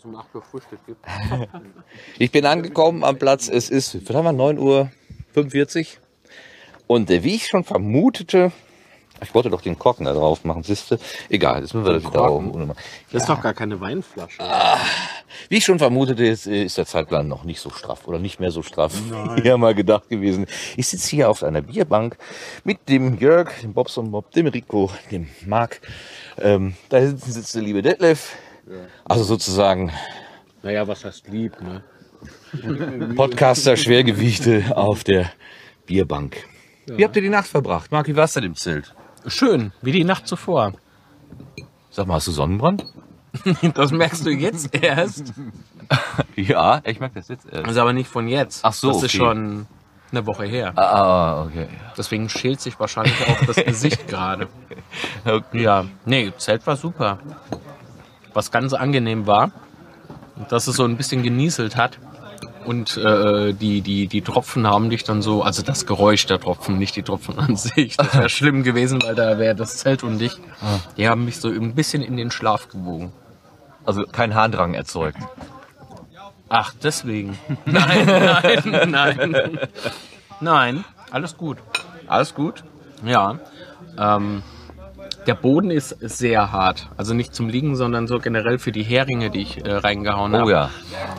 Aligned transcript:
es 0.00 0.04
um 0.04 0.16
8 0.16 0.34
Uhr 0.34 0.42
Frühstück 0.42 0.80
gibt. 0.86 1.04
Ich 2.18 2.30
bin 2.30 2.46
angekommen 2.46 3.04
am 3.04 3.18
Platz, 3.18 3.48
es 3.48 3.70
ist, 3.70 4.08
was 4.08 4.16
haben 4.16 4.24
wir, 4.24 4.32
9 4.32 4.58
Uhr 4.58 4.90
45. 5.34 5.98
Und 6.86 7.10
äh, 7.10 7.22
wie 7.22 7.34
ich 7.34 7.46
schon 7.46 7.64
vermutete, 7.64 8.52
ich 9.22 9.34
wollte 9.34 9.50
doch 9.50 9.60
den 9.60 9.78
Korken 9.78 10.06
da 10.06 10.14
drauf 10.14 10.44
machen, 10.44 10.62
siehste. 10.62 10.98
Egal, 11.28 11.60
jetzt 11.60 11.74
müssen 11.74 11.84
wir 11.84 11.92
das 11.92 12.02
wieder 12.02 12.26
Korken? 12.26 12.50
oben. 12.50 12.72
Das 13.12 13.22
ist 13.22 13.28
doch 13.28 13.42
gar 13.42 13.52
keine 13.52 13.80
Weinflasche. 13.80 14.42
Wie 15.50 15.58
ich 15.58 15.64
schon 15.64 15.78
vermutete, 15.78 16.24
ist, 16.24 16.46
äh, 16.46 16.64
ist 16.64 16.78
der 16.78 16.86
Zeitplan 16.86 17.28
noch 17.28 17.44
nicht 17.44 17.60
so 17.60 17.68
straff 17.70 18.08
oder 18.08 18.18
nicht 18.18 18.40
mehr 18.40 18.50
so 18.50 18.62
straff, 18.62 18.94
wie 19.36 19.46
ja 19.46 19.58
mal 19.58 19.74
gedacht 19.74 20.08
gewesen. 20.08 20.46
Ich 20.76 20.86
sitze 20.88 21.10
hier 21.10 21.28
auf 21.28 21.42
einer 21.42 21.60
Bierbank 21.60 22.16
mit 22.64 22.88
dem 22.88 23.18
Jörg, 23.18 23.50
dem 23.62 23.74
Bobson 23.74 24.10
Bob, 24.10 24.30
dem 24.32 24.46
Rico, 24.46 24.90
dem 25.10 25.28
Marc. 25.46 25.80
Ähm, 26.40 26.74
da 26.88 26.98
hinten 26.98 27.30
sitzt 27.30 27.54
der 27.54 27.62
liebe 27.62 27.82
Detlef. 27.82 28.36
Also 29.04 29.24
sozusagen 29.24 29.90
Naja, 30.62 30.86
was 30.86 31.04
heißt 31.04 31.28
lieb, 31.28 31.60
ne? 31.60 31.82
Podcaster 33.16 33.76
Schwergewichte 33.76 34.76
auf 34.76 35.04
der 35.04 35.30
Bierbank. 35.86 36.44
Wie 36.86 37.04
habt 37.04 37.16
ihr 37.16 37.22
die 37.22 37.28
Nacht 37.28 37.46
verbracht? 37.46 37.90
Marc, 37.92 38.08
wie 38.08 38.16
war's 38.16 38.32
denn 38.34 38.44
im 38.44 38.54
Zelt? 38.56 38.94
Schön, 39.26 39.72
wie 39.82 39.92
die 39.92 40.04
Nacht 40.04 40.26
zuvor. 40.26 40.72
Sag 41.90 42.06
mal, 42.06 42.14
hast 42.14 42.26
du 42.28 42.32
Sonnenbrand? 42.32 42.84
Das 43.74 43.92
merkst 43.92 44.26
du 44.26 44.30
jetzt 44.30 44.74
erst. 44.74 45.32
Ja, 46.34 46.80
ich 46.84 46.98
merke 46.98 47.14
das 47.20 47.28
jetzt 47.28 47.44
erst. 47.46 47.64
Das 47.64 47.72
ist 47.72 47.78
aber 47.78 47.92
nicht 47.92 48.08
von 48.08 48.26
jetzt. 48.26 48.64
Ach 48.64 48.72
so, 48.72 48.88
Das 48.88 48.96
ist 48.98 49.04
okay. 49.04 49.16
schon 49.18 49.66
eine 50.10 50.26
Woche 50.26 50.46
her. 50.46 50.76
Ah, 50.76 51.44
okay. 51.44 51.68
Deswegen 51.96 52.28
schält 52.28 52.60
sich 52.60 52.78
wahrscheinlich 52.80 53.14
auch 53.28 53.46
das 53.46 53.56
Gesicht 53.64 54.08
gerade. 54.08 54.48
okay. 55.24 55.62
Ja, 55.62 55.84
nee, 56.04 56.32
Zelt 56.38 56.66
war 56.66 56.74
super. 56.76 57.20
Was 58.32 58.50
ganz 58.50 58.72
angenehm 58.72 59.26
war, 59.26 59.50
dass 60.48 60.66
es 60.66 60.76
so 60.76 60.84
ein 60.84 60.96
bisschen 60.96 61.22
genieselt 61.22 61.76
hat. 61.76 61.98
Und 62.64 62.98
äh, 62.98 63.54
die, 63.54 63.80
die, 63.80 64.06
die 64.06 64.20
Tropfen 64.20 64.66
haben 64.66 64.90
dich 64.90 65.02
dann 65.02 65.22
so, 65.22 65.42
also 65.42 65.62
das 65.62 65.86
Geräusch 65.86 66.26
der 66.26 66.38
Tropfen, 66.38 66.78
nicht 66.78 66.94
die 66.94 67.02
Tropfen 67.02 67.38
an 67.38 67.56
sich. 67.56 67.96
Das 67.96 68.14
wäre 68.14 68.28
schlimm 68.28 68.62
gewesen, 68.62 69.02
weil 69.02 69.14
da 69.14 69.38
wäre 69.38 69.54
das 69.54 69.78
Zelt 69.78 70.02
undicht. 70.02 70.38
Die 70.96 71.08
haben 71.08 71.24
mich 71.24 71.40
so 71.40 71.48
ein 71.48 71.74
bisschen 71.74 72.02
in 72.02 72.16
den 72.16 72.30
Schlaf 72.30 72.68
gewogen. 72.68 73.12
Also 73.84 74.04
kein 74.04 74.34
Harndrang 74.34 74.74
erzeugt. 74.74 75.18
Ach, 76.50 76.74
deswegen. 76.82 77.38
Nein, 77.64 78.06
nein, 78.90 78.90
nein. 78.90 79.58
Nein, 80.40 80.84
alles 81.10 81.36
gut. 81.36 81.58
Alles 82.08 82.34
gut? 82.34 82.64
Ja. 83.04 83.38
Ähm, 83.98 84.42
der 85.26 85.34
Boden 85.34 85.70
ist 85.70 85.96
sehr 86.00 86.52
hart. 86.52 86.88
Also 86.96 87.14
nicht 87.14 87.34
zum 87.34 87.48
Liegen, 87.48 87.76
sondern 87.76 88.06
so 88.06 88.18
generell 88.18 88.58
für 88.58 88.72
die 88.72 88.82
Heringe, 88.82 89.30
die 89.30 89.40
ich 89.40 89.64
äh, 89.64 89.72
reingehauen 89.72 90.34
habe. 90.34 90.44
Oh 90.44 90.50
ja. 90.50 90.70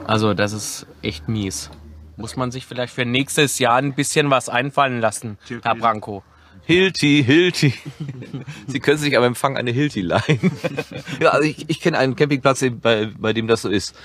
Also 0.05 0.33
das 0.33 0.53
ist 0.53 0.87
echt 1.01 1.27
mies. 1.27 1.69
Muss 2.17 2.35
man 2.35 2.51
sich 2.51 2.65
vielleicht 2.65 2.93
für 2.93 3.05
nächstes 3.05 3.57
Jahr 3.59 3.77
ein 3.77 3.93
bisschen 3.93 4.29
was 4.29 4.49
einfallen 4.49 4.99
lassen, 4.99 5.37
Herr 5.63 5.75
Branko. 5.75 6.23
Hilti, 6.63 7.23
Hilti. 7.25 7.73
Sie 8.67 8.79
können 8.79 8.97
sich 8.97 9.17
am 9.17 9.23
Empfang 9.23 9.57
eine 9.57 9.71
Hilti 9.71 10.01
leihen. 10.01 10.51
ja, 11.19 11.29
also 11.29 11.43
ich, 11.43 11.69
ich 11.69 11.81
kenne 11.81 11.97
einen 11.97 12.15
Campingplatz, 12.15 12.63
bei, 12.81 13.09
bei 13.17 13.33
dem 13.33 13.47
das 13.47 13.63
so 13.63 13.69
ist. 13.69 13.95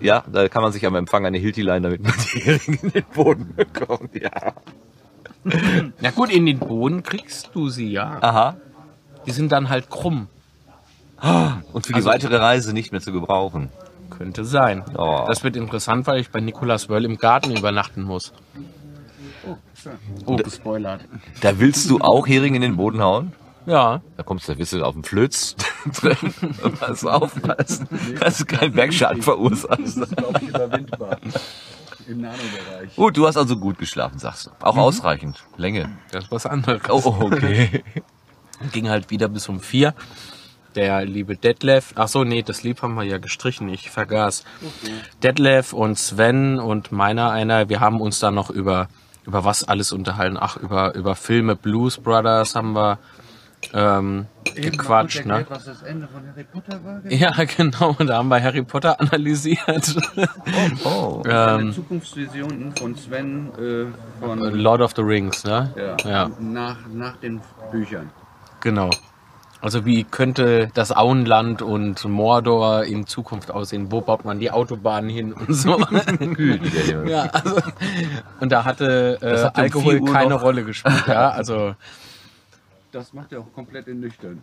Ja, 0.00 0.24
da 0.30 0.48
kann 0.48 0.62
man 0.62 0.72
sich 0.72 0.84
am 0.84 0.96
Empfang 0.96 1.24
eine 1.24 1.38
Hilti 1.38 1.62
leihen, 1.62 1.84
damit 1.84 2.02
man 2.02 2.12
die 2.34 2.40
Heringe 2.40 2.78
in 2.82 2.90
den 2.90 3.04
Boden 3.14 3.54
bekommt. 3.54 4.14
Ja. 4.20 4.54
Na 6.00 6.10
gut, 6.10 6.30
in 6.30 6.46
den 6.46 6.58
Boden 6.58 7.02
kriegst 7.02 7.50
du 7.54 7.68
sie 7.68 7.90
ja. 7.92 8.18
Aha. 8.20 8.56
Die 9.26 9.32
sind 9.32 9.52
dann 9.52 9.68
halt 9.68 9.90
krumm. 9.90 10.28
Und 11.72 11.86
für 11.86 11.92
die 11.92 11.96
Also- 11.96 12.08
weitere 12.10 12.36
Reise 12.36 12.72
nicht 12.72 12.92
mehr 12.92 13.00
zu 13.00 13.12
gebrauchen. 13.12 13.68
Könnte 14.10 14.44
sein. 14.44 14.84
Oh. 14.98 15.24
Das 15.28 15.44
wird 15.44 15.56
interessant, 15.56 16.06
weil 16.06 16.20
ich 16.20 16.30
bei 16.30 16.40
Nicolas 16.40 16.88
Wöll 16.88 17.04
im 17.04 17.16
Garten 17.16 17.56
übernachten 17.56 18.02
muss. 18.02 18.32
Oh, 20.26 20.36
gespoilert. 20.36 21.00
Da 21.40 21.58
willst 21.58 21.88
du 21.88 22.00
auch 22.00 22.26
Heringe 22.26 22.56
in 22.56 22.62
den 22.62 22.76
Boden 22.76 23.00
hauen? 23.02 23.32
Ja, 23.66 24.00
Da 24.16 24.22
kommst 24.22 24.48
du 24.48 24.52
ein 24.52 24.58
bisschen 24.58 24.82
auf 24.82 24.94
den 24.94 25.04
Flöz. 25.04 25.54
Pass 26.80 27.04
aufpassen, 27.04 27.88
dass 28.18 28.38
du 28.38 28.44
keinen 28.46 28.72
Bergschaden 28.72 29.22
verursachst. 29.22 30.16
glaube 30.16 30.38
ich, 30.42 30.48
überwindbar. 30.48 31.18
Im 32.08 32.22
Nanobereich. 32.22 32.96
Gut, 32.96 33.16
du 33.16 33.26
hast 33.26 33.36
also 33.36 33.56
gut 33.56 33.78
geschlafen, 33.78 34.18
sagst 34.18 34.46
du. 34.46 34.50
Auch 34.60 34.76
ausreichend. 34.76 35.44
Länge. 35.56 35.88
das 36.10 36.24
ist 36.24 36.32
was 36.32 36.46
anderes. 36.46 36.82
Oh, 36.88 37.02
oh, 37.20 37.30
okay. 38.60 38.70
Ging 38.72 38.88
halt 38.88 39.10
wieder 39.10 39.28
bis 39.28 39.48
um 39.48 39.60
vier. 39.60 39.94
Der 40.76 41.04
liebe 41.04 41.36
Detlef, 41.36 41.92
ach 41.96 42.06
so, 42.06 42.22
nee, 42.22 42.42
das 42.42 42.62
Lieb 42.62 42.82
haben 42.82 42.94
wir 42.94 43.02
ja 43.02 43.18
gestrichen, 43.18 43.68
ich 43.68 43.90
vergaß. 43.90 44.44
Detlef 45.22 45.72
und 45.72 45.98
Sven 45.98 46.60
und 46.60 46.92
meiner 46.92 47.32
einer, 47.32 47.68
wir 47.68 47.80
haben 47.80 48.00
uns 48.00 48.20
da 48.20 48.30
noch 48.30 48.50
über, 48.50 48.88
über 49.26 49.44
was 49.44 49.64
alles 49.64 49.90
unterhalten. 49.90 50.36
Ach, 50.38 50.56
über, 50.56 50.94
über 50.94 51.16
Filme, 51.16 51.56
Blues 51.56 51.98
Brothers 51.98 52.54
haben 52.54 52.74
wir 52.74 52.98
ähm, 53.72 54.26
gequatscht, 54.54 55.26
ne? 55.26 55.44
was 55.48 55.64
das 55.64 55.82
Ende 55.82 56.08
von 56.08 56.26
Harry 56.26 56.44
Potter 56.44 56.84
war? 56.84 57.00
Ja, 57.10 57.32
genau, 57.56 57.92
da 57.94 58.18
haben 58.18 58.28
wir 58.28 58.42
Harry 58.42 58.62
Potter 58.62 58.98
analysiert. 59.00 59.96
Oh. 60.84 61.22
Eine 61.28 61.72
Zukunftsvision 61.72 62.72
von 62.76 62.96
Sven 62.96 63.50
äh, 63.58 64.24
von 64.24 64.38
Lord 64.38 64.80
of 64.80 64.92
the 64.96 65.02
Rings, 65.02 65.44
ne? 65.44 65.72
ja, 65.76 65.96
ja. 66.08 66.30
Nach, 66.38 66.78
nach 66.92 67.16
den 67.16 67.40
Büchern. 67.70 68.10
Genau. 68.60 68.90
Also 69.62 69.84
wie 69.84 70.04
könnte 70.04 70.70
das 70.72 70.90
Auenland 70.90 71.60
und 71.60 72.02
Mordor 72.06 72.84
in 72.84 73.06
Zukunft 73.06 73.50
aussehen? 73.50 73.92
Wo 73.92 74.00
baut 74.00 74.24
man 74.24 74.38
die 74.40 74.50
Autobahnen 74.50 75.10
hin 75.10 75.34
und 75.34 75.52
so? 75.52 75.78
ja, 77.06 77.22
also, 77.24 77.56
und 78.40 78.50
da 78.52 78.64
hatte 78.64 79.18
äh, 79.20 79.50
Alkohol 79.60 79.92
4 79.98 80.02
Uhr 80.02 80.12
keine 80.12 80.30
noch- 80.30 80.42
Rolle 80.42 80.64
gespielt. 80.64 81.04
Ja, 81.06 81.28
also 81.30 81.74
Das 82.92 83.12
macht 83.12 83.32
er 83.32 83.40
auch 83.40 83.52
komplett 83.52 83.86
in 83.86 84.00
nüchtern. 84.00 84.42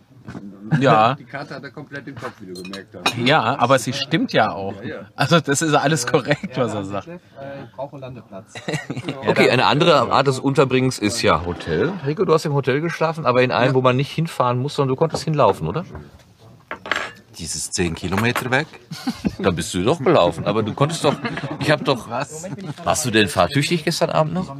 Ja. 0.80 1.14
Die 1.18 1.24
Karte 1.24 1.54
hat 1.54 1.62
er 1.62 1.70
komplett 1.70 2.08
im 2.08 2.14
Kopf, 2.14 2.32
wie 2.40 2.46
du 2.46 2.62
gemerkt 2.62 2.94
hast. 2.94 3.16
ja, 3.18 3.42
aber 3.58 3.78
sie 3.78 3.92
stimmt 3.92 4.32
ja 4.32 4.50
auch. 4.52 4.82
ja. 4.82 5.06
Also 5.16 5.38
das 5.40 5.60
ist 5.60 5.74
alles 5.74 6.06
korrekt, 6.06 6.56
was 6.56 6.72
er 6.72 6.84
sagt. 6.84 7.08
Brauche 7.76 7.98
Landeplatz. 7.98 8.54
Okay, 9.26 9.50
eine 9.50 9.66
andere 9.66 10.10
Art 10.10 10.26
des 10.26 10.38
Unterbringens 10.38 10.98
ist 10.98 11.20
ja 11.22 11.44
Hotel. 11.44 11.92
Rico, 12.06 12.24
du 12.24 12.32
hast 12.32 12.46
im 12.46 12.54
Hotel 12.54 12.80
geschlafen, 12.80 13.26
aber 13.26 13.42
in 13.42 13.50
einem, 13.50 13.74
wo 13.74 13.82
man 13.82 13.96
nicht 13.96 14.10
hinfahren 14.10 14.58
muss, 14.58 14.74
sondern 14.74 14.94
du 14.94 14.96
konntest 14.96 15.24
hinlaufen, 15.24 15.66
oder? 15.66 15.84
Dieses 17.38 17.70
10 17.70 17.94
Kilometer 17.94 18.50
weg. 18.50 18.66
Da 19.40 19.52
bist 19.52 19.72
du 19.72 19.84
doch 19.84 20.02
gelaufen, 20.02 20.46
aber 20.46 20.64
du 20.64 20.74
konntest 20.74 21.04
doch, 21.04 21.14
ich 21.60 21.70
hab 21.70 21.84
doch, 21.84 22.10
Was? 22.10 22.48
warst 22.82 23.04
du 23.04 23.12
denn 23.12 23.28
fahrtüchtig 23.28 23.84
gestern 23.84 24.10
Abend 24.10 24.34
noch? 24.34 24.52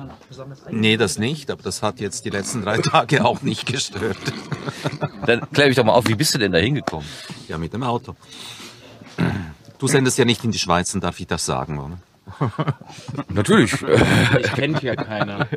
Nee, 0.71 0.97
das 0.97 1.19
nicht, 1.19 1.51
aber 1.51 1.61
das 1.65 1.83
hat 1.83 1.99
jetzt 1.99 2.25
die 2.25 2.31
letzten 2.31 2.63
drei 2.63 2.79
Tage 2.79 3.25
auch 3.25 3.43
nicht 3.43 3.67
gestört. 3.67 4.17
Dann 5.27 5.51
klär 5.51 5.67
mich 5.67 5.75
doch 5.75 5.83
mal 5.83 5.95
auf, 5.95 6.07
wie 6.07 6.15
bist 6.15 6.33
du 6.33 6.39
denn 6.39 6.53
da 6.53 6.59
hingekommen? 6.59 7.05
Ja, 7.49 7.59
mit 7.59 7.73
dem 7.73 7.83
Auto. 7.83 8.15
Du 9.79 9.89
sendest 9.89 10.17
ja 10.17 10.25
nicht 10.25 10.45
in 10.45 10.53
die 10.53 10.61
Schweiz, 10.61 10.93
dann 10.93 11.01
darf 11.01 11.19
ich 11.19 11.27
das 11.27 11.45
sagen, 11.45 11.79
oder? 11.79 11.99
Natürlich. 13.29 13.73
Ich 13.73 14.53
kennt 14.53 14.81
ja 14.83 14.95
keiner. 14.95 15.49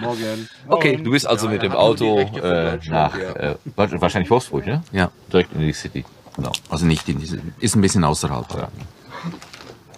Morgen. 0.00 0.48
Okay, 0.66 0.96
du 0.96 1.12
bist 1.12 1.26
also 1.26 1.48
mit 1.48 1.62
dem 1.62 1.72
Auto 1.72 2.18
äh, 2.18 2.78
nach, 2.88 3.16
äh, 3.16 3.54
wahrscheinlich 3.76 4.30
Wolfsburg, 4.30 4.66
ne? 4.66 4.82
Ja, 4.90 5.12
Direkt 5.32 5.52
in 5.52 5.60
die 5.60 5.72
City. 5.72 6.04
Genau. 6.36 6.52
also 6.68 6.84
nicht 6.84 7.08
in 7.08 7.20
diese, 7.20 7.40
ist 7.60 7.76
ein 7.76 7.80
bisschen 7.80 8.04
außerhalb. 8.04 8.46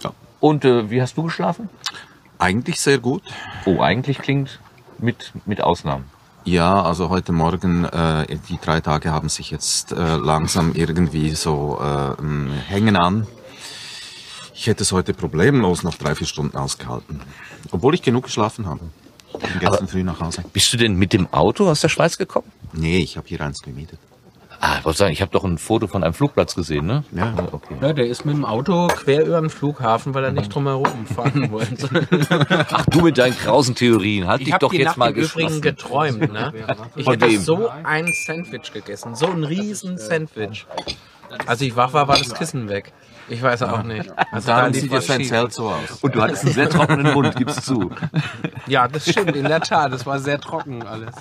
Ja. 0.03 0.13
Und 0.41 0.65
äh, 0.65 0.91
wie 0.91 1.01
hast 1.01 1.17
du 1.17 1.25
geschlafen? 1.25 1.69
Eigentlich 2.39 2.81
sehr 2.81 2.99
gut. 2.99 3.23
Oh, 3.65 3.81
eigentlich 3.81 4.19
klingt 4.19 4.61
mit, 4.99 5.33
mit 5.47 5.63
Ausnahmen. 5.63 6.05
Ja, 6.45 6.83
also 6.83 7.09
heute 7.09 7.33
Morgen, 7.33 7.85
äh, 7.87 8.39
die 8.49 8.59
drei 8.63 8.81
Tage 8.81 9.11
haben 9.11 9.29
sich 9.29 9.51
jetzt 9.51 9.93
äh, 9.93 10.17
langsam 10.17 10.75
irgendwie 10.75 11.31
so 11.31 11.81
äh, 11.83 12.23
hängen 12.69 12.97
an. 12.97 13.27
Ich 14.55 14.69
hätte 14.69 14.85
es 14.85 14.93
heute 14.93 15.13
problemlos 15.13 15.83
noch 15.83 15.97
drei, 15.97 16.15
vier 16.15 16.27
Stunden 16.27 16.57
ausgehalten. 16.57 17.21
Obwohl 17.73 17.95
ich 17.95 18.03
genug 18.03 18.25
geschlafen 18.25 18.67
habe. 18.67 18.81
Ich 19.35 19.39
bin 19.41 19.61
gestern 19.61 19.89
früh 19.89 20.05
nach 20.05 20.21
Hause. 20.21 20.45
Bist 20.53 20.73
du 20.73 20.77
denn 20.77 20.95
mit 20.95 21.13
dem 21.13 21.33
Auto 21.33 21.69
aus 21.69 21.81
der 21.81 21.89
Schweiz 21.89 22.17
gekommen? 22.17 22.51
Nee, 22.73 22.99
ich 22.99 23.17
habe 23.17 23.27
hier 23.27 23.41
eins 23.41 23.61
gemietet. 23.61 23.99
Ah, 24.69 24.79
ich 24.81 24.85
wollte 24.85 24.99
sagen, 24.99 25.13
ich 25.13 25.21
habe 25.23 25.31
doch 25.31 25.45
ein 25.45 25.59
Foto 25.59 25.87
von 25.87 26.03
einem 26.03 26.13
Flugplatz 26.13 26.57
gesehen, 26.57 26.87
ne? 26.87 27.05
Ja. 27.13 27.33
Okay. 27.53 27.77
Ja, 27.81 27.93
der 27.93 28.07
ist 28.09 28.25
mit 28.25 28.35
dem 28.35 28.45
Auto 28.45 28.89
quer 28.89 29.25
über 29.25 29.41
den 29.41 29.49
Flughafen, 29.49 30.13
weil 30.13 30.25
er 30.25 30.33
nicht 30.33 30.53
drumherum 30.53 31.07
fahren 31.07 31.51
wollte. 31.53 31.89
Ach, 32.73 32.85
du 32.87 33.03
mit 33.03 33.17
deinen 33.17 33.39
krausen 33.39 33.77
Theorien. 33.77 34.27
Halt 34.27 34.41
Ich 34.41 34.47
dich 34.47 34.55
habe 34.55 34.63
doch 34.63 34.73
die 34.73 34.79
jetzt 34.79 34.87
Nacht 34.87 34.97
mal 34.97 35.13
im 35.13 35.23
Übrigen 35.23 35.61
geträumt. 35.61 36.33
Ne? 36.33 36.53
Ich 36.97 37.07
hätte 37.07 37.29
wem? 37.29 37.41
so 37.41 37.69
ein 37.85 38.13
Sandwich 38.27 38.73
gegessen. 38.73 39.15
So 39.15 39.27
ein 39.29 39.45
riesen 39.45 39.99
Sandwich. 39.99 40.67
Als 41.47 41.61
ich 41.61 41.77
wach 41.77 41.93
war, 41.93 42.09
war 42.09 42.19
das 42.19 42.35
Kissen 42.35 42.69
weg. 42.69 42.93
Ich 43.29 43.43
weiß 43.43 43.63
auch 43.63 43.85
nicht. 43.85 44.13
Also 44.33 44.49
da 44.49 44.73
sieht 44.73 44.91
jetzt 44.91 45.07
sein 45.07 45.21
schief. 45.21 45.29
Zelt 45.29 45.53
so 45.53 45.69
aus. 45.69 46.01
Und 46.03 46.13
du 46.13 46.23
hattest 46.23 46.45
einen 46.45 46.55
sehr 46.55 46.69
trockenen 46.69 47.15
Mund, 47.15 47.37
gibst 47.37 47.65
zu. 47.65 47.91
Ja, 48.67 48.89
das 48.89 49.09
stimmt, 49.09 49.37
in 49.37 49.45
der 49.45 49.61
Tat. 49.61 49.93
Das 49.93 50.07
war 50.07 50.19
sehr 50.19 50.41
trocken 50.41 50.85
alles. 50.85 51.15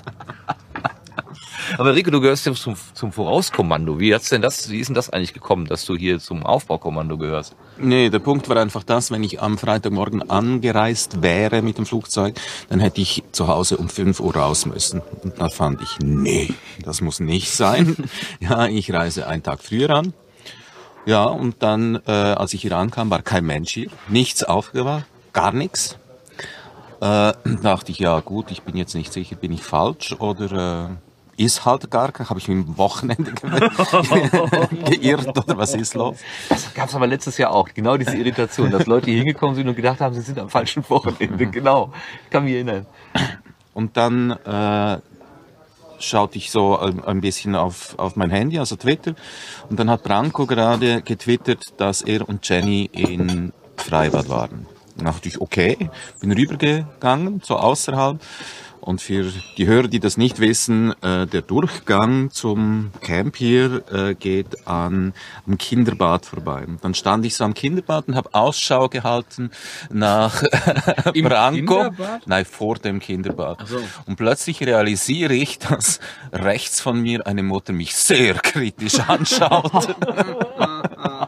Aber 1.77 1.95
Rico, 1.95 2.11
du 2.11 2.21
gehörst 2.21 2.45
ja 2.45 2.53
zum, 2.53 2.75
zum 2.93 3.11
Vorauskommando. 3.11 3.99
Wie 3.99 4.13
hat's 4.13 4.29
denn 4.29 4.41
das, 4.41 4.69
wie 4.69 4.79
ist 4.79 4.87
denn 4.87 4.95
das 4.95 5.09
eigentlich 5.09 5.33
gekommen, 5.33 5.65
dass 5.65 5.85
du 5.85 5.95
hier 5.95 6.19
zum 6.19 6.45
Aufbaukommando 6.45 7.17
gehörst? 7.17 7.55
Nee, 7.77 8.09
der 8.09 8.19
Punkt 8.19 8.47
war 8.49 8.57
einfach 8.57 8.83
das, 8.83 9.11
wenn 9.11 9.23
ich 9.23 9.41
am 9.41 9.57
Freitagmorgen 9.57 10.29
angereist 10.29 11.21
wäre 11.21 11.61
mit 11.61 11.77
dem 11.77 11.85
Flugzeug, 11.85 12.35
dann 12.69 12.79
hätte 12.79 13.01
ich 13.01 13.23
zu 13.31 13.47
Hause 13.47 13.77
um 13.77 13.89
5 13.89 14.19
Uhr 14.19 14.35
raus 14.35 14.65
müssen. 14.65 15.01
Und 15.23 15.39
da 15.39 15.49
fand 15.49 15.81
ich, 15.81 15.99
nee, 16.03 16.53
das 16.83 17.01
muss 17.01 17.19
nicht 17.19 17.51
sein. 17.51 17.95
ja, 18.39 18.67
ich 18.67 18.93
reise 18.93 19.27
einen 19.27 19.43
Tag 19.43 19.61
früher 19.61 19.89
an. 19.89 20.13
Ja, 21.05 21.25
und 21.25 21.61
dann, 21.61 21.99
äh, 22.07 22.11
als 22.11 22.53
ich 22.53 22.61
hier 22.61 22.75
ankam, 22.75 23.11
war 23.11 23.21
kein 23.21 23.45
Mensch 23.45 23.73
hier. 23.73 23.89
Nichts 24.07 24.43
aufgewacht, 24.43 25.05
gar 25.33 25.51
nichts. 25.51 25.97
Äh, 26.99 27.33
dachte 27.61 27.91
ich, 27.91 27.99
ja 27.99 28.19
gut, 28.21 28.49
ich 28.51 28.63
bin 28.63 28.75
jetzt 28.77 28.95
nicht 28.95 29.13
sicher, 29.13 29.35
bin 29.35 29.51
ich 29.51 29.61
falsch 29.61 30.13
oder 30.13 30.89
äh, 30.89 31.04
ist 31.37 31.65
halt 31.65 31.91
gar 31.91 32.11
kein, 32.11 32.29
habe 32.29 32.39
ich 32.39 32.47
mich 32.47 32.65
am 32.65 32.77
Wochenende 32.77 33.31
ge 33.31 33.49
geirrt 34.97 35.37
oder 35.37 35.57
was 35.57 35.73
ist 35.73 35.93
los? 35.93 36.17
Das 36.49 36.73
gab's 36.73 36.95
aber 36.95 37.07
letztes 37.07 37.37
Jahr 37.37 37.51
auch, 37.51 37.69
genau 37.73 37.97
diese 37.97 38.15
Irritation, 38.15 38.71
dass 38.71 38.85
Leute 38.85 39.07
hier 39.07 39.17
hingekommen 39.17 39.55
sind 39.55 39.67
und 39.67 39.75
gedacht 39.75 39.99
haben, 39.99 40.13
sie 40.13 40.21
sind 40.21 40.39
am 40.39 40.49
falschen 40.49 40.87
Wochenende. 40.89 41.47
Genau, 41.47 41.91
ich 42.23 42.29
kann 42.29 42.45
mich 42.45 42.53
erinnern. 42.53 42.85
Und 43.73 43.97
dann 43.97 44.31
äh, 44.31 44.99
schaute 45.99 46.37
ich 46.37 46.51
so 46.51 46.77
ein, 46.79 47.03
ein 47.03 47.21
bisschen 47.21 47.55
auf, 47.55 47.97
auf 47.97 48.15
mein 48.15 48.29
Handy, 48.29 48.59
also 48.59 48.75
Twitter, 48.75 49.15
und 49.69 49.79
dann 49.79 49.89
hat 49.89 50.03
Branko 50.03 50.45
gerade 50.45 51.01
getwittert, 51.01 51.73
dass 51.77 52.01
er 52.01 52.27
und 52.27 52.47
Jenny 52.47 52.89
in 52.91 53.51
Freibad 53.77 54.29
waren. 54.29 54.67
Dann 54.95 55.05
dachte 55.05 55.27
ich, 55.27 55.41
okay, 55.41 55.89
bin 56.21 56.31
rübergegangen, 56.31 57.41
so 57.43 57.57
außerhalb. 57.57 58.19
Und 58.85 59.01
für 59.01 59.33
die 59.57 59.65
Hörer, 59.65 59.87
die 59.87 59.99
das 59.99 60.15
nicht 60.15 60.39
wissen, 60.39 60.93
äh, 61.01 61.25
der 61.25 61.41
Durchgang 61.41 62.29
zum 62.29 62.91
Camp 63.01 63.35
hier 63.35 63.81
äh, 63.91 64.13
geht 64.13 64.67
an 64.67 65.13
am 65.47 65.57
Kinderbad 65.57 66.27
vorbei. 66.27 66.63
Und 66.67 66.83
dann 66.83 66.93
stand 66.93 67.25
ich 67.25 67.35
so 67.35 67.45
am 67.45 67.55
Kinderbad 67.55 68.07
und 68.07 68.15
habe 68.15 68.29
Ausschau 68.33 68.87
gehalten 68.87 69.49
nach 69.91 70.43
Im 71.15 71.25
Branko. 71.25 71.81
Kinderbad? 71.81 72.27
Nein, 72.27 72.45
vor 72.45 72.75
dem 72.75 72.99
Kinderbad. 72.99 73.67
so. 73.67 73.81
Und 74.05 74.17
plötzlich 74.17 74.61
realisiere 74.61 75.33
ich, 75.33 75.57
dass 75.57 75.99
rechts 76.31 76.79
von 76.79 77.01
mir 77.01 77.25
eine 77.25 77.41
Mutter 77.41 77.73
mich 77.73 77.95
sehr 77.95 78.35
kritisch 78.35 78.99
anschaut. 79.07 79.95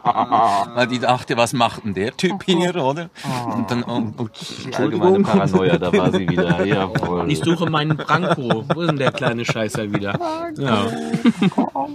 Weil 0.74 0.86
die 0.86 0.98
dachte, 0.98 1.36
was 1.36 1.52
macht 1.52 1.84
denn 1.84 1.94
der 1.94 2.16
Typ 2.16 2.42
hier, 2.44 2.74
oder? 2.76 3.10
Und 3.54 3.70
dann, 3.70 3.82
und, 3.82 4.18
und, 4.18 4.30
Allgemeine 4.74 5.16
Entschuldigung. 5.16 5.22
Paranoia, 5.22 5.78
da 5.78 5.92
war 5.92 6.12
sie 6.12 6.28
wieder. 6.28 6.64
Jawohl. 6.64 7.30
Ich 7.30 7.38
suche 7.38 7.68
meinen 7.70 7.96
Branko. 7.96 8.64
Wo 8.74 8.80
ist 8.82 8.88
denn 8.88 8.96
der 8.98 9.12
kleine 9.12 9.44
Scheißer 9.44 9.92
wieder? 9.92 10.18
Ja. 10.56 10.86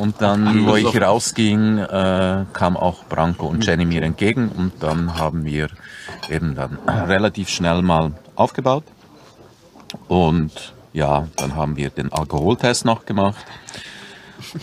Und 0.00 0.22
dann, 0.22 0.66
wo 0.66 0.76
ich 0.76 1.00
rausging, 1.00 1.78
äh, 1.78 2.44
kam 2.52 2.76
auch 2.76 3.04
Branko 3.04 3.46
und 3.46 3.64
Jenny 3.66 3.84
mir 3.84 4.02
entgegen 4.02 4.48
und 4.48 4.82
dann 4.82 5.18
haben 5.18 5.44
wir 5.44 5.68
eben 6.30 6.54
dann 6.54 6.78
relativ 6.88 7.50
schnell 7.50 7.82
mal 7.82 8.12
aufgebaut. 8.36 8.84
Und 10.08 10.74
ja, 10.92 11.28
dann 11.36 11.56
haben 11.56 11.76
wir 11.76 11.90
den 11.90 12.12
Alkoholtest 12.12 12.84
noch 12.84 13.04
gemacht. 13.04 13.44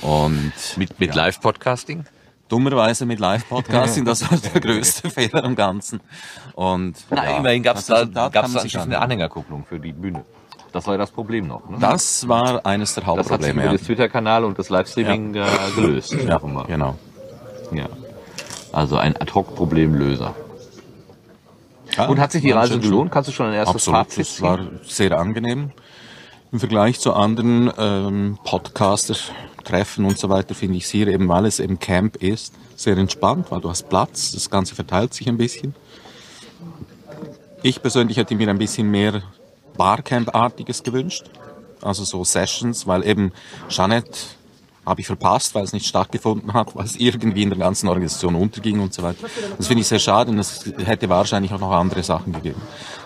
Und 0.02 0.54
Mit, 0.78 1.00
mit 1.00 1.16
Live-Podcasting? 1.16 2.06
Dummerweise 2.52 3.06
mit 3.06 3.20
Live-Podcasting, 3.20 4.06
das 4.06 4.30
war 4.30 4.38
der 4.38 4.60
größte 4.60 5.10
Fehler 5.10 5.44
am 5.44 5.56
Ganzen. 5.56 6.02
Und 6.54 6.96
Na, 7.10 7.30
ja, 7.30 7.38
immerhin 7.38 7.64
gab's 7.64 7.86
das 7.86 8.12
da, 8.12 8.30
gab's 8.30 8.54
da 8.54 8.82
eine. 8.82 9.00
Anhängerkupplung 9.00 9.66
für 9.66 9.80
die 9.80 9.94
Bühne. 9.94 10.24
Das 10.74 10.86
war 10.88 10.94
ja 10.94 10.98
das 10.98 11.12
Problem 11.12 11.48
noch. 11.48 11.68
Ne? 11.70 11.78
Das 11.80 12.28
war 12.28 12.66
eines 12.66 12.94
der 12.94 13.04
Das 13.04 13.10
hat 13.10 13.18
sich 13.26 13.32
Hauptprobleme. 13.32 13.64
Ja. 13.66 13.72
den 13.72 13.86
Twitter-Kanal 13.86 14.46
und 14.46 14.58
das 14.58 14.70
Livestreaming 14.70 15.36
äh, 15.36 15.46
gelöst. 15.76 16.14
Ja, 16.14 16.38
genau. 16.68 16.98
ja. 17.72 17.88
Also 18.72 18.98
ein 18.98 19.16
Ad-Hoc-Problemlöser. 19.20 20.34
Ja, 21.98 22.08
Und 22.08 22.20
hat 22.20 22.32
sich 22.32 22.42
die 22.42 22.52
Reise 22.52 22.80
gelohnt? 22.80 23.12
Kannst 23.12 23.30
du 23.30 23.34
schon 23.34 23.48
ein 23.48 23.54
erstes 23.54 23.76
Absolut, 23.76 24.00
Fazit 24.00 24.20
das 24.28 24.42
war 24.42 24.60
sehr 24.84 25.18
angenehm. 25.18 25.72
Im 26.54 26.60
Vergleich 26.60 27.00
zu 27.00 27.14
anderen 27.14 27.72
ähm, 27.78 28.38
Podcaster-Treffen 29.62 30.06
und 30.06 30.18
so 30.18 30.30
weiter 30.30 30.56
finde 30.56 30.78
ich 30.78 30.86
es 30.86 30.90
hier 30.90 31.08
eben, 31.08 31.28
weil 31.28 31.46
es 31.46 31.60
eben 31.60 31.80
Camp 31.80 32.18
ist, 32.18 32.54
sehr 32.76 32.98
entspannt, 32.98 33.52
weil 33.52 33.62
du 33.62 33.70
hast 33.70 33.90
Platz, 33.90 34.32
das 34.32 34.50
Ganze 34.50 34.76
verteilt 34.76 35.14
sich 35.14 35.28
ein 35.28 35.38
bisschen. 35.38 35.76
Ich 37.64 37.82
persönlich 37.82 38.18
hätte 38.18 38.36
mir 38.36 38.50
ein 38.50 38.58
bisschen 38.58 38.90
mehr 38.90 39.22
Barcamp-artiges 39.78 40.84
gewünscht, 40.84 41.26
also 41.82 42.04
so 42.04 42.24
Sessions, 42.24 42.88
weil 42.88 43.06
eben 43.06 43.32
Jeanette 43.70 44.18
habe 44.84 45.02
ich 45.02 45.08
verpasst, 45.08 45.54
weil 45.54 45.64
es 45.64 45.74
nicht 45.74 45.86
stattgefunden 45.86 46.54
hat, 46.54 46.76
weil 46.76 46.86
es 46.86 46.96
irgendwie 46.96 47.44
in 47.44 47.50
der 47.50 47.60
ganzen 47.60 47.88
Organisation 47.88 48.34
unterging 48.34 48.80
und 48.80 48.94
so 48.94 49.04
weiter. 49.04 49.28
Das 49.58 49.68
finde 49.68 49.82
ich 49.82 49.88
sehr 49.88 50.00
schade 50.00 50.32
und 50.32 50.40
es 50.40 50.66
hätte 50.84 51.08
wahrscheinlich 51.08 51.54
auch 51.54 51.60
noch 51.60 51.72
andere 51.72 52.02
Sachen 52.02 52.34
gegeben. 52.34 52.62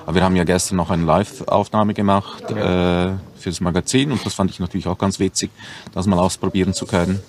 Aber 0.06 0.16
wir 0.16 0.24
haben 0.24 0.38
ja 0.38 0.46
gestern 0.46 0.78
noch 0.78 0.90
eine 0.90 1.04
Live-Aufnahme 1.04 1.94
gemacht 1.94 2.50
äh, 2.51 3.12
fürs 3.46 3.62
Magazin 3.62 4.12
und 4.12 4.26
das 4.26 4.34
fand 4.34 4.50
ich 4.50 4.60
natürlich 4.60 4.88
auch 4.88 4.98
ganz 4.98 5.20
witzig, 5.20 5.52
das 5.94 6.08
mal 6.08 6.18
ausprobieren 6.18 6.74
zu 6.74 6.88
können. 6.88 7.22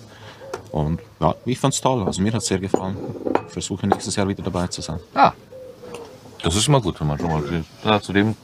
Und 0.73 1.01
ja, 1.21 1.35
ich 1.45 1.59
fand's 1.59 1.81
toll, 1.81 2.03
also 2.07 2.23
mir 2.23 2.33
hat's 2.33 2.47
sehr 2.47 2.59
gefallen. 2.59 2.97
Ich 3.47 3.53
versuche 3.53 3.87
nächstes 3.87 4.17
Jahr 4.17 4.27
wieder 4.27 4.43
dabei 4.43 4.67
zu 4.69 4.81
sein. 4.81 4.99
Ah, 5.15 5.33
das 6.43 6.57
ist 6.57 6.69
immer 6.69 6.81
gut, 6.81 6.99
wenn 7.01 7.07
man 7.07 7.19
schon 7.19 7.29
mal 7.29 7.65
ja, 7.85 8.01
zu 8.01 8.15
dem 8.15 8.35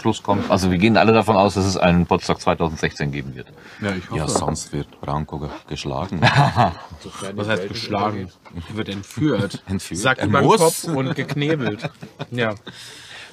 Schluss 0.00 0.22
kommt. 0.22 0.50
Also 0.50 0.70
wir 0.70 0.78
gehen 0.78 0.96
alle 0.96 1.12
davon 1.12 1.36
aus, 1.36 1.54
dass 1.54 1.66
es 1.66 1.76
einen 1.76 2.06
Potsdam 2.06 2.38
2016 2.38 3.12
geben 3.12 3.34
wird. 3.34 3.48
Ja, 3.82 3.90
ich 3.90 4.08
hoffe. 4.08 4.20
Ja, 4.20 4.28
sonst 4.28 4.72
wird 4.72 5.00
Branko 5.02 5.38
ge 5.38 5.48
geschlagen. 5.68 6.22
Was 7.34 7.48
heißt 7.48 7.68
geschlagen? 7.68 8.30
Wird 8.72 8.88
entführt. 8.88 9.62
Entführt. 9.68 10.00
Sack 10.00 10.18
Er 10.18 10.26
über 10.28 10.40
den. 10.40 10.48
Kopf 10.48 10.84
und 10.84 11.14
geknebelt. 11.14 11.90
Ja. 12.30 12.54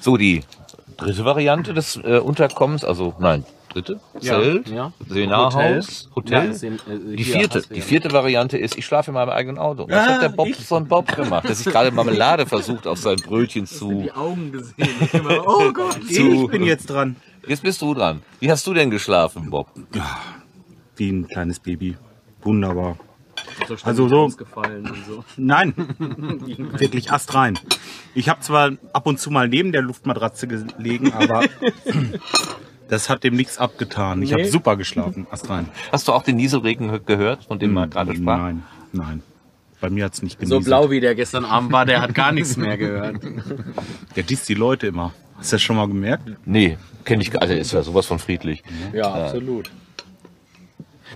So, 0.00 0.16
die 0.16 0.44
dritte 0.96 1.24
Variante 1.24 1.72
des 1.74 1.96
äh, 1.96 2.18
Unterkommens, 2.18 2.84
also 2.84 3.14
nein, 3.18 3.44
dritte, 3.76 4.00
Ja, 4.20 4.40
Zelt, 4.40 4.68
ja. 4.68 4.92
Seminarhaus, 5.08 6.08
Hotel. 6.16 6.46
Ja, 6.48 6.52
Sen- 6.54 6.74
äh, 6.88 7.16
Die 7.16 7.24
vierte, 7.24 7.62
die 7.70 7.76
ja. 7.78 7.82
vierte 7.82 8.10
Variante 8.12 8.56
ist, 8.58 8.76
ich 8.78 8.86
schlafe 8.86 9.10
in 9.10 9.14
meinem 9.14 9.28
eigenen 9.30 9.58
Auto. 9.58 9.86
Was 9.88 10.06
hat 10.08 10.22
der 10.22 10.28
Bob 10.30 10.54
von 10.54 10.88
Bob 10.88 11.14
gemacht? 11.14 11.46
Der 11.48 11.54
sich 11.54 11.66
gerade 11.66 11.90
Marmelade 11.90 12.46
versucht 12.46 12.86
auf 12.86 12.98
sein 12.98 13.16
Brötchen 13.16 13.66
zu. 13.66 14.02
Die 14.02 14.12
Augen 14.12 14.52
gesehen. 14.52 14.88
Ich 15.00 15.14
immer, 15.14 15.46
oh 15.46 15.72
Gott. 15.74 15.98
Ich 16.08 16.46
bin 16.48 16.62
jetzt 16.64 16.86
dran. 16.90 17.16
Jetzt 17.46 17.62
bist 17.62 17.80
du 17.82 17.94
dran. 17.94 18.22
Wie 18.40 18.50
hast 18.50 18.66
du 18.66 18.74
denn 18.74 18.90
geschlafen, 18.90 19.50
Bob? 19.50 19.68
Wie 20.96 21.10
ein 21.10 21.28
kleines 21.28 21.60
Baby. 21.60 21.96
Wunderbar. 22.42 22.96
Also 23.84 24.08
so- 24.08 24.28
so. 24.28 25.24
Nein, 25.36 25.74
wirklich 26.78 27.12
astrein. 27.12 27.58
Ich 28.14 28.28
habe 28.28 28.40
zwar 28.40 28.72
ab 28.92 29.06
und 29.06 29.20
zu 29.20 29.30
mal 29.30 29.48
neben 29.48 29.72
der 29.72 29.82
Luftmatratze 29.82 30.46
gelegen, 30.48 31.12
aber 31.12 31.44
das 32.88 33.08
hat 33.08 33.24
dem 33.24 33.34
nichts 33.34 33.58
abgetan. 33.58 34.22
Ich 34.22 34.32
habe 34.32 34.42
Nee. 34.42 34.48
super 34.50 34.76
geschlafen, 34.76 35.26
astrein. 35.30 35.68
Hast 35.92 36.08
du 36.08 36.12
auch 36.12 36.22
den 36.22 36.36
Nieselregen 36.36 37.04
gehört, 37.04 37.44
von 37.44 37.58
dem 37.58 37.72
man 37.72 37.90
gerade 37.90 38.14
sprach? 38.14 38.38
Nein, 38.38 38.62
nein. 38.92 39.22
Bei 39.80 39.90
mir 39.90 40.04
hat's 40.06 40.22
nicht 40.22 40.34
So 40.40 40.46
genieselt. 40.46 40.64
blau 40.64 40.90
wie 40.90 41.00
der 41.00 41.14
gestern 41.14 41.44
Abend 41.46 41.70
war, 41.72 41.84
der 41.84 42.00
hat 42.00 42.14
gar 42.14 42.32
nichts 42.32 42.56
mehr 42.56 42.76
gehört. 42.78 43.16
Der 44.16 44.22
disst 44.22 44.48
die 44.48 44.54
Leute 44.54 44.86
immer. 44.86 45.12
Hast 45.36 45.52
du 45.52 45.56
das 45.56 45.62
schon 45.62 45.76
mal 45.76 45.86
gemerkt? 45.86 46.24
Nee, 46.46 46.78
kenne 47.04 47.22
ich 47.22 47.30
gar 47.30 47.42
Also 47.42 47.52
ist 47.54 47.72
ja 47.72 47.82
sowas 47.82 48.06
von 48.06 48.18
friedlich. 48.18 48.62
Ja, 48.94 49.12
absolut. 49.12 49.70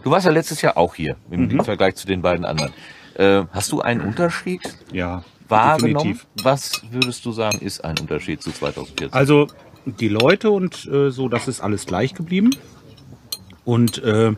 Du 0.03 0.11
warst 0.11 0.27
ja 0.27 0.33
letztes 0.33 0.61
Jahr 0.63 0.77
auch 0.77 0.95
hier, 0.95 1.17
im, 1.31 1.51
im 1.51 1.65
Vergleich 1.65 1.95
zu 1.97 2.07
den 2.07 2.23
beiden 2.23 2.45
anderen. 2.45 2.73
Äh, 3.15 3.45
hast 3.51 3.73
du 3.73 3.81
einen 3.81 4.01
Unterschied 4.03 4.61
Ja, 4.93 5.25
wahrgenommen? 5.49 5.95
definitiv. 6.15 6.27
Was 6.43 6.83
würdest 6.91 7.25
du 7.25 7.33
sagen, 7.33 7.59
ist 7.61 7.85
ein 7.85 7.99
Unterschied 7.99 8.43
zu 8.43 8.51
2014? 8.53 9.13
Also 9.13 9.49
die 9.85 10.09
Leute 10.09 10.51
und 10.51 10.87
äh, 10.87 11.11
so, 11.11 11.29
das 11.29 11.49
ist 11.49 11.61
alles 11.61 11.87
gleich 11.87 12.15
geblieben. 12.15 12.51
Und 13.65 14.03
äh, 14.03 14.35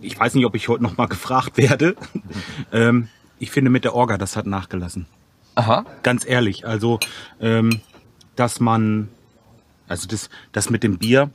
ich 0.00 0.18
weiß 0.18 0.34
nicht, 0.34 0.44
ob 0.46 0.54
ich 0.54 0.68
heute 0.68 0.82
noch 0.82 0.96
mal 0.96 1.06
gefragt 1.08 1.56
werde. 1.56 1.96
ähm, 2.72 3.08
ich 3.38 3.50
finde 3.50 3.70
mit 3.70 3.84
der 3.84 3.94
Orga, 3.94 4.18
das 4.18 4.36
hat 4.36 4.46
nachgelassen. 4.46 5.06
Aha. 5.54 5.84
Ganz 6.02 6.26
ehrlich, 6.26 6.66
also 6.66 6.98
ähm, 7.40 7.80
dass 8.36 8.60
man, 8.60 9.08
also 9.86 10.08
das, 10.08 10.30
das 10.52 10.70
mit 10.70 10.82
dem 10.82 10.98
Bier 10.98 11.30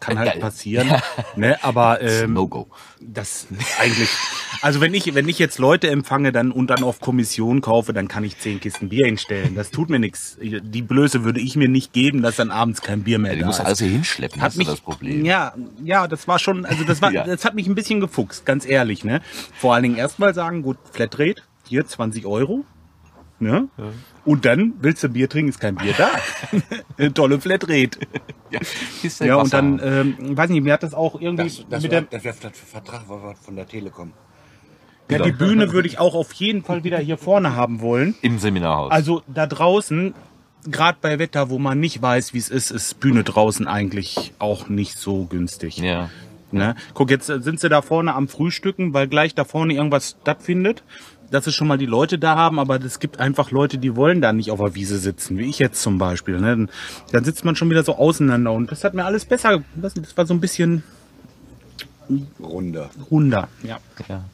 kann 0.00 0.18
halt 0.18 0.32
Geil. 0.32 0.40
passieren, 0.40 0.90
ne? 1.36 1.62
Aber 1.62 2.00
ähm, 2.00 2.32
No-Go. 2.32 2.66
das 3.00 3.46
eigentlich, 3.78 4.08
also 4.62 4.80
wenn 4.80 4.94
ich, 4.94 5.14
wenn 5.14 5.28
ich 5.28 5.38
jetzt 5.38 5.58
Leute 5.58 5.88
empfange 5.90 6.32
dann 6.32 6.50
und 6.52 6.68
dann 6.68 6.82
auf 6.82 7.00
Kommission 7.00 7.60
kaufe, 7.60 7.92
dann 7.92 8.08
kann 8.08 8.24
ich 8.24 8.38
zehn 8.38 8.58
Kisten 8.60 8.88
Bier 8.88 9.06
hinstellen. 9.06 9.54
Das 9.54 9.70
tut 9.70 9.90
mir 9.90 9.98
nichts. 9.98 10.38
Die 10.40 10.82
Blöße 10.82 11.22
würde 11.22 11.40
ich 11.40 11.54
mir 11.56 11.68
nicht 11.68 11.92
geben, 11.92 12.22
dass 12.22 12.36
dann 12.36 12.50
abends 12.50 12.80
kein 12.82 13.02
Bier 13.04 13.18
mehr 13.18 13.34
Ja, 13.34 13.40
da 13.40 13.46
musst 13.46 13.58
ist. 13.58 13.62
du 13.62 13.66
alles 13.66 13.78
hier 13.80 13.88
hinschleppen, 13.90 14.40
hat 14.40 14.48
hast 14.48 14.56
mich, 14.56 14.66
du 14.66 14.72
das 14.72 14.80
Problem. 14.80 15.24
Ja, 15.24 15.54
ja, 15.84 16.08
das 16.08 16.26
war 16.26 16.38
schon, 16.38 16.64
also 16.64 16.82
das 16.84 17.00
war, 17.02 17.12
Ja. 17.12 17.24
das 17.24 17.44
hat 17.44 17.54
mich 17.54 17.66
ein 17.66 17.74
bisschen 17.74 18.00
gefuchst, 18.00 18.46
ganz 18.46 18.66
ehrlich, 18.66 19.04
ne? 19.04 19.20
Vor 19.58 19.74
allen 19.74 19.82
Dingen 19.82 19.96
erstmal 19.96 20.34
sagen, 20.34 20.62
gut, 20.62 20.78
Flatrate, 20.92 21.42
hier 21.68 21.86
20 21.86 22.24
Euro, 22.26 22.64
ne? 23.38 23.68
Und 24.24 24.44
dann 24.44 24.74
willst 24.80 25.02
du 25.02 25.08
Bier 25.08 25.28
trinken, 25.28 25.50
ist 25.50 25.60
kein 25.60 25.76
Bier 25.76 25.94
da. 25.96 27.08
Tolle 27.14 27.40
Flatrate. 27.40 27.98
Kiste 29.00 29.26
Ja, 29.26 29.36
und 29.36 29.52
dann, 29.52 29.80
ähm, 29.82 30.36
weiß 30.36 30.50
nicht, 30.50 30.62
mir 30.62 30.72
hat 30.72 30.82
das 30.82 30.94
auch 30.94 31.20
irgendwie 31.20 31.44
Das, 31.44 31.64
das, 31.68 31.82
mit 31.82 31.92
war, 31.92 32.02
der, 32.02 32.20
das, 32.20 32.38
das 32.40 32.52
Vertrag 32.58 33.08
war 33.08 33.34
von 33.34 33.56
der 33.56 33.66
Telekom. 33.66 34.12
ja, 35.10 35.18
die 35.18 35.32
Bühne 35.32 35.72
würde 35.72 35.88
ich 35.88 35.98
auch 35.98 36.14
auf 36.14 36.32
jeden 36.34 36.62
Fall 36.62 36.84
wieder 36.84 36.98
hier 36.98 37.16
vorne 37.16 37.56
haben 37.56 37.80
wollen. 37.80 38.14
Im 38.22 38.38
Seminarhaus. 38.38 38.90
Also 38.90 39.22
da 39.26 39.46
draußen, 39.46 40.14
gerade 40.66 40.98
bei 41.00 41.18
Wetter, 41.18 41.48
wo 41.48 41.58
man 41.58 41.80
nicht 41.80 42.02
weiß, 42.02 42.34
wie 42.34 42.38
es 42.38 42.48
ist, 42.48 42.70
ist 42.70 43.00
Bühne 43.00 43.24
draußen 43.24 43.66
eigentlich 43.66 44.34
auch 44.38 44.68
nicht 44.68 44.98
so 44.98 45.24
günstig. 45.24 45.78
ja. 45.78 46.10
Ne? 46.52 46.74
Guck, 46.94 47.10
jetzt 47.10 47.28
äh, 47.28 47.40
sind 47.40 47.60
sie 47.60 47.68
da 47.68 47.82
vorne 47.82 48.14
am 48.14 48.28
Frühstücken, 48.28 48.92
weil 48.92 49.06
gleich 49.06 49.34
da 49.34 49.44
vorne 49.44 49.74
irgendwas 49.74 50.16
stattfindet. 50.20 50.82
Dass 51.30 51.44
sie 51.44 51.52
schon 51.52 51.68
mal 51.68 51.78
die 51.78 51.86
Leute 51.86 52.18
da 52.18 52.34
haben, 52.36 52.58
aber 52.58 52.82
es 52.84 52.98
gibt 52.98 53.20
einfach 53.20 53.50
Leute, 53.52 53.78
die 53.78 53.94
wollen 53.94 54.20
da 54.20 54.32
nicht 54.32 54.50
auf 54.50 54.58
der 54.58 54.74
Wiese 54.74 54.98
sitzen, 54.98 55.38
wie 55.38 55.48
ich 55.48 55.58
jetzt 55.60 55.80
zum 55.80 55.96
Beispiel. 55.98 56.40
Ne? 56.40 56.48
Dann, 56.48 56.70
dann 57.12 57.24
sitzt 57.24 57.44
man 57.44 57.54
schon 57.54 57.70
wieder 57.70 57.84
so 57.84 57.96
auseinander 57.96 58.52
und 58.52 58.70
das 58.72 58.82
hat 58.82 58.94
mir 58.94 59.04
alles 59.04 59.24
besser, 59.24 59.62
das, 59.76 59.94
das 59.94 60.16
war 60.16 60.26
so 60.26 60.34
ein 60.34 60.40
bisschen 60.40 60.82
Runder. 62.42 62.90
runder. 63.10 63.48
Ja. 63.62 63.78
Ja. 64.08 64.24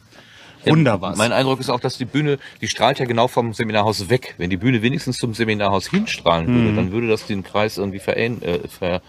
Runder. 0.67 0.99
Mein 1.17 1.33
Eindruck 1.33 1.61
ist 1.61 1.69
auch, 1.71 1.79
dass 1.81 1.97
die 1.99 2.07
Bühne, 2.07 2.39
die 2.61 2.67
strahlt 2.69 2.99
ja 2.99 3.05
genau 3.05 3.29
vom 3.29 3.53
Seminarhaus 3.53 4.09
weg. 4.09 4.35
Wenn 4.39 4.51
die 4.51 4.57
Bühne 4.57 4.83
wenigstens 4.83 5.19
zum 5.19 5.35
Seminarhaus 5.35 5.89
hinstrahlen 5.89 6.49
würde, 6.49 6.71
Mhm. 6.73 6.77
dann 6.77 6.93
würde 6.93 7.09
das 7.09 7.27
den 7.27 7.45
Kreis 7.45 7.79
irgendwie 7.79 7.99
verändern. 8.01 8.43
Äh, 8.65 8.69
ver 8.69 9.03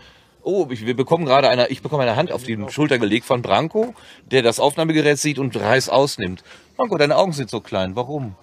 Oh, 0.47 0.67
ich, 0.71 0.85
wir 0.85 0.95
bekommen 0.95 1.25
gerade 1.25 1.49
eine, 1.49 1.67
ich 1.67 1.81
bekomme 1.81 2.03
eine 2.03 2.15
Hand 2.15 2.31
auf 2.31 2.43
die 2.43 2.57
Schulter 2.69 2.99
gelegt 2.99 3.25
von 3.25 3.41
Branko, 3.41 3.93
der 4.31 4.41
das 4.43 4.59
Aufnahmegerät 4.61 5.17
sieht 5.19 5.39
und 5.39 5.55
Reis 5.59 5.89
ausnimmt. 5.89 6.41
Branko, 6.77 6.97
deine 6.97 7.17
Augen 7.17 7.33
sind 7.33 7.49
so 7.49 7.59
klein. 7.59 7.95
Warum? 7.97 8.35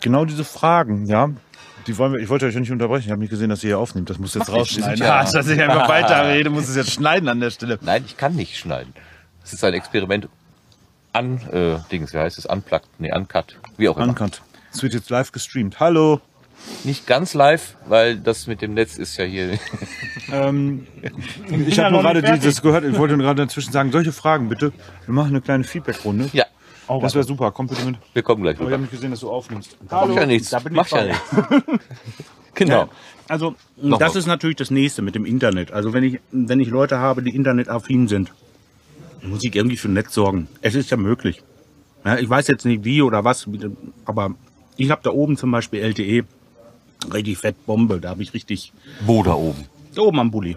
Genau 0.00 0.24
diese 0.24 0.44
Fragen, 0.44 1.04
ja. 1.06 1.30
Die 1.86 1.98
wollen 1.98 2.14
wir, 2.14 2.20
ich 2.20 2.30
wollte 2.30 2.46
euch 2.46 2.54
nicht 2.54 2.70
unterbrechen. 2.72 3.04
Ich 3.04 3.10
habe 3.10 3.20
nicht 3.20 3.28
gesehen, 3.28 3.50
dass 3.50 3.62
ihr 3.62 3.68
hier 3.68 3.78
aufnehmt. 3.78 4.08
Das 4.08 4.18
muss 4.18 4.32
jetzt 4.34 4.50
rausschneiden. 4.50 4.96
sind 4.96 5.06
ja- 5.06 5.20
Ah, 5.20 5.30
dass 5.30 5.46
ich 5.48 5.60
einfach 5.60 5.86
weiterrede, 5.90 6.48
muss 6.48 6.66
es 6.68 6.76
jetzt 6.76 6.92
schneiden 6.92 7.28
an 7.28 7.40
der 7.40 7.50
Stelle. 7.50 7.78
Nein, 7.82 8.04
ich 8.06 8.16
kann 8.16 8.34
nicht 8.34 8.56
schneiden. 8.56 8.94
Es 9.44 9.52
ist 9.52 9.62
ein 9.64 9.74
Experiment 9.74 10.28
an, 11.12 11.42
äh, 11.52 11.76
Dings, 11.92 12.14
wie 12.14 12.18
heißt 12.18 12.38
es? 12.38 12.46
Unplugged, 12.46 12.88
nee, 12.98 13.12
uncut, 13.14 13.58
wie 13.76 13.90
auch 13.90 13.98
immer. 13.98 14.08
Uncut. 14.08 14.40
Es 14.72 14.82
wird 14.82 14.94
jetzt 14.94 15.10
live 15.10 15.30
gestreamt. 15.30 15.78
Hallo. 15.78 16.22
Nicht 16.84 17.06
ganz 17.06 17.34
live, 17.34 17.76
weil 17.86 18.18
das 18.18 18.46
mit 18.46 18.60
dem 18.62 18.74
Netz 18.74 18.96
ist 18.98 19.16
ja 19.16 19.24
hier. 19.24 19.58
Ähm, 20.32 20.86
ich 21.66 21.76
ja 21.76 21.84
habe 21.84 21.94
nur 21.94 22.02
gerade 22.02 22.22
dieses 22.22 22.60
gehört. 22.62 22.84
Ich 22.84 22.96
wollte 22.98 23.16
nur 23.16 23.24
gerade 23.26 23.42
dazwischen 23.46 23.72
sagen, 23.72 23.90
solche 23.92 24.12
Fragen 24.12 24.48
bitte. 24.48 24.72
Wir 25.06 25.14
machen 25.14 25.28
eine 25.30 25.40
kleine 25.40 25.64
Feedback-Runde. 25.64 26.30
ja, 26.32 26.44
Das 27.00 27.14
wäre 27.14 27.24
super. 27.24 27.50
Komm 27.52 27.66
bitte 27.68 27.84
mit. 27.84 27.96
wir 28.12 28.22
kommen 28.22 28.42
gleich 28.42 28.56
Aber 28.58 28.66
ich 28.68 28.72
habe 28.72 28.82
nicht 28.82 28.92
gesehen, 28.92 29.10
dass 29.10 29.20
du 29.20 29.30
aufnimmst. 29.30 29.76
Macht 29.90 30.14
ja 30.14 30.26
nichts. 30.26 30.50
da 30.50 30.58
bin 30.58 30.72
ich 30.72 30.76
Macht 30.76 30.92
ja 30.92 31.04
nichts. 31.04 31.22
genau. 32.54 32.88
Also 33.28 33.54
Noch 33.76 33.98
das 33.98 34.10
was. 34.10 34.16
ist 34.16 34.26
natürlich 34.26 34.56
das 34.56 34.70
nächste 34.70 35.00
mit 35.02 35.14
dem 35.14 35.24
Internet. 35.24 35.72
Also 35.72 35.92
wenn 35.92 36.04
ich, 36.04 36.20
wenn 36.30 36.60
ich 36.60 36.68
Leute 36.68 36.98
habe, 36.98 37.22
die 37.22 37.34
internetaffin 37.34 38.08
sind, 38.08 38.32
muss 39.22 39.42
ich 39.42 39.54
irgendwie 39.56 39.76
für 39.78 39.88
Netz 39.88 40.12
sorgen. 40.12 40.48
Es 40.60 40.74
ist 40.74 40.90
ja 40.90 40.96
möglich. 40.98 41.42
Ja, 42.04 42.18
ich 42.18 42.28
weiß 42.28 42.48
jetzt 42.48 42.66
nicht 42.66 42.84
wie 42.84 43.00
oder 43.00 43.24
was, 43.24 43.48
aber 44.04 44.34
ich 44.76 44.90
habe 44.90 45.00
da 45.02 45.10
oben 45.10 45.38
zum 45.38 45.50
Beispiel 45.50 45.80
LTE, 45.80 46.24
richtig 47.12 47.38
fett 47.38 47.66
Bombe. 47.66 48.00
Da 48.00 48.10
habe 48.10 48.22
ich 48.22 48.34
richtig 48.34 48.72
Wo 49.04 49.22
da 49.22 49.34
oben? 49.34 49.64
da 49.94 50.02
oben 50.02 50.18
am 50.20 50.30
Bulli. 50.30 50.56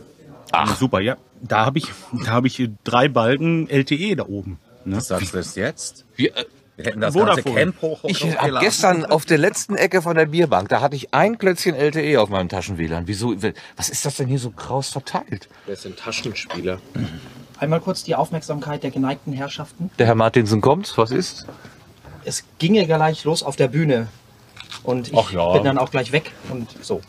Ach 0.51 0.75
super, 0.77 0.99
ja. 0.99 1.17
Da 1.41 1.65
habe 1.65 1.77
ich, 1.77 1.87
da 2.25 2.31
habe 2.31 2.47
ich 2.47 2.69
drei 2.83 3.07
Balken 3.09 3.69
LTE 3.69 4.15
da 4.15 4.25
oben. 4.25 4.57
Ne? 4.85 5.01
Sagst 5.01 5.33
du 5.33 5.37
das 5.37 5.55
jetzt? 5.55 6.05
Wir, 6.15 6.35
äh, 6.35 6.45
Wir 6.77 6.85
hätten 6.85 7.01
das 7.01 7.13
Vodafone. 7.13 7.43
ganze 7.43 7.59
Camp 7.59 7.81
hoch 7.81 7.99
ich 8.05 8.23
habe 8.37 8.59
gestern 8.59 9.05
auf 9.05 9.25
der 9.25 9.37
letzten 9.37 9.75
Ecke 9.75 10.01
von 10.01 10.15
der 10.15 10.25
Bierbank, 10.27 10.69
da 10.69 10.79
hatte 10.81 10.95
ich 10.95 11.13
ein 11.13 11.37
Klötzchen 11.37 11.75
LTE 11.75 12.19
auf 12.21 12.29
meinem 12.29 12.49
Taschen-WLAN. 12.49 13.07
Wieso? 13.07 13.35
Was 13.75 13.89
ist 13.89 14.05
das 14.05 14.15
denn 14.15 14.27
hier 14.27 14.39
so 14.39 14.49
kraus 14.51 14.89
verteilt? 14.89 15.49
Das 15.67 15.81
sind 15.83 15.97
Taschenspieler. 15.99 16.79
Einmal 17.59 17.81
kurz 17.81 18.03
die 18.03 18.15
Aufmerksamkeit 18.15 18.83
der 18.83 18.91
geneigten 18.91 19.33
Herrschaften. 19.33 19.89
Der 19.99 20.05
Herr 20.07 20.15
Martinsen 20.15 20.61
kommt. 20.61 20.97
Was 20.97 21.11
ist? 21.11 21.45
Es 22.23 22.43
ginge 22.59 22.85
gleich 22.85 23.23
los 23.23 23.43
auf 23.43 23.55
der 23.55 23.67
Bühne. 23.67 24.07
Und 24.83 25.07
ich 25.09 25.17
Ach 25.17 25.31
ja. 25.31 25.53
bin 25.53 25.63
dann 25.63 25.77
auch 25.77 25.91
gleich 25.91 26.11
weg 26.11 26.31
und 26.51 26.69
so. 26.81 27.01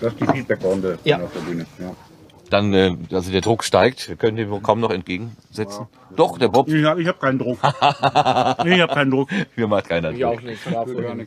Das 0.00 0.12
ist 0.12 0.20
die 0.20 0.26
Feedback-Runde 0.26 0.98
Ja. 1.04 1.18
auf 1.20 1.32
der 1.32 1.40
Bühne. 1.40 1.66
Ja. 1.78 1.94
Dann, 2.50 2.72
äh, 2.74 2.96
also 3.12 3.30
der 3.32 3.40
Druck 3.40 3.64
steigt. 3.64 4.08
Wir 4.08 4.16
können 4.16 4.36
dem 4.36 4.50
wohl 4.50 4.60
kaum 4.60 4.80
noch 4.80 4.90
entgegensetzen. 4.90 5.86
Doch, 6.14 6.38
der 6.38 6.48
Bob. 6.48 6.68
Ich 6.68 6.84
habe 6.84 7.00
ich 7.00 7.08
hab 7.08 7.20
keinen 7.20 7.38
Druck. 7.38 7.58
ich 7.62 7.70
habe 8.80 8.94
keinen 8.94 9.10
Druck. 9.10 9.30
Hier 9.54 9.66
macht 9.66 9.88
keiner 9.88 10.10
Ich 10.10 10.24
auch 10.24 10.34
Druck. 10.34 10.44
nicht. 10.44 10.60
Dafür. 10.70 11.16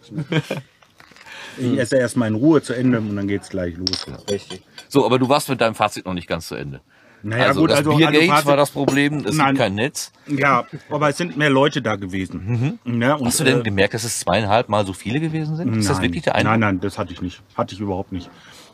Ich 1.59 1.75
esse 1.79 1.97
erstmal 1.97 2.27
in 2.27 2.35
Ruhe 2.35 2.61
zu 2.61 2.73
Ende 2.73 2.99
und 2.99 3.15
dann 3.15 3.27
geht's 3.27 3.49
gleich 3.49 3.75
los. 3.77 4.05
Richtig. 4.29 4.61
So, 4.89 5.03
aber 5.05 5.17
du 5.17 5.27
warst 5.27 5.49
mit 5.49 5.59
deinem 5.59 5.73
Fazit 5.73 6.05
noch 6.05 6.13
nicht 6.13 6.27
ganz 6.27 6.47
zu 6.47 6.53
Ende. 6.55 6.81
Naja, 7.23 7.47
also 7.47 7.67
das 7.67 7.83
Biergate 7.83 8.45
war 8.45 8.57
das 8.57 8.71
Problem. 8.71 9.25
Es 9.25 9.35
Nein. 9.35 9.47
gibt 9.47 9.59
kein 9.59 9.75
Netz. 9.75 10.11
Ja, 10.27 10.65
aber 10.89 11.09
es 11.09 11.17
sind 11.17 11.35
mehr 11.35 11.49
Leute 11.49 11.81
da 11.81 11.95
gewesen. 11.95 12.79
Ja, 12.85 13.15
und, 13.15 13.25
Hast 13.25 13.39
du 13.39 13.43
denn 13.43 13.61
äh, 13.61 13.63
gemerkt, 13.63 13.93
dass 13.93 14.03
es 14.03 14.19
zweieinhalb 14.19 14.69
Mal 14.69 14.85
so 14.85 14.93
viele 14.93 15.19
gewesen 15.19 15.55
sind? 15.55 15.75
Ist 15.75 15.89
das 15.89 15.97
nein. 15.97 16.05
wirklich 16.05 16.23
der 16.23 16.35
Eindruck? 16.35 16.51
Nein, 16.51 16.59
nein, 16.59 16.79
das 16.79 16.97
hatte 16.97 17.13
ich 17.13 17.21
nicht. 17.21 17.41
Hatte 17.55 17.73
ich 17.73 17.81
überhaupt 17.81 18.11
nicht. 18.11 18.29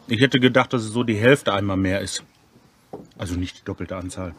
Ich 0.08 0.22
hätte 0.22 0.40
gedacht, 0.40 0.74
dass 0.74 0.84
es 0.84 0.92
so 0.92 1.04
die 1.04 1.16
Hälfte 1.16 1.54
einmal 1.54 1.78
mehr 1.78 2.02
ist. 2.02 2.24
Also 3.18 3.36
nicht 3.36 3.60
die 3.60 3.66
doppelte 3.66 3.96
Anzahl. 3.96 4.36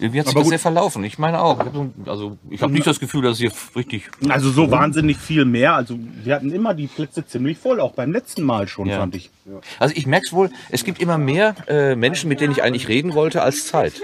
Irgendwie 0.00 0.20
hat 0.20 0.26
sich 0.26 0.34
Aber 0.34 0.40
das 0.40 0.44
gut. 0.46 0.50
sehr 0.50 0.58
verlaufen. 0.58 1.04
Ich 1.04 1.18
meine 1.18 1.40
auch. 1.42 1.60
Ich 1.60 1.66
hab 1.66 1.74
so, 1.74 1.90
also 2.06 2.38
ich 2.48 2.62
habe 2.62 2.72
nicht 2.72 2.86
das 2.86 3.00
Gefühl, 3.00 3.22
dass 3.22 3.34
es 3.34 3.38
hier 3.38 3.52
richtig. 3.76 4.08
Also 4.28 4.50
so 4.50 4.70
wahnsinnig 4.70 5.18
viel 5.18 5.44
mehr. 5.44 5.74
Also 5.74 5.98
wir 6.24 6.34
hatten 6.34 6.50
immer 6.52 6.72
die 6.74 6.86
Plätze 6.86 7.26
ziemlich 7.26 7.58
voll, 7.58 7.80
auch 7.80 7.92
beim 7.92 8.10
letzten 8.12 8.42
Mal 8.42 8.66
schon, 8.66 8.88
Ja. 8.88 8.98
fand 8.98 9.14
ich. 9.14 9.30
Also 9.78 9.94
ich 9.96 10.06
merk's 10.06 10.32
wohl. 10.32 10.50
Es 10.70 10.84
gibt 10.84 11.00
immer 11.00 11.18
mehr 11.18 11.54
äh, 11.68 11.94
Menschen, 11.96 12.28
mit 12.28 12.40
denen 12.40 12.52
ich 12.52 12.62
eigentlich 12.62 12.88
reden 12.88 13.14
wollte, 13.14 13.42
als 13.42 13.66
Zeit. 13.66 13.94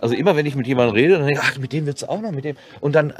Also 0.00 0.14
immer 0.14 0.36
wenn 0.36 0.44
ich 0.44 0.54
mit 0.54 0.66
jemandem 0.66 0.94
rede, 0.94 1.14
dann 1.14 1.26
denke 1.26 1.40
ich, 1.42 1.48
ach, 1.50 1.58
mit 1.58 1.72
dem 1.72 1.86
wird's 1.86 2.04
auch 2.04 2.20
noch, 2.20 2.30
mit 2.30 2.44
dem. 2.44 2.56
Und 2.80 2.94
dann, 2.94 3.10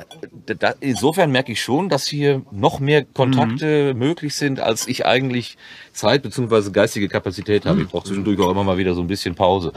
äh, 0.47 0.54
da, 0.54 0.75
insofern 0.80 1.30
merke 1.33 1.50
ich 1.52 1.62
schon, 1.62 1.88
dass 1.88 2.06
hier 2.06 2.42
noch 2.50 2.78
mehr 2.78 3.04
Kontakte 3.04 3.94
möglich 3.94 4.35
sind, 4.35 4.61
als 4.61 4.87
ich 4.87 5.06
eigentlich 5.06 5.56
Zeit 5.92 6.23
bzw. 6.23 6.71
geistige 6.73 7.09
Kapazität 7.09 7.64
habe. 7.64 7.80
Ich 7.83 7.88
brauche 7.88 8.06
zwischendurch 8.06 8.38
auch 8.40 8.50
immer 8.50 8.64
mal 8.64 8.76
wieder 8.76 8.94
so 8.94 9.00
ein 9.00 9.06
bisschen 9.06 9.35
Pause. 9.35 9.73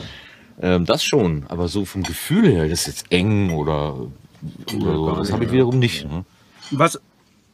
Ähm, 0.60 0.86
das 0.86 1.04
schon, 1.04 1.46
aber 1.50 1.68
so 1.68 1.86
vom 1.86 2.04
Gefühl 2.04 2.48
her, 2.50 2.68
das 2.68 2.82
ist 2.82 2.88
jetzt 2.88 3.12
eng 3.12 3.52
oder, 3.52 3.96
oder 3.96 4.94
so, 4.96 5.16
das 5.16 5.32
habe 5.32 5.46
ich 5.46 5.52
wiederum 5.52 5.78
nicht. 5.80 6.10
Ne? 6.10 6.26
Was 6.72 7.00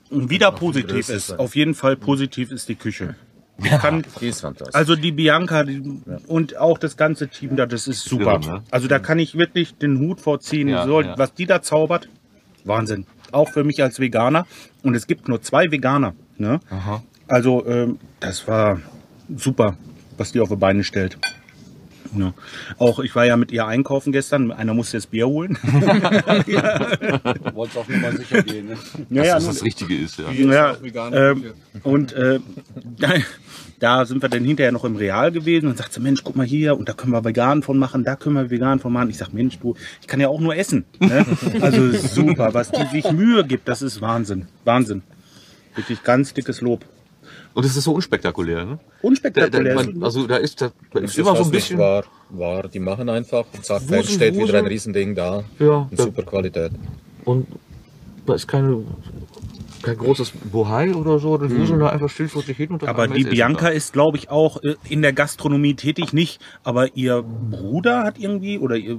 wieder 0.10 0.51
positiv 0.51 1.10
ist, 1.10 1.38
auf 1.39 1.55
jeden 1.55 1.74
Fall 1.74 1.95
positiv 1.98 2.51
ist 2.51 2.69
die 2.69 2.75
Küche. 2.75 3.15
Ich 3.57 3.69
kann, 3.69 4.03
Die 4.19 4.27
ist 4.27 4.41
fantastisch. 4.41 4.74
also 4.74 4.95
die 4.95 5.12
Bianca 5.12 5.63
die, 5.63 6.01
und 6.27 6.57
auch 6.57 6.77
das 6.77 6.98
ganze 6.98 7.27
Team 7.27 7.55
da, 7.55 7.65
das 7.67 7.88
ist 7.88 8.03
super. 8.03 8.39
irre, 8.41 8.55
ne? 8.55 8.63
Also 8.72 8.88
da 8.88 8.98
kann 9.00 9.19
ich 9.19 9.38
wirklich 9.38 9.75
den 9.75 10.00
Hut 10.00 10.19
vorziehen. 10.22 10.69
Ja, 10.69 10.86
so, 10.86 11.01
ja. 11.01 11.17
Was 11.17 11.33
die 11.36 11.45
da 11.45 11.62
zaubert, 11.62 12.10
Wahnsinn. 12.63 13.05
Auch 13.31 13.50
für 13.50 13.63
mich 13.63 13.81
als 13.83 14.00
Veganer. 14.00 14.48
Und 14.81 14.95
es 14.95 15.05
gibt 15.07 15.27
nur 15.27 15.41
zwei 15.41 15.72
Veganer. 15.72 16.13
Ne? 16.38 16.60
Also 17.27 17.65
ähm, 17.67 18.00
das 18.19 18.48
war 18.48 18.79
super, 19.36 19.77
was 20.17 20.31
die 20.31 20.39
auf 20.39 20.50
die 20.50 20.55
Beine 20.55 20.83
stellt. 20.83 21.17
Ja. 22.15 22.34
Auch 22.77 23.00
ich 23.00 23.15
war 23.15 23.25
ja 23.25 23.38
mit 23.38 23.51
ihr 23.51 23.65
einkaufen 23.65 24.12
gestern. 24.12 24.51
Einer 24.51 24.74
musste 24.74 24.98
jetzt 24.98 25.12
Bier 25.12 25.27
holen. 25.27 25.58
Wolltest 27.53 27.77
auf 27.77 27.88
Nummer 27.89 28.12
sicher 28.12 28.41
gehen. 28.43 28.67
Ne? 28.67 28.77
ja, 29.10 29.24
Dass 29.24 29.34
das 29.34 29.43
nun- 29.46 29.53
das 29.55 29.63
Richtige 29.63 29.96
ist, 29.98 30.20
ja. 30.20 30.32
ja, 30.32 30.75
ähm, 31.12 31.43
und 31.84 32.13
äh, 32.13 32.39
da, 33.00 33.10
da 33.79 34.05
sind 34.05 34.22
wir 34.22 34.29
dann 34.29 34.43
hinterher 34.43 34.72
noch 34.72 34.86
im 34.86 34.96
Real 34.96 35.32
gewesen 35.32 35.67
und 35.67 35.77
sagt 35.77 35.93
sie, 35.93 36.00
Mensch, 36.00 36.22
guck 36.24 36.36
mal 36.36 36.46
hier, 36.46 36.77
und 36.77 36.88
da 36.89 36.93
können 36.93 37.12
wir 37.13 37.24
vegan 37.25 37.63
von 37.63 37.77
machen, 37.77 38.03
da 38.03 38.15
können 38.15 38.36
wir 38.36 38.50
vegan 38.50 38.79
von 38.79 38.93
machen. 38.93 39.10
Ich 39.10 39.17
sag, 39.17 39.34
Mensch, 39.34 39.60
du, 39.60 39.75
ich 40.01 40.08
kann 40.08 40.20
ja 40.20 40.27
auch 40.29 40.39
nur 40.39 40.55
essen. 40.55 40.86
Ne? 41.00 41.25
Also 41.62 41.91
super, 41.91 42.53
was 42.53 42.72
die 42.72 42.86
sich 42.88 43.12
Mühe 43.12 43.43
gibt, 43.46 43.67
das 43.67 43.82
ist 43.82 44.01
Wahnsinn. 44.01 44.48
Wahnsinn. 44.65 45.01
Wirklich 45.75 46.03
ganz 46.03 46.34
dickes 46.34 46.62
Lob. 46.62 46.86
Und 47.53 47.65
es 47.65 47.75
ist 47.77 47.83
so 47.83 47.93
unspektakulär, 47.93 48.65
ne? 48.65 48.79
Da, 48.79 48.79
da, 48.79 49.07
Unspektakulär. 49.07 49.75
man, 49.75 50.03
also 50.03 50.25
da 50.25 50.38
ist, 50.38 50.60
da, 50.62 50.72
da 50.91 51.00
ist 51.00 51.17
immer 51.17 51.36
so 51.36 51.43
ein 51.43 51.51
bisschen. 51.51 51.77
War, 51.77 52.03
war, 52.29 52.67
die 52.67 52.79
machen 52.79 53.10
einfach 53.10 53.45
und 53.53 53.63
zack, 53.63 53.81
Wusel, 53.83 53.89
fertig 53.95 54.15
steht 54.15 54.36
wieder 54.38 54.57
ein 54.57 54.65
Riesending 54.65 55.13
da. 55.13 55.43
Ja, 55.60 55.88
in 55.91 55.98
da- 55.98 56.03
super 56.03 56.24
Qualität. 56.24 56.72
Und 57.25 57.48
da 58.25 58.33
ist 58.33 58.48
keine, 58.48 58.83
kein 59.84 59.98
großes 59.98 60.32
Bohai 60.52 60.94
oder 60.94 61.20
so. 61.20 61.38
Das 61.38 61.54
wuseln 61.54 61.80
da 61.80 61.90
einfach 61.90 62.10
still 62.10 62.28
vor 62.30 62.42
sich 62.42 62.58
hin. 62.58 62.70
Und 62.72 62.88
Aber 62.88 63.08
die 63.08 63.24
Bianca 63.24 63.68
ist, 63.68 63.94
glaube 63.94 64.18
ich, 64.18 64.30
auch 64.30 64.63
äh, 64.63 64.75
in 64.90 65.02
der 65.02 65.13
Gastronomie 65.13 65.75
tätig, 65.75 66.13
nicht. 66.13 66.42
Aber 66.63 66.96
ihr 66.96 67.22
Bruder 67.22 68.04
hat 68.04 68.18
irgendwie, 68.18 68.58
oder 68.58 68.75
ihr, 68.78 68.98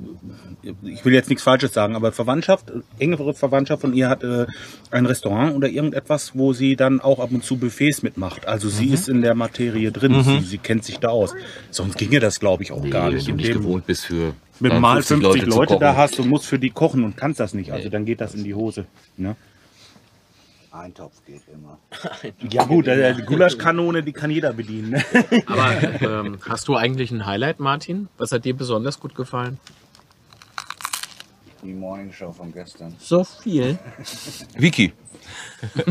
ich 0.83 1.05
will 1.05 1.13
jetzt 1.13 1.29
nichts 1.29 1.43
Falsches 1.43 1.73
sagen, 1.73 1.97
aber 1.97 2.13
Verwandtschaft, 2.13 2.73
engere 2.99 3.35
Verwandtschaft 3.35 3.81
von 3.81 3.95
ihr 3.95 4.09
hat 4.09 4.23
äh, 4.23 4.47
ein 4.91 5.07
Restaurant 5.07 5.55
oder 5.57 5.69
irgendetwas, 5.69 6.33
wo 6.35 6.53
sie 6.53 6.77
dann 6.77 7.01
auch 7.01 7.19
ab 7.19 7.31
und 7.33 7.43
zu 7.45 7.57
Buffets 7.57 8.03
mitmacht. 8.03 8.47
Also 8.47 8.69
sie 8.69 8.89
ist 8.89 9.09
in 9.09 9.23
der 9.23 9.35
Materie 9.35 9.91
drin, 9.91 10.23
sie, 10.23 10.41
sie 10.41 10.59
kennt 10.59 10.85
sich 10.85 10.99
da 10.99 11.09
aus. 11.09 11.35
Sonst 11.71 11.99
ginge 11.99 12.21
das, 12.21 12.41
glaube 12.41 12.63
ich, 12.63 12.73
auch 12.73 12.89
gar 12.89 13.09
Nee, 13.09 13.17
nicht. 13.17 13.27
wenn 13.27 13.39
du 13.39 13.43
nicht 13.43 13.53
gewohnt 13.53 13.87
bist 13.87 14.05
für 14.07 14.35
du 14.61 14.81
mal 14.81 15.03
50 15.03 15.47
Leute, 15.47 15.75
zu 15.75 15.79
da 15.81 15.97
hast 15.97 16.19
und 16.21 16.29
musst 16.29 16.47
für 16.47 16.59
die 16.59 16.71
kochen 16.71 17.05
und 17.05 17.17
kannst 17.17 17.41
das 17.41 17.55
nicht, 17.55 17.73
also 17.73 17.89
dann 17.89 18.05
geht 18.05 18.21
das 18.21 18.35
in 18.35 18.45
die 18.45 18.55
Hose. 18.55 18.87
Ne? 19.17 19.37
Eintopf 20.75 21.25
geht 21.25 21.43
immer. 21.53 21.79
Ja 22.51 22.65
gut, 22.65 22.89
äh, 22.89 23.15
die 23.15 23.23
Gulaschkanone, 23.23 24.03
die 24.03 24.13
kann 24.13 24.31
jeder 24.31 24.53
bedienen. 24.53 24.91
ne? 24.91 25.03
Aber 25.47 26.01
ähm, 26.03 26.39
hast 26.49 26.69
du 26.69 26.77
eigentlich 26.77 27.11
ein 27.11 27.27
Highlight, 27.27 27.61
Martin? 27.61 28.09
Was 28.19 28.33
hat 28.33 28.45
dir 28.45 28.57
besonders 28.57 28.99
gut 29.01 29.15
gefallen? 29.15 29.59
Die 31.65 31.73
Morning 31.73 32.13
Show 32.13 32.31
von 32.31 32.53
gestern. 32.53 32.95
So 32.99 33.25
viel. 33.25 33.79
Vicky. 34.57 34.93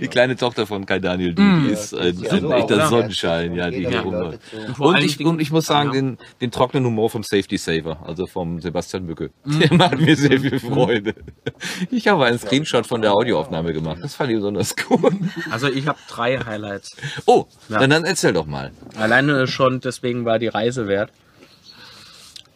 die 0.00 0.08
kleine 0.08 0.34
Tochter 0.34 0.66
von 0.66 0.84
Kai 0.84 0.98
Daniel, 0.98 1.34
die, 1.34 1.42
die 1.42 1.68
ist 1.72 1.94
ein, 1.94 2.26
ein 2.28 2.50
echter 2.52 2.88
Sonnenschein, 2.88 3.54
ja, 3.54 3.70
die 3.70 3.86
hier 3.86 4.00
rumläuft. 4.00 4.40
Und 4.78 4.96
ich, 4.98 5.24
und 5.24 5.40
ich 5.40 5.52
muss 5.52 5.66
sagen, 5.66 5.90
Ja. 5.90 5.94
den, 6.00 6.18
den 6.40 6.50
trockenen 6.50 6.84
Humor 6.86 7.08
vom 7.10 7.22
Safety 7.22 7.56
Saver, 7.56 8.00
also 8.04 8.26
vom 8.26 8.60
Sebastian 8.60 9.06
Mücke, 9.06 9.30
der 9.44 9.72
macht 9.74 10.00
mir 10.00 10.16
sehr 10.16 10.40
viel 10.40 10.58
Freude. 10.58 11.14
Ich 11.90 12.08
habe 12.08 12.24
einen 12.26 12.38
Screenshot 12.38 12.86
von 12.86 13.02
der 13.02 13.12
Audioaufnahme 13.12 13.72
gemacht, 13.72 13.98
das 14.02 14.14
fand 14.16 14.30
ich 14.30 14.36
besonders 14.36 14.74
gut. 14.74 15.12
Also 15.50 15.68
ich 15.68 15.86
habe 15.86 15.98
drei 16.08 16.38
Highlights. 16.38 16.96
Oh, 17.26 17.46
Ja. 17.68 17.78
dann, 17.78 17.90
dann 17.90 18.04
erzähl 18.04 18.32
doch 18.32 18.46
mal. 18.46 18.72
Alleine 18.96 19.46
schon 19.46 19.80
deswegen 19.80 20.24
war 20.24 20.38
die 20.40 20.48
Reise 20.48 20.88
wert. 20.88 21.12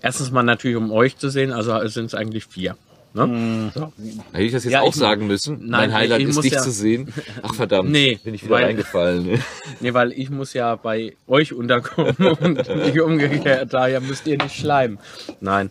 Erstens 0.02 0.30
mal 0.30 0.42
natürlich, 0.42 0.76
um 0.76 0.90
euch 0.90 1.16
zu 1.16 1.28
sehen, 1.28 1.52
also 1.52 1.78
sind 1.88 2.06
es 2.06 2.14
eigentlich 2.14 2.44
vier. 2.47 2.76
Ne? 3.14 3.71
Hätte 4.32 4.42
ich 4.44 4.52
das 4.52 4.64
jetzt 4.64 4.73
Ja, 4.73 4.80
auch 4.80 4.88
ich- 4.88 4.94
sagen 4.94 5.26
müssen? 5.26 5.59
Nein, 5.61 5.90
mein 5.90 5.94
Highlight 5.94 6.21
ich 6.23 6.28
ist 6.28 6.35
muss 6.37 6.42
dich 6.44 6.54
ja- 6.54 6.62
zu 6.62 6.71
sehen. 6.71 7.12
Ach 7.42 7.54
verdammt, 7.54 7.90
Nee, 7.90 8.18
bin 8.25 8.32
ich 8.35 8.42
wieder 8.44 8.54
weil- 8.54 8.64
reingefallen. 8.64 9.38
Nee, 9.80 9.92
weil 9.94 10.12
ich 10.12 10.30
muss 10.30 10.54
ja 10.54 10.76
bei 10.76 11.14
euch 11.26 11.52
unterkommen 11.52 12.16
und 12.40 12.76
nicht 12.76 13.00
umgekehrt. 13.00 13.75
Daher 13.75 14.00
müsst 14.00 14.26
ihr 14.26 14.38
nicht 14.42 14.56
schleimen. 14.56 14.99
Nein. 15.40 15.71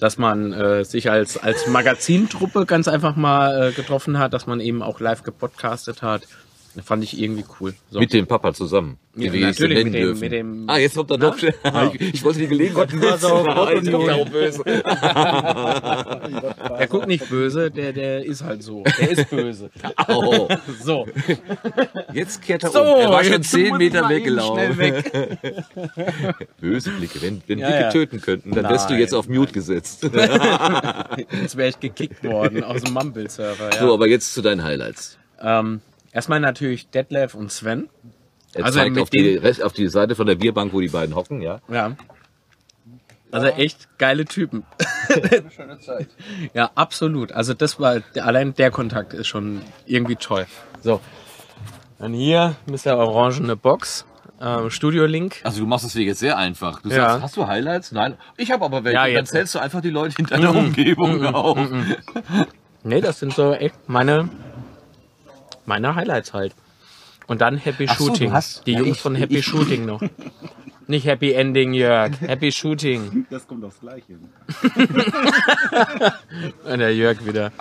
Dass 0.00 0.18
man 0.18 0.52
äh, 0.52 0.84
sich 0.84 1.08
als, 1.08 1.36
als 1.38 1.68
Magazintruppe 1.68 2.66
ganz 2.66 2.88
einfach 2.88 3.14
mal 3.14 3.68
äh, 3.68 3.72
getroffen 3.72 4.18
hat, 4.18 4.34
dass 4.34 4.46
man 4.48 4.58
eben 4.60 4.82
auch 4.82 4.98
live 5.00 5.22
gepodcastet 5.22 6.02
hat. 6.02 6.22
Fand 6.82 7.04
ich 7.04 7.20
irgendwie 7.20 7.44
cool. 7.60 7.74
So. 7.90 8.00
Mit 8.00 8.12
dem 8.12 8.26
Papa 8.26 8.52
zusammen. 8.52 8.98
Ja, 9.16 9.32
jetzt 9.32 9.60
natürlich, 9.60 9.84
mit 9.84 9.94
dem- 9.94 10.02
dürfen. 10.02 10.20
mit 10.20 10.32
dem- 10.32 10.64
ah, 10.68 10.76
jetzt 10.78 10.96
kommt 10.96 11.08
er 11.12 11.18
doch. 11.18 11.36
Ich, 11.40 11.54
ich 12.14 12.24
wollte 12.24 12.40
die 12.40 12.48
Gelegenheit 12.48 12.92
nutzen. 12.94 13.28
Kommt 13.30 14.08
er 14.08 14.14
auch 14.16 14.28
böse. 14.28 14.64
Der 16.78 16.86
guckt 16.90 17.06
nicht 17.06 17.28
böse, 17.30 17.70
der, 17.70 17.92
der 17.92 18.24
ist 18.24 18.42
halt 18.42 18.64
so. 18.64 18.82
Der 18.98 19.10
ist 19.10 19.30
böse. 19.30 19.70
Au. 20.08 20.48
So. 20.82 21.06
Jetzt 22.12 22.42
kehrt 22.42 22.64
er 22.64 22.70
So, 22.70 22.80
um. 22.80 22.86
Er 23.00 23.10
war 23.10 23.22
schon 23.22 23.42
zehn 23.44 23.76
Meter 23.76 24.08
weggelaufen. 24.08 24.94
Böse 26.60 26.90
Blicke. 26.90 27.22
Wenn, 27.22 27.40
wenn 27.46 27.58
Ja, 27.60 27.66
Blicke 27.68 27.82
ja. 27.82 27.90
töten 27.90 28.20
könnten, 28.20 28.50
dann 28.52 28.64
wärst 28.64 28.88
du 28.88 28.94
Nein. 28.94 29.00
jetzt 29.02 29.14
auf 29.14 29.28
Mute 29.28 29.52
gesetzt. 29.52 30.02
Jetzt 30.02 31.56
wäre 31.56 31.68
ich 31.68 31.78
gekickt 31.78 32.24
worden 32.24 32.64
aus 32.64 32.82
dem 32.82 32.94
Mumble-Server. 32.94 33.70
Ja. 33.74 33.78
So, 33.80 33.94
aber 33.94 34.08
jetzt 34.08 34.34
zu 34.34 34.42
deinen 34.42 34.64
Highlights. 34.64 35.18
Ähm, 35.40 35.80
erstmal 36.14 36.40
natürlich 36.40 36.88
Detlef 36.88 37.34
und 37.34 37.52
Sven. 37.52 37.90
Er 38.54 38.64
Also 38.64 38.78
zeigt 38.78 38.96
auf 38.98 39.10
die, 39.10 39.36
Rest- 39.36 39.62
auf 39.62 39.72
die 39.74 39.88
Seite 39.88 40.14
von 40.14 40.26
der 40.26 40.36
Bierbank, 40.36 40.72
wo 40.72 40.80
die 40.80 40.88
beiden 40.88 41.14
hocken, 41.14 41.42
ja. 41.42 41.60
Ja. 41.68 41.94
Also 43.32 43.48
echt 43.48 43.98
geile 43.98 44.24
Typen. 44.26 44.62
Schöne 45.56 45.80
Zeit. 45.80 46.06
Ja, 46.54 46.70
absolut. 46.76 47.32
Also 47.32 47.52
das 47.52 47.80
war, 47.80 48.00
allein 48.20 48.54
der 48.54 48.70
Kontakt 48.70 49.12
ist 49.12 49.26
schon 49.26 49.60
irgendwie 49.86 50.14
toll. 50.14 50.46
So. 50.82 51.00
Dann 51.98 52.12
hier 52.12 52.54
ist 52.72 52.86
der 52.86 52.96
orangene 52.96 53.56
Box. 53.56 54.04
Ähm, 54.40 54.70
Studio 54.70 55.06
Link. 55.06 55.40
Also 55.42 55.60
du 55.60 55.66
machst 55.66 55.84
es 55.84 55.94
dir 55.94 56.04
jetzt 56.04 56.20
sehr 56.20 56.36
einfach. 56.38 56.80
Du 56.82 56.90
Ja. 56.90 56.94
sagst, 57.10 57.22
hast 57.22 57.36
du 57.36 57.46
Highlights? 57.48 57.90
Nein. 57.92 58.14
Ich 58.36 58.52
habe 58.52 58.64
aber 58.64 58.84
welche. 58.84 58.94
Ja, 58.96 59.02
Und 59.02 59.08
dann 59.14 59.16
jetzt. 59.22 59.30
zählst 59.30 59.54
du 59.54 59.58
einfach 59.58 59.80
die 59.80 59.90
Leute 59.90 60.14
in 60.18 60.26
deiner 60.26 60.54
Umgebung 60.54 61.24
auf. 61.26 61.58
Nee, 62.84 63.00
das 63.00 63.18
sind 63.18 63.32
so 63.32 63.52
echt 63.52 63.88
meine, 63.88 64.28
meine 65.66 65.94
Highlights 65.94 66.32
halt. 66.32 66.54
Und 67.26 67.40
dann 67.40 67.56
Happy 67.56 67.86
Ach 67.88 67.98
so, 67.98 68.06
Shooting. 68.08 68.32
hast- 68.32 68.66
Die 68.66 68.72
ja, 68.72 68.80
Jungs 68.80 68.96
ich- 68.96 69.02
von 69.02 69.14
Happy 69.14 69.38
ich- 69.38 69.46
Shooting 69.46 69.86
noch. 69.86 70.02
Nicht 70.86 71.06
Happy 71.06 71.32
Ending, 71.32 71.72
Jörg. 71.72 72.20
Happy 72.20 72.52
Shooting. 72.52 73.24
Das 73.30 73.46
kommt 73.48 73.64
aufs 73.64 73.80
Gleiche. 73.80 74.18
Und 76.64 76.78
der 76.78 76.94
Jörg 76.94 77.24
wieder. 77.24 77.52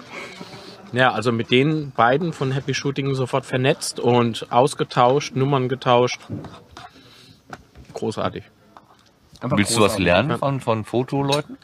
Ja, 0.91 1.11
also 1.13 1.31
mit 1.31 1.49
den 1.49 1.91
beiden 1.91 2.33
von 2.33 2.51
Happy 2.51 2.73
Shooting 2.73 3.15
sofort 3.15 3.45
vernetzt 3.45 3.99
und 3.99 4.51
ausgetauscht, 4.51 5.35
Nummern 5.35 5.69
getauscht. 5.69 6.19
Großartig. 7.93 8.43
Einfach 9.41 9.57
Willst 9.57 9.71
du 9.71 9.75
was 9.77 9.93
großartig. 9.93 10.05
lernen 10.05 10.37
von, 10.37 10.61
von 10.61 10.85
Fotoleuten? 10.85 11.57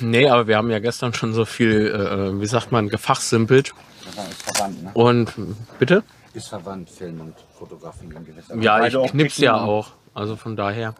Nee, 0.00 0.28
aber 0.28 0.46
wir 0.46 0.56
haben 0.56 0.70
ja 0.70 0.78
gestern 0.78 1.12
schon 1.12 1.34
so 1.34 1.44
viel, 1.44 1.86
äh, 1.88 2.40
wie 2.40 2.46
sagt 2.46 2.72
man, 2.72 2.88
gefachsimpelt. 2.88 3.74
Ist 4.06 4.42
verwandt, 4.42 4.82
ne? 4.82 4.90
Und 4.94 5.32
bitte? 5.78 6.02
Ist 6.34 6.48
verwandt, 6.48 6.90
Film 6.90 7.20
und 7.20 7.34
Fotografie 7.58 8.04
in 8.06 8.24
gewisser 8.24 8.56
Ja, 8.56 8.78
Beide 8.78 8.88
ich 8.88 8.96
auch 8.96 9.10
knips 9.10 9.34
Pixel 9.34 9.44
ja 9.44 9.56
auch. 9.60 9.92
Also 10.14 10.36
von 10.36 10.56
daher. 10.56 10.94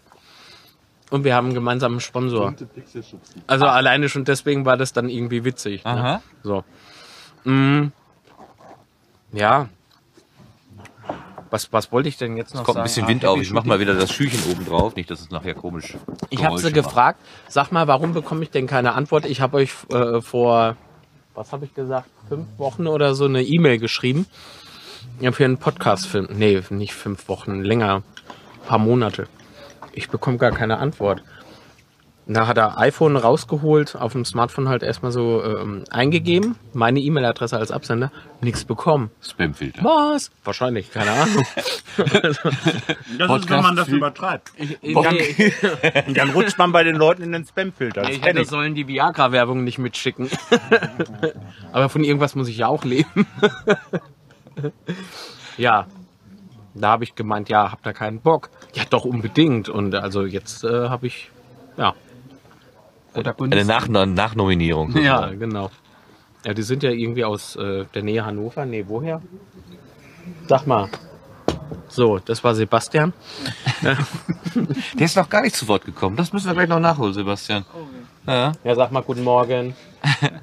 Und 1.10 1.24
wir 1.24 1.34
haben 1.34 1.46
einen 1.46 1.54
gemeinsamen 1.54 2.00
Sponsor. 2.00 2.54
Also 3.46 3.66
alleine 3.66 4.08
schon 4.08 4.24
deswegen 4.24 4.64
war 4.64 4.76
das 4.76 4.92
dann 4.92 5.08
irgendwie 5.08 5.44
witzig. 5.44 5.84
Ne? 5.84 5.90
Aha. 5.90 6.22
So. 6.42 6.64
Mm. 7.44 7.88
Ja. 9.32 9.68
Was, 11.50 11.72
was 11.72 11.92
wollte 11.92 12.08
ich 12.08 12.16
denn 12.16 12.36
jetzt 12.36 12.54
noch 12.54 12.64
Kommt 12.64 12.74
sagen? 12.76 12.80
ein 12.80 12.84
bisschen 12.84 13.04
Ah, 13.04 13.08
Wind 13.08 13.24
auf. 13.26 13.36
Happy 13.36 13.46
Ich 13.46 13.52
mach 13.52 13.64
mal 13.64 13.78
wieder 13.78 13.94
das 13.94 14.10
Schüchen 14.12 14.40
oben 14.50 14.64
drauf. 14.66 14.96
Nicht, 14.96 15.10
dass 15.10 15.20
es 15.20 15.30
nachher 15.30 15.54
komisch 15.54 15.96
Ich 16.30 16.44
habe 16.44 16.58
sie 16.58 16.64
macht. 16.64 16.74
gefragt, 16.74 17.20
sag 17.48 17.70
mal, 17.70 17.86
warum 17.86 18.12
bekomme 18.14 18.42
ich 18.42 18.50
denn 18.50 18.66
keine 18.66 18.94
Antwort? 18.94 19.24
Ich 19.26 19.40
habe 19.40 19.58
euch 19.58 19.72
äh, 19.92 20.20
vor, 20.20 20.76
was 21.34 21.52
habe 21.52 21.64
ich 21.64 21.74
gesagt, 21.74 22.08
fünf 22.28 22.46
Wochen 22.58 22.86
oder 22.86 23.14
so 23.14 23.24
eine 23.24 23.42
E-Mail 23.42 23.78
geschrieben. 23.78 24.26
Ja, 25.20 25.32
für 25.32 25.44
einen 25.44 25.58
Podcast-Film. 25.58 26.28
Nee, 26.32 26.62
nicht 26.70 26.94
fünf 26.94 27.28
Wochen, 27.28 27.62
länger, 27.62 28.02
paar 28.66 28.78
Monate. 28.78 29.28
Ich 29.92 30.08
bekomme 30.08 30.38
gar 30.38 30.52
keine 30.52 30.78
Antwort. 30.78 31.22
Da 32.26 32.46
hat 32.46 32.56
er 32.56 32.78
iPhone 32.78 33.16
rausgeholt, 33.18 33.96
auf 33.96 34.12
dem 34.12 34.24
Smartphone 34.24 34.68
halt 34.70 34.82
erstmal 34.82 35.12
so 35.12 35.44
ähm, 35.44 35.84
eingegeben, 35.90 36.56
meine 36.72 37.00
E-Mail-Adresse 37.00 37.58
als 37.58 37.70
Absender, 37.70 38.10
nichts 38.40 38.64
bekommen. 38.64 39.10
Spamfilter. 39.20 39.84
Was? 39.84 40.30
Wahrscheinlich, 40.42 40.90
keine 40.90 41.10
Ahnung. 41.10 41.44
Das 41.96 43.30
ist, 43.30 43.50
wenn 43.50 43.62
man 43.62 43.76
das 43.76 43.86
übertreibt. 43.88 44.52
nee, 44.58 44.94
Und 46.06 46.16
dann 46.16 46.30
rutscht 46.30 46.58
man 46.58 46.72
bei 46.72 46.82
den 46.82 46.96
Leuten 46.96 47.22
in 47.22 47.30
den 47.30 47.44
Spamfilter. 47.46 48.02
Das 48.02 48.10
Ich 48.10 48.22
hätte 48.22 48.40
ich. 48.40 48.48
sollen 48.48 48.74
die 48.74 48.88
Viagra-Werbung 48.88 49.62
nicht 49.62 49.78
mitschicken. 49.78 50.28
Aber 51.72 51.88
von 51.88 52.02
irgendwas 52.02 52.34
muss 52.34 52.48
ich 52.48 52.56
ja 52.56 52.66
auch 52.66 52.84
leben. 52.84 53.26
ja, 55.56 55.86
da 56.74 56.88
habe 56.88 57.04
ich 57.04 57.14
gemeint, 57.14 57.48
ja, 57.48 57.70
habt 57.70 57.86
ihr 57.86 57.92
keinen 57.92 58.20
Bock? 58.20 58.50
Ja, 58.72 58.82
doch 58.90 59.04
unbedingt. 59.04 59.68
Und 59.68 59.94
also 59.94 60.24
jetzt 60.24 60.64
äh, 60.64 60.88
habe 60.88 61.06
ich, 61.06 61.30
ja, 61.76 61.94
Eine 63.14 63.64
Nach 63.64 63.88
Nachnominierung. 63.88 64.96
Ja, 65.00 65.28
genau. 65.28 65.70
Ja, 66.44 66.52
die 66.52 66.62
sind 66.62 66.82
ja 66.82 66.90
irgendwie 66.90 67.24
aus 67.24 67.56
äh, 67.56 67.84
der 67.94 68.02
Nähe 68.02 68.24
Hannover. 68.24 68.66
Nee, 68.66 68.84
woher? 68.86 69.22
Sag 70.46 70.66
mal. 70.66 70.88
So, 71.88 72.18
das 72.18 72.42
war 72.42 72.54
Sebastian. 72.54 73.12
Der 74.98 75.04
ist 75.06 75.16
noch 75.16 75.28
gar 75.28 75.42
nicht 75.42 75.56
zu 75.56 75.66
Wort 75.68 75.84
gekommen. 75.84 76.16
Das 76.16 76.32
müssen 76.32 76.46
wir 76.46 76.54
gleich 76.54 76.68
noch 76.68 76.80
nachholen, 76.80 77.14
Sebastian. 77.14 77.64
Ja, 77.72 77.80
Ja, 78.26 78.52
sag 78.74 78.90
mal 78.90 79.02
guten 79.02 79.22
Morgen. 79.22 79.74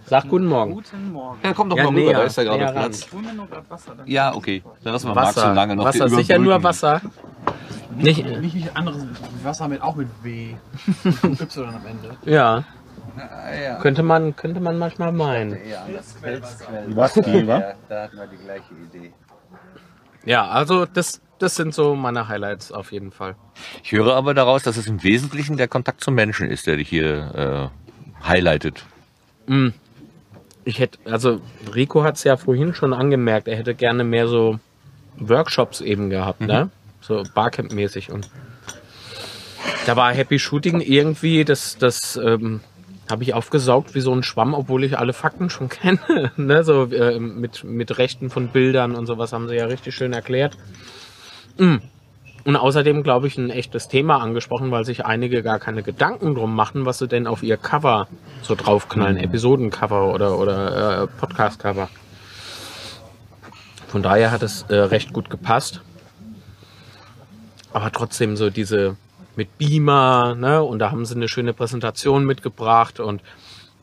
Sag 0.05 0.27
guten 0.29 0.45
Morgen. 0.45 0.73
Guten 0.73 1.11
Morgen. 1.11 1.39
ja 1.43 1.53
komm 1.53 1.69
doch 1.69 1.77
Ja, 1.77 1.83
mal 1.85 1.89
rüber, 1.89 2.01
näher, 2.01 2.13
da 2.19 2.23
ist 2.23 2.37
ja 2.37 2.43
gerade 2.43 2.71
Platz. 2.71 2.99
Ich 3.05 3.11
hol 3.13 3.21
mir 3.21 3.33
nur 3.33 3.47
gerade 3.47 3.69
Wasser. 3.69 3.95
Dann 3.95 4.07
Ja, 4.07 4.33
okay. 4.35 4.63
Dann 4.83 4.93
lassen 4.93 5.07
wir 5.07 5.15
Max 5.15 5.35
so 5.35 5.41
Wasser. 5.41 5.53
lange 5.53 5.75
noch 5.75 5.85
Wasser, 5.85 6.09
sicher 6.09 6.37
nur. 6.39 6.61
Wasser. 6.63 7.01
Nicht, 7.95 8.25
nicht, 8.25 8.55
nicht 8.55 8.75
anderes 8.77 9.03
Wasser 9.43 9.67
mit 9.67 9.81
auch 9.81 9.95
mit 9.95 10.07
W. 10.23 10.55
Und 11.23 11.41
Y 11.41 11.65
am 11.75 11.85
Ende. 11.85 12.15
ja, 12.25 12.63
Ah, 13.17 13.53
ja. 13.53 13.75
könnte 13.79 14.03
man, 14.03 14.35
könnte 14.37 14.61
man 14.61 14.77
manchmal 14.79 15.11
meinen. 15.11 15.57
Ja. 15.69 15.85
Was, 16.95 17.13
die, 17.13 17.45
wa? 17.47 17.59
Ja, 17.59 17.73
da 17.89 18.03
hatten 18.03 18.15
wir 18.17 18.27
die 18.27 18.37
gleiche 18.37 18.73
Idee. 18.73 19.11
Ja, 20.23 20.47
also 20.47 20.85
das, 20.85 21.19
das 21.41 21.55
sind 21.55 21.73
so 21.73 21.95
meine 21.95 22.27
Highlights 22.27 22.71
auf 22.71 22.91
jeden 22.91 23.11
Fall. 23.11 23.35
Ich 23.83 23.91
höre 23.91 24.15
aber 24.15 24.33
daraus, 24.33 24.63
dass 24.63 24.77
es 24.77 24.87
im 24.87 25.03
Wesentlichen 25.03 25.57
der 25.57 25.67
Kontakt 25.67 26.03
zum 26.03 26.13
Menschen 26.15 26.49
ist, 26.49 26.67
der 26.67 26.77
dich 26.77 26.89
hier 26.89 27.71
äh, 28.23 28.27
highlightet. 28.27 28.85
Ich 30.63 30.79
hätte, 30.79 30.99
also 31.05 31.41
Rico 31.73 32.03
hat 32.03 32.17
es 32.17 32.23
ja 32.23 32.37
vorhin 32.37 32.75
schon 32.75 32.93
angemerkt, 32.93 33.47
er 33.47 33.57
hätte 33.57 33.73
gerne 33.75 34.03
mehr 34.03 34.27
so 34.27 34.59
Workshops 35.17 35.81
eben 35.81 36.09
gehabt, 36.09 36.41
ne? 36.41 36.69
So 37.01 37.23
Barcamp-mäßig 37.33 38.11
und 38.11 38.29
da 39.85 39.95
war 39.95 40.13
Happy 40.13 40.37
Shooting 40.37 40.79
irgendwie, 40.81 41.43
das, 41.43 41.77
das 41.77 42.15
ähm, 42.15 42.61
habe 43.09 43.23
ich 43.23 43.33
aufgesaugt 43.33 43.95
wie 43.95 44.01
so 44.01 44.13
ein 44.13 44.23
Schwamm, 44.23 44.53
obwohl 44.53 44.83
ich 44.83 44.97
alle 44.97 45.13
Fakten 45.13 45.49
schon 45.49 45.69
kenne. 45.69 46.31
ne? 46.37 46.63
So 46.63 46.85
äh, 46.85 47.19
mit, 47.19 47.63
mit 47.63 47.97
Rechten 47.97 48.29
von 48.29 48.49
Bildern 48.49 48.95
und 48.95 49.05
sowas 49.07 49.33
haben 49.33 49.47
sie 49.47 49.55
ja 49.55 49.65
richtig 49.65 49.95
schön 49.95 50.13
erklärt. 50.13 50.57
Mm. 51.61 51.77
Und 52.43 52.55
außerdem, 52.55 53.03
glaube 53.03 53.27
ich, 53.27 53.37
ein 53.37 53.51
echtes 53.51 53.87
Thema 53.87 54.17
angesprochen, 54.17 54.71
weil 54.71 54.83
sich 54.83 55.05
einige 55.05 55.43
gar 55.43 55.59
keine 55.59 55.83
Gedanken 55.83 56.33
drum 56.33 56.55
machen, 56.55 56.87
was 56.87 56.97
sie 56.97 57.07
denn 57.07 57.27
auf 57.27 57.43
ihr 57.43 57.55
Cover 57.55 58.07
so 58.41 58.55
draufknallen. 58.55 59.17
Episodencover 59.17 60.11
oder, 60.11 60.39
oder 60.39 61.03
äh, 61.03 61.07
Podcast-Cover. 61.07 61.87
Von 63.87 64.01
daher 64.01 64.31
hat 64.31 64.41
es 64.41 64.63
äh, 64.69 64.75
recht 64.75 65.13
gut 65.13 65.29
gepasst. 65.29 65.81
Aber 67.73 67.91
trotzdem 67.91 68.35
so 68.35 68.49
diese 68.49 68.95
mit 69.35 69.59
Beamer, 69.59 70.35
ne? 70.35 70.63
Und 70.63 70.79
da 70.79 70.89
haben 70.89 71.05
sie 71.05 71.15
eine 71.15 71.27
schöne 71.27 71.53
Präsentation 71.53 72.25
mitgebracht 72.25 72.99
und 72.99 73.21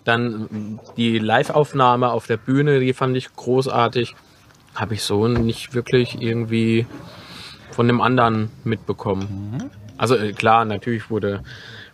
dann 0.04 0.80
die 0.96 1.18
Live-Aufnahme 1.18 2.10
auf 2.10 2.26
der 2.26 2.38
Bühne, 2.38 2.80
die 2.80 2.92
fand 2.92 3.16
ich 3.16 3.34
großartig. 3.36 4.16
Habe 4.74 4.94
ich 4.94 5.02
so 5.04 5.28
nicht 5.28 5.74
wirklich 5.74 6.20
irgendwie 6.20 6.86
von 7.70 7.86
dem 7.86 8.00
anderen 8.00 8.50
mitbekommen. 8.64 9.70
Also 9.96 10.16
äh, 10.16 10.32
klar, 10.32 10.64
natürlich 10.64 11.10
wurde, 11.10 11.42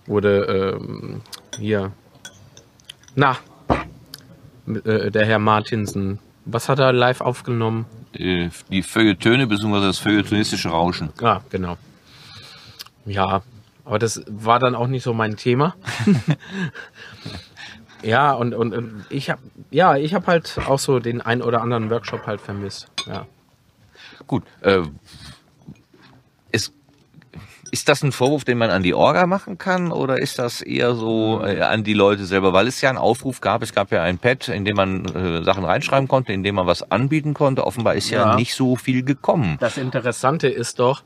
wurde 0.07 0.79
ähm, 0.81 1.23
hier, 1.59 1.93
na, 3.15 3.37
äh, 4.67 5.11
der 5.11 5.27
Herr 5.27 5.39
Martinsen, 5.39 6.19
was 6.45 6.69
hat 6.69 6.79
er 6.79 6.93
live 6.93 7.21
aufgenommen? 7.21 7.87
Die, 8.15 8.51
die 8.71 8.83
Feuilletöne 8.83 9.47
bzw. 9.47 9.81
das 9.81 9.99
feuilletonistische 9.99 10.69
Rauschen. 10.69 11.11
Ah, 11.21 11.41
genau. 11.51 11.77
Ja, 13.07 13.43
aber 13.85 13.99
das 13.99 14.25
war 14.29 14.59
dann 14.59 14.75
auch 14.75 14.87
nicht 14.87 15.03
so 15.03 15.13
mein 15.13 15.37
Thema. 15.37 15.75
ja, 18.03 18.33
und, 18.33 18.55
und, 18.55 19.05
ich 19.11 19.31
habe 19.31 19.43
ja, 19.71 19.97
ich 19.97 20.15
habe 20.15 20.27
halt 20.27 20.59
auch 20.67 20.79
so 20.79 21.01
den 21.01 21.21
ein 21.21 21.43
oder 21.43 21.61
anderen 21.61 21.91
Workshop 21.91 22.27
halt 22.27 22.41
vermisst. 22.41 22.89
Ja. 23.07 23.27
Gut, 24.27 24.45
äh, 24.63 24.83
ist 27.75 27.89
das 27.89 28.05
ein 28.05 28.13
Vorwurf, 28.13 28.45
den 28.45 28.57
man 28.59 28.71
an 28.71 28.85
die 28.85 28.95
Orga 28.95 29.27
machen 29.27 29.59
kann 29.59 29.91
oder 29.91 30.19
ist 30.23 30.39
das 30.39 30.63
eher 30.63 30.95
so 30.95 31.43
äh, 31.45 31.61
an 31.61 31.83
die 31.83 31.93
Leute 31.93 32.25
selber? 32.25 32.53
Weil 32.53 32.69
es 32.69 32.81
ja 32.81 32.89
einen 32.89 32.99
Aufruf 32.99 33.41
gab, 33.41 33.63
es 33.65 33.73
gab 33.75 33.91
ja 33.91 34.01
ein 34.05 34.19
Pad, 34.19 34.47
in 34.47 34.65
dem 34.65 34.77
man 34.77 35.05
äh, 35.07 35.43
Sachen 35.43 35.65
reinschreiben 35.65 36.07
konnte, 36.07 36.33
in 36.33 36.45
dem 36.45 36.55
man 36.55 36.69
was 36.69 36.89
anbieten 36.93 37.35
konnte. 37.35 37.67
Offenbar 37.67 37.97
ist 37.97 38.11
ja, 38.11 38.21
Ja. 38.31 38.37
nicht 38.37 38.55
so 38.55 38.77
viel 38.77 39.03
gekommen. 39.03 39.57
Das 39.59 39.77
Interessante 39.77 40.47
ist 40.47 40.79
doch, 40.79 41.03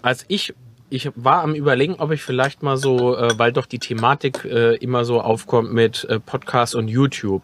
als 0.00 0.24
ich 0.28 0.54
ich 0.90 1.10
war 1.16 1.42
am 1.42 1.54
überlegen, 1.54 1.96
ob 1.98 2.12
ich 2.12 2.22
vielleicht 2.22 2.62
mal 2.62 2.78
so, 2.78 3.14
äh, 3.14 3.38
weil 3.38 3.52
doch 3.52 3.66
die 3.66 3.78
Thematik 3.78 4.46
äh, 4.46 4.74
immer 4.76 5.04
so 5.04 5.20
aufkommt 5.20 5.70
mit 5.72 6.04
äh, 6.04 6.18
Podcast 6.18 6.74
und 6.74 6.88
YouTube, 6.88 7.42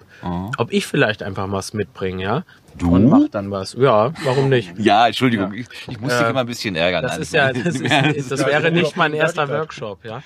ob 0.57 0.73
ich 0.73 0.87
vielleicht 0.87 1.23
einfach 1.23 1.51
was 1.53 1.75
mitbringe, 1.75 2.23
ja? 2.23 2.45
Du? 2.79 2.95
Und 2.95 3.09
mach 3.09 3.29
dann 3.31 3.51
was. 3.51 3.75
Ja, 3.75 4.13
warum 4.25 4.49
nicht? 4.49 4.73
Ja, 4.79 5.07
Entschuldigung, 5.07 5.53
ich, 5.53 5.67
ich 5.89 6.01
muss 6.01 6.13
dich 6.13 6.27
Äh, 6.27 6.31
immer 6.31 6.41
ein 6.41 6.47
bisschen 6.47 6.75
ärgern. 6.75 7.03
Das 7.03 7.13
Nein, 7.13 7.23
ist 7.23 7.33
ja, 7.33 7.53
das, 7.53 7.77
ist, 8.17 8.31
das 8.31 8.47
wäre 8.47 8.71
nicht 8.71 8.97
mein 8.97 9.15
erster 9.15 9.49
Workshop, 9.49 10.05
ja. 10.05 10.23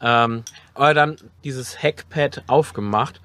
Ähm, 0.00 0.42
aber 0.74 0.94
dann 0.94 1.16
dieses 1.44 1.82
Hackpad 1.82 2.44
aufgemacht 2.46 3.20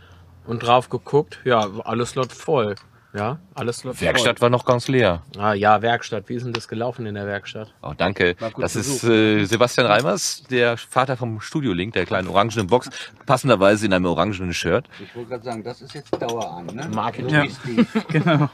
und 0.46 0.64
drauf 0.64 0.90
geguckt, 0.90 1.40
ja, 1.44 1.68
alles 1.84 2.16
läuft 2.16 2.34
voll. 2.34 2.76
Ja, 3.18 3.40
alles 3.56 3.84
läuft 3.84 4.00
Werkstatt 4.02 4.42
war 4.42 4.50
noch 4.52 4.64
ganz 4.64 4.88
leer. 4.88 5.24
voll. 5.34 5.44
Ah, 5.44 5.54
ja, 5.54 5.82
Werkstatt. 5.82 6.30
Wie 6.30 6.36
ist 6.36 6.46
denn 6.46 6.54
das 6.54 6.68
gelaufen 6.68 7.06
in 7.08 7.16
der 7.16 7.26
Werkstatt? 7.26 7.74
Oh, 7.82 7.94
danke. 7.98 8.36
Das 8.60 8.76
ist 8.76 9.04
äh, 9.04 9.44
Sebastian 9.46 9.88
Reimers, 9.88 10.44
der 10.52 10.78
Vater 10.78 11.18
vom 11.18 11.42
Studio 11.42 11.74
Link, 11.74 11.94
der 11.94 12.06
kleinen 12.06 12.28
orangenen 12.28 12.68
Box, 12.68 12.90
passenderweise 13.26 13.88
in 13.88 13.94
einem 13.94 14.06
orangenen 14.06 14.54
Shirt. 14.54 14.86
Ich 15.04 15.16
wollte 15.16 15.30
gerade 15.32 15.44
sagen, 15.44 15.64
das 15.64 15.82
ist 15.82 15.94
jetzt 15.96 16.22
Dauer 16.22 16.58
an, 16.58 16.68
ne? 16.68 16.88
Marketing. 16.94 17.50
Steve. 17.50 17.86
Genau. 18.10 18.50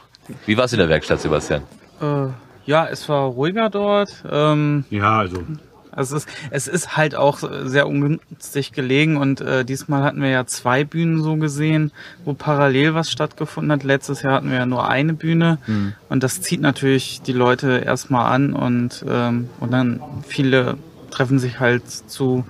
Wie 0.46 0.56
war 0.56 0.64
es 0.64 0.72
in 0.72 0.78
der 0.78 0.88
Werkstatt, 0.88 1.20
Sebastian? 1.20 1.62
Äh, 2.00 2.28
ja, 2.64 2.86
es 2.86 3.06
war 3.10 3.26
ruhiger 3.26 3.68
dort. 3.68 4.24
Ähm, 4.30 4.86
Ja, 4.88 5.18
also 5.18 5.44
es, 5.96 6.12
ist, 6.12 6.28
es 6.50 6.68
ist 6.68 6.96
halt 6.96 7.14
auch 7.14 7.38
sehr 7.64 7.86
ungünstig 7.86 8.72
gelegen 8.72 9.16
und 9.16 9.40
äh, 9.40 9.64
diesmal 9.64 10.02
hatten 10.02 10.20
wir 10.22 10.30
ja 10.30 10.46
zwei 10.46 10.84
Bühnen 10.84 11.22
so 11.22 11.36
gesehen, 11.36 11.92
wo 12.24 12.34
parallel 12.34 12.94
was 12.94 13.10
stattgefunden 13.10 13.72
hat. 13.72 13.82
Letztes 13.82 14.22
Jahr 14.22 14.34
hatten 14.34 14.50
wir 14.50 14.58
ja 14.58 14.66
nur 14.66 14.88
eine 14.88 15.14
Bühne 15.14 15.58
und 16.08 16.22
das 16.22 16.40
zieht 16.40 16.60
natürlich 16.60 17.22
die 17.22 17.32
Leute 17.32 17.82
erstmal 17.84 18.32
an 18.32 18.52
und, 18.52 19.04
ähm, 19.08 19.48
und 19.60 19.72
dann 19.72 20.00
viele 20.26 20.76
treffen 21.10 21.38
sich 21.38 21.60
halt 21.60 21.88
zu 21.88 22.44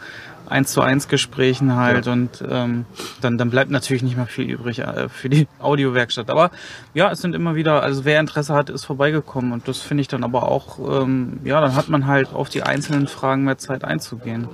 eins 0.46 0.72
zu 0.72 0.80
eins 0.80 1.08
Gesprächen 1.08 1.76
halt 1.76 2.06
und 2.06 2.44
ähm, 2.48 2.86
dann, 3.20 3.38
dann 3.38 3.50
bleibt 3.50 3.70
natürlich 3.70 4.02
nicht 4.02 4.16
mehr 4.16 4.26
viel 4.26 4.50
übrig 4.50 4.80
äh, 4.80 5.08
für 5.08 5.28
die 5.28 5.46
Audiowerkstatt. 5.58 6.30
Aber 6.30 6.50
ja, 6.92 7.10
es 7.10 7.20
sind 7.20 7.34
immer 7.34 7.54
wieder, 7.54 7.82
also 7.82 8.04
wer 8.04 8.20
Interesse 8.20 8.54
hat, 8.54 8.70
ist 8.70 8.84
vorbeigekommen 8.84 9.52
und 9.52 9.68
das 9.68 9.80
finde 9.80 10.02
ich 10.02 10.08
dann 10.08 10.24
aber 10.24 10.48
auch, 10.48 11.02
ähm, 11.02 11.40
ja, 11.44 11.60
dann 11.60 11.74
hat 11.74 11.88
man 11.88 12.06
halt 12.06 12.32
auf 12.32 12.48
die 12.48 12.62
einzelnen 12.62 13.06
Fragen 13.06 13.44
mehr 13.44 13.58
Zeit 13.58 13.84
einzugehen. 13.84 14.48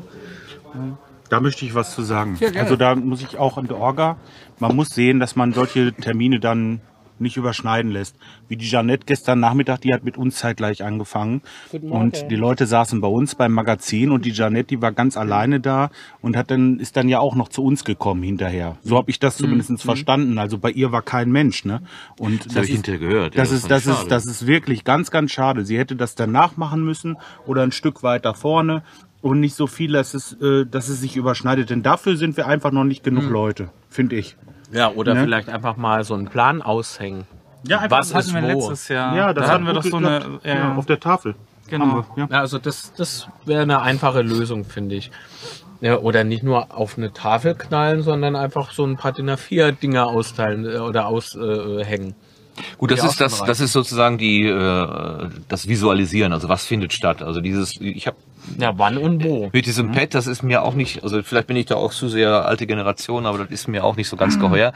Da 1.29 1.40
möchte 1.40 1.64
ich 1.64 1.74
was 1.74 1.94
zu 1.94 2.03
sagen. 2.03 2.38
also 2.59 2.76
da 2.76 2.94
muss 2.94 3.22
ich 3.22 3.38
auch 3.38 3.57
an 3.57 3.68
der 3.68 3.76
Orga, 3.76 4.16
man 4.59 4.74
muss 4.74 4.88
sehen, 4.88 5.20
dass 5.20 5.37
man 5.37 5.53
solche 5.53 5.92
Termine 5.92 6.40
dann 6.40 6.81
nicht 7.20 7.37
überschneiden 7.37 7.90
lässt. 7.90 8.16
Wie 8.48 8.56
die 8.56 8.68
Janette 8.68 9.04
gestern 9.06 9.40
Nachmittag, 9.40 9.80
die 9.83 9.92
hat 9.94 10.04
mit 10.04 10.16
uns 10.16 10.37
zeitgleich 10.37 10.83
angefangen. 10.85 11.42
Und 11.83 12.30
die 12.30 12.37
Leute 12.37 12.66
saßen 12.66 13.00
bei 13.00 13.09
uns 13.09 13.35
beim 13.35 13.52
Magazin 13.52 14.11
und 14.11 14.24
die 14.24 14.30
Janette, 14.30 14.68
die 14.68 14.83
war 14.83 14.92
ganz 14.92 15.16
alleine 15.16 15.61
da 15.61 15.90
und 16.22 16.37
hat 16.37 16.50
dann, 16.50 16.78
ist 16.80 16.96
dann 16.96 17.09
ja 17.09 17.18
auch 17.20 17.35
noch 17.35 17.48
zu 17.48 17.62
uns 17.64 17.85
gekommen 17.85 18.22
hinterher. 18.22 18.76
So 18.83 18.96
habe 18.96 19.11
ich 19.11 19.18
das 19.18 19.37
zumindest 19.37 19.83
verstanden. 19.83 20.38
Also 20.38 20.59
bei 20.59 20.70
ihr 20.70 20.92
war 20.92 21.02
kein 21.02 21.30
Mensch, 21.30 21.64
ne? 21.64 21.83
Und 22.18 22.46
Das 22.46 22.56
habe 22.56 22.64
ich 22.64 22.70
ist- 22.70 22.76
hinterher 22.87 22.98
gehört. 23.00 23.35
Ja, 23.35 23.42
das, 23.42 23.52
ist, 23.52 23.70
das, 23.70 23.87
ist, 23.87 24.06
das 24.09 24.26
ist 24.26 24.46
wirklich 24.46 24.85
ganz, 24.85 25.11
ganz 25.11 25.30
schade. 25.30 25.64
Sie 25.64 25.78
hätte 25.78 25.96
das 25.96 26.14
danach 26.14 26.56
machen 26.56 26.85
müssen 26.85 27.16
oder 27.46 27.62
ein 27.62 27.72
Stück 27.72 28.02
weiter 28.02 28.35
vorne 28.35 28.83
und 29.22 29.40
nicht 29.40 29.54
so 29.54 29.66
viel, 29.66 29.92
dass 29.92 30.14
es, 30.14 30.33
äh, 30.40 30.64
dass 30.64 30.88
es 30.88 31.00
sich 31.00 31.16
überschneidet. 31.16 31.70
Denn 31.70 31.83
dafür 31.83 32.16
sind 32.16 32.37
wir 32.37 32.46
einfach 32.46 32.70
noch 32.72 32.85
nicht 32.85 33.04
genug 33.04 33.28
Leute, 33.28 33.68
finde 33.88 34.16
ich. 34.16 34.37
Ja, 34.72 34.90
oder 34.90 35.14
Ne? 35.14 35.22
vielleicht 35.24 35.48
einfach 35.48 35.76
mal 35.76 36.04
so 36.04 36.14
einen 36.14 36.28
Plan 36.28 36.62
aushängen. 36.62 37.24
Ja, 37.66 37.78
einfach- 37.80 37.98
Was 37.98 38.11
Das 38.12 38.26
ist 38.26 38.35
hatten 38.35 38.46
wir 38.46 38.54
wo? 38.54 38.59
letztes 38.68 38.88
Jahr. 38.88 39.14
Ja, 39.16 39.33
das 39.35 39.42
da 39.44 39.48
hat 39.48 39.54
hatten 39.54 39.66
wir 39.66 39.72
doch 39.74 39.83
so 39.83 39.98
geklappt. 39.98 40.26
eine, 40.44 40.54
ja, 40.54 40.61
ja, 40.61 40.74
auf 40.74 40.87
der 40.87 41.00
Tafel. 41.00 41.35
genau. 41.68 42.04
Wir, 42.16 42.22
ja. 42.24 42.28
Ja, 42.30 42.40
also 42.40 42.59
das, 42.59 42.92
das 42.96 43.28
wäre 43.44 43.62
eine 43.62 43.83
einfache 43.83 44.22
Lösung, 44.22 44.64
finde 44.64 44.94
ich. 44.96 45.11
Ja, 45.83 45.96
oder 45.98 46.24
nicht 46.24 46.42
nur 46.42 46.76
auf 46.76 46.98
eine 46.98 47.12
Tafel 47.12 47.54
knallen, 47.54 48.02
sondern 48.02 48.37
einfach 48.37 48.72
so 48.72 48.85
ein 48.85 48.96
paar 48.96 49.12
DIN 49.12 49.30
A4-Dinger 49.30 50.06
austeilen 50.06 50.66
äh, 50.66 50.76
oder 50.78 51.06
aushängen. 51.06 52.14
Gut, 52.76 52.90
das 52.90 53.02
ist 53.04 53.20
das, 53.20 53.42
das 53.42 53.61
ist 53.61 53.72
sozusagen 53.72 54.18
die 54.18 54.46
äh, 54.46 55.28
das 55.48 55.66
Visualisieren, 55.68 56.33
also 56.35 56.48
was 56.50 56.64
findet 56.66 56.92
statt. 56.92 57.22
Also 57.22 57.40
dieses, 57.40 57.76
ich 57.80 58.06
habe 58.06 58.18
Ja, 58.59 58.72
wann 58.76 58.98
und 58.98 59.24
wo. 59.24 59.50
mit 59.53 59.66
diesem 59.66 59.92
Pad, 59.92 60.14
das 60.14 60.26
ist 60.26 60.42
mir 60.42 60.62
auch 60.62 60.74
nicht, 60.74 61.03
also 61.03 61.22
vielleicht 61.22 61.46
bin 61.46 61.57
ich 61.57 61.66
da 61.66 61.76
auch 61.76 61.92
zu 61.92 62.09
sehr 62.09 62.46
alte 62.46 62.66
Generation, 62.66 63.26
aber 63.26 63.38
das 63.38 63.50
ist 63.50 63.68
mir 63.68 63.85
auch 63.85 63.96
nicht 63.96 64.09
so 64.09 64.16
ganz 64.16 64.38
geheuer. 64.38 64.72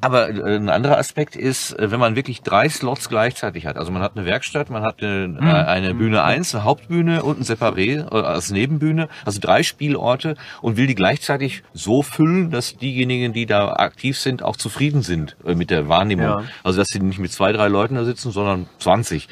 Aber 0.00 0.30
äh, 0.30 0.56
ein 0.56 0.68
anderer 0.68 0.98
Aspekt 0.98 1.36
ist, 1.36 1.72
äh, 1.78 1.90
wenn 1.90 2.00
man 2.00 2.16
wirklich 2.16 2.42
drei 2.42 2.68
Slots 2.68 3.08
gleichzeitig 3.08 3.66
hat. 3.66 3.76
Also 3.76 3.92
man 3.92 4.02
hat 4.02 4.16
eine 4.16 4.26
Werkstatt, 4.26 4.70
man 4.70 4.82
hat 4.82 5.02
eine, 5.02 5.38
äh, 5.40 5.44
eine 5.44 5.94
Bühne 5.94 6.22
1, 6.22 6.54
eine 6.54 6.64
Hauptbühne 6.64 7.22
und 7.22 7.40
ein 7.40 7.44
Separé 7.44 8.06
als 8.08 8.50
Nebenbühne, 8.50 9.08
also 9.24 9.40
drei 9.40 9.62
Spielorte 9.62 10.36
und 10.62 10.76
will 10.76 10.86
die 10.86 10.94
gleichzeitig 10.94 11.62
so 11.72 12.02
füllen, 12.02 12.50
dass 12.50 12.76
diejenigen, 12.76 13.32
die 13.32 13.46
da 13.46 13.72
aktiv 13.72 14.18
sind, 14.18 14.42
auch 14.42 14.56
zufrieden 14.56 15.02
sind 15.02 15.36
mit 15.44 15.70
der 15.70 15.88
Wahrnehmung. 15.88 16.26
Ja. 16.26 16.42
Also 16.62 16.78
dass 16.78 16.88
sie 16.88 17.00
nicht 17.00 17.18
mit 17.18 17.32
zwei, 17.32 17.52
drei 17.52 17.68
Leuten 17.68 17.94
da 17.94 18.04
sitzen, 18.04 18.30
sondern 18.30 18.66
20. 18.78 19.28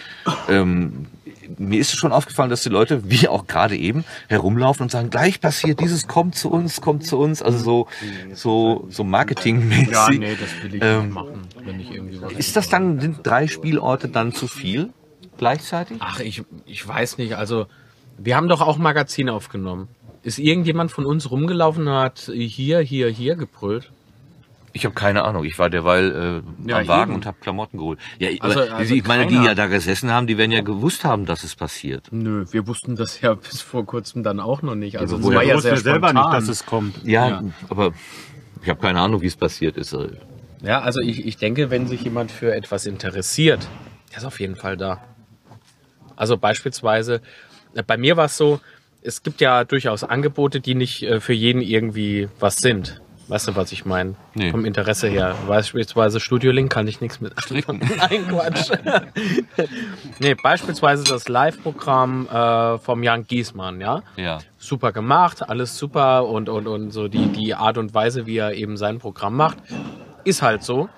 Ähm, 0.49 1.07
mir 1.59 1.81
ist 1.81 1.97
schon 1.97 2.13
aufgefallen, 2.13 2.51
dass 2.51 2.63
die 2.63 2.69
Leute, 2.69 3.11
wie 3.11 3.29
auch 3.29 3.47
gerade 3.47 3.77
eben, 3.77 4.05
herumlaufen 4.29 4.85
und 4.85 4.91
sagen, 4.91 5.11
gleich 5.11 5.41
passiert 5.41 5.81
dieses, 5.81 6.07
kommt 6.07 6.35
zu 6.35 6.51
uns, 6.51 6.81
kommt 6.81 7.05
zu 7.05 7.19
uns. 7.19 7.43
Also 7.43 7.59
so, 7.59 7.89
so, 8.35 8.87
so 8.91 9.05
marketingmäßig. 9.05 9.93
Ja, 9.93 10.09
nee, 10.11 10.37
das 10.39 10.63
will 10.63 10.75
ich 10.75 10.83
Ähm, 10.83 11.05
nicht 11.05 11.15
machen, 11.15 11.43
wenn 11.65 11.81
ich 11.81 11.91
irgendwie 11.91 12.21
was. 12.21 12.33
Ist 12.33 12.57
das 12.57 12.69
dann, 12.69 13.01
sind 13.01 13.19
drei 13.25 13.47
Spielorte 13.47 14.09
dann 14.09 14.33
zu 14.33 14.49
viel 14.49 14.91
gleichzeitig? 15.39 15.99
Ach, 16.01 16.21
ich, 16.21 16.43
ich 16.67 16.87
weiß 16.87 17.19
nicht. 17.19 17.37
Also, 17.37 17.67
wir 18.19 18.37
haben 18.37 18.49
doch 18.49 18.61
auch 18.61 18.79
Magazin 18.79 19.29
aufgenommen. 19.29 19.89
Ist 20.23 20.39
irgendjemand 20.39 20.91
von 20.91 21.07
uns 21.07 21.31
rumgelaufen 21.31 21.87
und 21.87 21.95
hat 21.95 22.31
hier, 22.35 22.81
hier, 22.81 23.09
hier 23.09 23.37
gebrüllt? 23.37 23.93
Ich 24.77 24.85
habe 24.85 24.95
keine 24.95 25.25
Ahnung. 25.25 25.45
Ich 25.45 25.59
war 25.59 25.71
derweil 25.71 26.43
äh, 26.67 26.69
Ja, 26.71 26.79
am 26.81 26.87
Wagen 26.89 27.11
eben. 27.13 27.15
und 27.15 27.25
habe 27.27 27.39
Klamotten 27.41 27.79
geholt. 27.79 27.99
Ja, 28.19 28.29
Also- 28.41 28.61
aber 28.61 28.75
also 28.75 28.95
ich 28.95 29.07
meine, 29.07 29.27
die 29.27 29.37
ja 29.37 29.55
da 29.55 29.69
gesessen 29.69 30.11
haben, 30.11 30.27
die 30.27 30.37
werden 30.37 30.53
ja 30.53 30.61
gewusst 30.61 31.03
haben, 31.03 31.25
dass 31.25 31.45
es 31.45 31.57
passiert. 31.57 32.09
Nö, 32.11 32.45
wir 32.51 32.67
wussten 32.67 32.95
das 32.95 33.21
ja 33.23 33.33
bis 33.47 33.63
vor 33.63 33.87
kurzem 33.87 34.23
dann 34.23 34.39
auch 34.39 34.61
noch 34.61 34.75
nicht. 34.75 34.99
Also, 34.99 35.17
aber 35.17 35.29
es 35.31 35.35
war 35.35 35.43
ja 35.43 35.55
wussten 35.55 35.63
sehr 35.69 35.73
wir 35.79 35.83
selber 35.83 36.09
spontan. 36.11 36.31
nicht, 36.31 36.43
dass 36.43 36.49
es 36.49 36.67
kommt. 36.67 37.05
Ja, 37.05 37.29
Ja. 37.29 37.43
aber 37.71 37.93
ich 38.63 38.69
habe 38.69 38.81
keine 38.81 39.01
Ahnung, 39.01 39.23
wie 39.23 39.27
es 39.27 39.37
passiert 39.37 39.79
ist. 39.79 39.97
Ja, 40.63 40.81
also 40.83 41.01
ich, 41.01 41.25
ich 41.27 41.37
denke, 41.39 41.71
wenn 41.71 41.87
sich 41.87 42.03
jemand 42.03 42.31
für 42.31 42.55
etwas 42.55 42.85
interessiert, 42.85 43.67
der 44.11 44.19
ist 44.19 44.25
auf 44.25 44.39
jeden 44.41 44.57
Fall 44.57 44.77
da. 44.77 45.01
Also 46.17 46.37
beispielsweise, 46.37 47.21
äh, 47.75 47.83
bei 47.83 47.97
mir 47.97 48.17
war 48.17 48.27
es 48.27 48.37
so, 48.37 48.61
es 49.03 49.23
gibt 49.23 49.41
ja 49.41 49.65
durchaus 49.65 50.05
Angebote, 50.05 50.61
die 50.61 50.75
nicht 50.75 51.03
äh, 51.03 51.21
für 51.21 51.33
jeden 51.33 51.63
irgendwie 51.63 52.29
was 52.41 52.57
sind. 52.57 53.01
Weißt 53.29 53.49
du, 53.49 53.57
was 53.57 53.73
ich 53.73 53.85
meine? 53.85 54.15
Nee. 54.35 54.51
Vom 54.51 54.65
Interesse 54.65 55.09
her. 55.09 55.35
Beispielsweise 55.49 56.21
Studio 56.21 56.53
Link 56.53 56.71
kann 56.71 56.87
ich 56.87 57.01
nichts 57.01 57.21
mit 57.21 57.33
Stricken. 57.41 57.81
Nein, 57.97 58.29
Quatsch. 58.29 58.71
nee, 60.21 60.35
beispielsweise 60.35 61.03
das 61.03 61.29
Live-Programm 61.29 62.29
äh, 62.29 62.79
vom 62.79 63.03
Jan 63.03 63.27
Giesmann, 63.27 63.81
ja? 63.81 64.03
Ja. 64.17 64.39
Super 64.59 64.93
gemacht, 64.93 65.49
alles 65.49 65.77
super 65.77 66.27
und, 66.27 66.49
und, 66.49 66.69
und 66.69 66.93
so 66.93 67.09
die, 67.09 67.27
die 67.27 67.55
Art 67.55 67.79
und 67.79 67.95
Weise, 67.95 68.27
wie 68.27 68.37
er 68.37 68.55
eben 68.55 68.77
sein 68.77 68.99
Programm 68.99 69.37
macht, 69.37 69.59
ist 70.23 70.43
halt 70.43 70.63
so. 70.63 70.89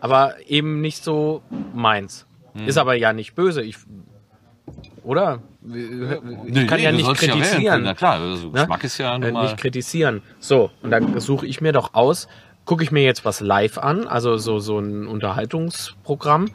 Aber 0.00 0.34
eben 0.46 0.80
nicht 0.80 1.02
so 1.02 1.42
meins. 1.74 2.26
Hm. 2.54 2.68
Ist 2.68 2.76
aber 2.76 2.94
ja 2.94 3.12
nicht 3.12 3.34
böse. 3.34 3.62
Ich, 3.62 3.78
oder? 5.08 5.40
Ich 5.66 5.72
Nee, 6.52 6.66
kann 6.66 6.78
nee, 6.78 6.84
ja 6.84 6.90
du 6.90 6.96
nicht 6.98 7.06
ja 7.08 7.14
kritisieren. 7.14 7.64
können. 7.64 7.84
Na 7.84 7.94
klar, 7.94 8.20
also 8.20 8.46
Ne? 8.48 8.52
Geschmack 8.52 8.84
ist 8.84 8.98
ja 8.98 9.14
Äh, 9.16 9.18
nun 9.18 9.32
mal. 9.32 9.42
nicht 9.44 9.56
kritisieren. 9.56 10.22
So, 10.38 10.70
und 10.82 10.90
dann 10.90 11.18
suche 11.18 11.46
ich 11.46 11.60
mir 11.62 11.72
doch 11.72 11.94
aus, 11.94 12.28
gucke 12.66 12.84
ich 12.84 12.92
mir 12.92 13.02
jetzt 13.02 13.24
was 13.24 13.40
live 13.40 13.78
an, 13.78 14.06
also 14.06 14.36
so, 14.36 14.58
so 14.58 14.78
ein 14.78 15.06
Unterhaltungsprogramm, 15.06 16.50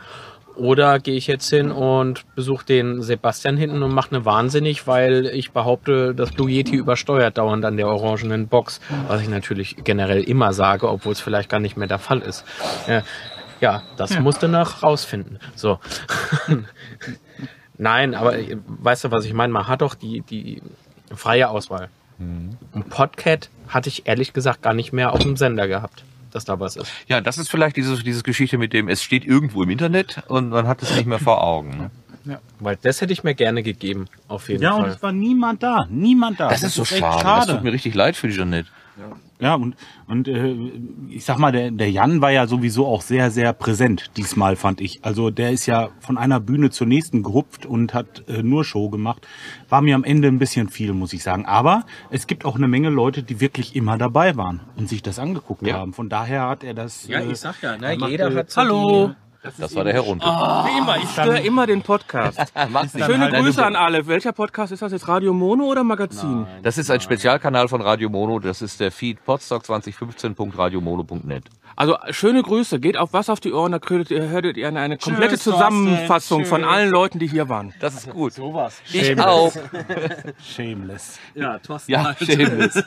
oder 0.56 1.00
gehe 1.00 1.16
ich 1.16 1.26
jetzt 1.26 1.50
hin 1.50 1.72
und 1.72 2.26
besuche 2.36 2.64
den 2.64 3.02
Sebastian 3.02 3.58
hinten 3.58 3.82
und 3.82 3.92
mache 3.92 4.12
eine 4.16 4.24
wahnsinnig, 4.24 4.86
weil 4.86 5.26
ich 5.26 5.50
behaupte, 5.52 6.14
das 6.14 6.32
Blue 6.32 6.48
Yeti 6.48 6.76
übersteuert 6.76 7.40
dauernd 7.40 7.66
an 7.66 7.76
der 7.76 7.88
orangenen 7.88 8.48
Box, 8.48 8.80
was 9.08 9.22
ich 9.22 9.30
natürlich 9.30 9.78
generell 9.84 10.22
immer 10.22 10.54
sage, 10.54 10.88
obwohl 10.90 11.14
es 11.14 11.22
vielleicht 11.22 11.50
gar 11.50 11.60
nicht 11.60 11.76
mehr 11.76 11.88
der 11.88 11.98
Fall 11.98 12.20
ist. 12.20 12.46
Äh, 12.86 13.02
ja, 13.62 13.82
das 13.98 14.20
musste 14.20 14.48
noch 14.48 14.84
rausfinden. 14.84 15.40
So. 15.56 15.80
Nein, 17.78 18.14
aber 18.16 18.38
äh, 18.38 18.58
weißt 18.68 19.06
du, 19.06 19.12
was 19.12 19.26
ich 19.26 19.34
meine? 19.34 19.52
Man 19.54 19.68
hat 19.68 19.82
doch 19.82 19.96
die, 19.96 20.22
die 20.22 20.62
freie 21.14 21.50
Auswahl. 21.50 21.90
Und 22.20 22.90
Podcat 22.90 23.50
hatte 23.68 23.90
ich 23.90 24.08
ehrlich 24.08 24.32
gesagt 24.34 24.62
gar 24.62 24.74
nicht 24.74 24.94
mehr 24.94 25.12
auf 25.14 25.20
dem 25.20 25.36
Sender 25.36 25.68
gehabt, 25.68 26.06
dass 26.32 26.46
da 26.46 26.60
was 26.60 26.76
ist. 26.78 26.90
Ja, 27.08 27.20
das 27.20 27.38
ist 27.38 27.50
vielleicht 27.50 27.76
diese, 27.76 28.02
diese 28.02 28.24
Geschichte 28.24 28.58
mit 28.58 28.72
dem, 28.72 28.88
es 28.88 29.04
steht 29.04 29.26
irgendwo 29.26 29.64
im 29.64 29.70
Internet 29.70 30.22
und 30.30 30.50
man 30.50 30.68
hat 30.68 30.82
es 30.84 30.96
nicht 30.96 31.06
mehr 31.06 31.20
vor 31.20 31.44
Augen. 31.44 31.90
ne? 32.26 32.40
Weil 32.60 32.78
das 32.82 33.02
hätte 33.02 33.12
ich 33.12 33.26
mir 33.26 33.34
gerne 33.36 33.62
gegeben, 33.64 34.06
auf 34.30 34.48
jeden 34.48 34.64
Ja, 34.64 34.74
und 34.76 34.84
Fall. 34.84 34.92
es 34.92 35.04
war 35.04 35.12
niemand 35.12 35.64
da. 35.64 35.86
Niemand 35.90 36.40
da. 36.40 36.48
Das 36.50 36.64
ist 36.64 36.76
so 36.76 36.84
echt 36.84 37.00
schade. 37.00 37.48
Das 37.48 37.56
tut 37.56 37.64
mir 37.64 37.74
richtig 37.74 37.94
leid 37.96 38.16
für 38.16 38.28
die 38.30 38.36
Jeanette. 38.36 38.70
Ja, 39.40 39.56
und, 39.56 39.76
und 40.08 40.28
äh, 40.28 40.56
ich 41.10 41.26
sag 41.26 41.38
mal, 41.38 41.52
der, 41.52 41.72
der 41.72 41.92
Jan 41.92 42.22
war 42.22 42.32
ja 42.32 42.48
sowieso 42.48 42.86
auch 42.88 43.02
sehr, 43.02 43.32
sehr 43.32 43.52
präsent 43.52 44.12
diesmal, 44.16 44.56
fand 44.56 44.80
ich. 44.80 45.04
Also 45.04 45.32
der 45.32 45.52
ist 45.52 45.66
ja 45.66 45.90
von 46.00 46.18
einer 46.18 46.40
Bühne 46.40 46.70
zur 46.70 46.88
nächsten 46.88 47.24
gehupft 47.24 47.66
und 47.66 47.94
hat 47.94 48.24
äh, 48.30 48.44
nur 48.44 48.64
Show 48.64 48.90
gemacht. 48.90 49.28
War 49.70 49.82
mir 49.82 49.96
am 49.96 50.04
Ende 50.04 50.28
ein 50.28 50.40
bisschen 50.40 50.70
viel, 50.70 50.94
muss 50.94 51.12
ich 51.14 51.24
sagen. 51.24 51.46
Aber 51.46 51.86
es 52.10 52.28
gibt 52.28 52.46
auch 52.46 52.56
eine 52.56 52.68
Menge 52.68 52.90
Leute, 52.90 53.24
die 53.24 53.42
wirklich 53.42 53.76
immer 53.76 53.98
dabei 53.98 54.38
waren 54.38 54.62
und 54.78 54.88
sich 54.88 55.02
das 55.02 55.20
angeguckt 55.20 55.66
Ja. 55.66 55.80
haben. 55.80 55.94
Von 55.94 56.10
daher 56.10 56.48
hat 56.48 56.64
er 56.64 56.74
das... 56.74 57.08
ja, 57.08 57.20
äh, 57.20 57.32
ich 57.32 57.40
sag 57.40 57.62
ja, 57.62 57.78
ne, 57.78 57.98
er 58.00 58.08
jeder 58.10 58.32
äh, 58.32 58.36
hat 58.36 58.56
Hallo. 58.56 59.16
Das 59.58 59.76
war 59.76 59.84
der 59.84 59.92
herunter. 59.94 60.26
Wie 60.26 60.78
immer, 60.78 60.96
ich 60.98 61.10
störe 61.10 61.40
immer 61.42 61.68
den 61.68 61.82
Podcast. 61.82 62.38
Schöne 62.96 63.26
halt- 63.26 63.34
Grüße 63.36 63.66
an 63.66 63.76
alle. 63.76 64.08
Welcher 64.08 64.32
Podcast 64.32 64.72
ist 64.72 64.82
das 64.82 64.94
jetzt? 64.94 65.08
Radio 65.08 65.34
Mono 65.34 65.66
oder 65.66 65.84
Magazin? 65.84 66.48
Das 66.64 66.78
ist 66.78 66.90
ein 66.90 67.02
Spezialkanal 67.02 67.68
von 67.68 67.82
Radio 67.82 68.10
Mono. 68.10 68.40
Das 68.40 68.62
ist 68.62 68.80
der 68.80 68.92
Feed 68.92 69.18
podstock2015.radiomono.net. 69.28 71.44
Also 71.76 71.98
schöne 72.12 72.42
Grüße. 72.44 72.80
Geht 72.80 72.98
auf 72.98 73.14
was 73.14 73.30
auf 73.30 73.40
die 73.40 73.52
Ohren, 73.54 73.72
da 73.72 73.80
hörtet 73.86 74.12
ihr, 74.12 74.30
hörtet 74.30 74.58
ihr 74.58 74.68
eine, 74.68 74.80
eine 74.80 74.98
komplette 74.98 75.36
Tschüss, 75.36 75.44
Zusammenfassung 75.44 76.40
Thorsten. 76.40 76.46
von 76.46 76.62
Tschüss. 76.62 76.72
allen 76.72 76.90
Leuten, 76.92 77.20
die 77.20 77.28
hier 77.28 77.50
waren. 77.50 77.74
Das 77.80 77.96
ist 77.96 78.10
gut. 78.10 78.34
Sowas. 78.34 78.82
Ich 78.92 79.20
auch. 79.20 79.52
Shameless. 80.56 81.20
Ja, 81.36 81.58
Thorsten. 81.60 81.92
Ja, 81.92 82.16
shameless. 82.20 82.84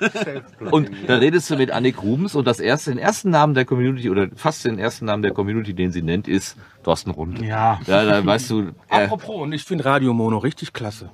Und 0.70 0.90
da 1.07 1.16
redest 1.16 1.51
du 1.51 1.57
mit 1.57 1.70
Annik 1.70 2.03
Rubens 2.03 2.35
und 2.35 2.46
das 2.46 2.61
erste, 2.61 2.90
den 2.90 2.99
ersten 2.99 3.31
Namen 3.31 3.55
der 3.55 3.64
Community 3.64 4.09
oder 4.11 4.29
fast 4.37 4.64
den 4.64 4.79
ersten 4.79 5.07
Namen 5.07 5.22
der 5.22 5.33
Community, 5.33 5.75
den 5.75 5.90
sie 5.92 6.03
nennt, 6.03 6.29
ist 6.29 6.57
Thorsten 6.85 7.11
Rund. 7.11 7.40
Ja. 7.42 7.81
Ja, 7.87 8.05
da 8.05 8.25
weißt 8.25 8.51
du, 8.51 8.61
äh, 8.88 9.05
Apropos, 9.05 9.37
und 9.42 9.53
ich 9.53 9.64
finde 9.64 9.85
Radio 9.85 10.12
Mono 10.12 10.38
richtig 10.38 10.72
klasse. 10.72 11.11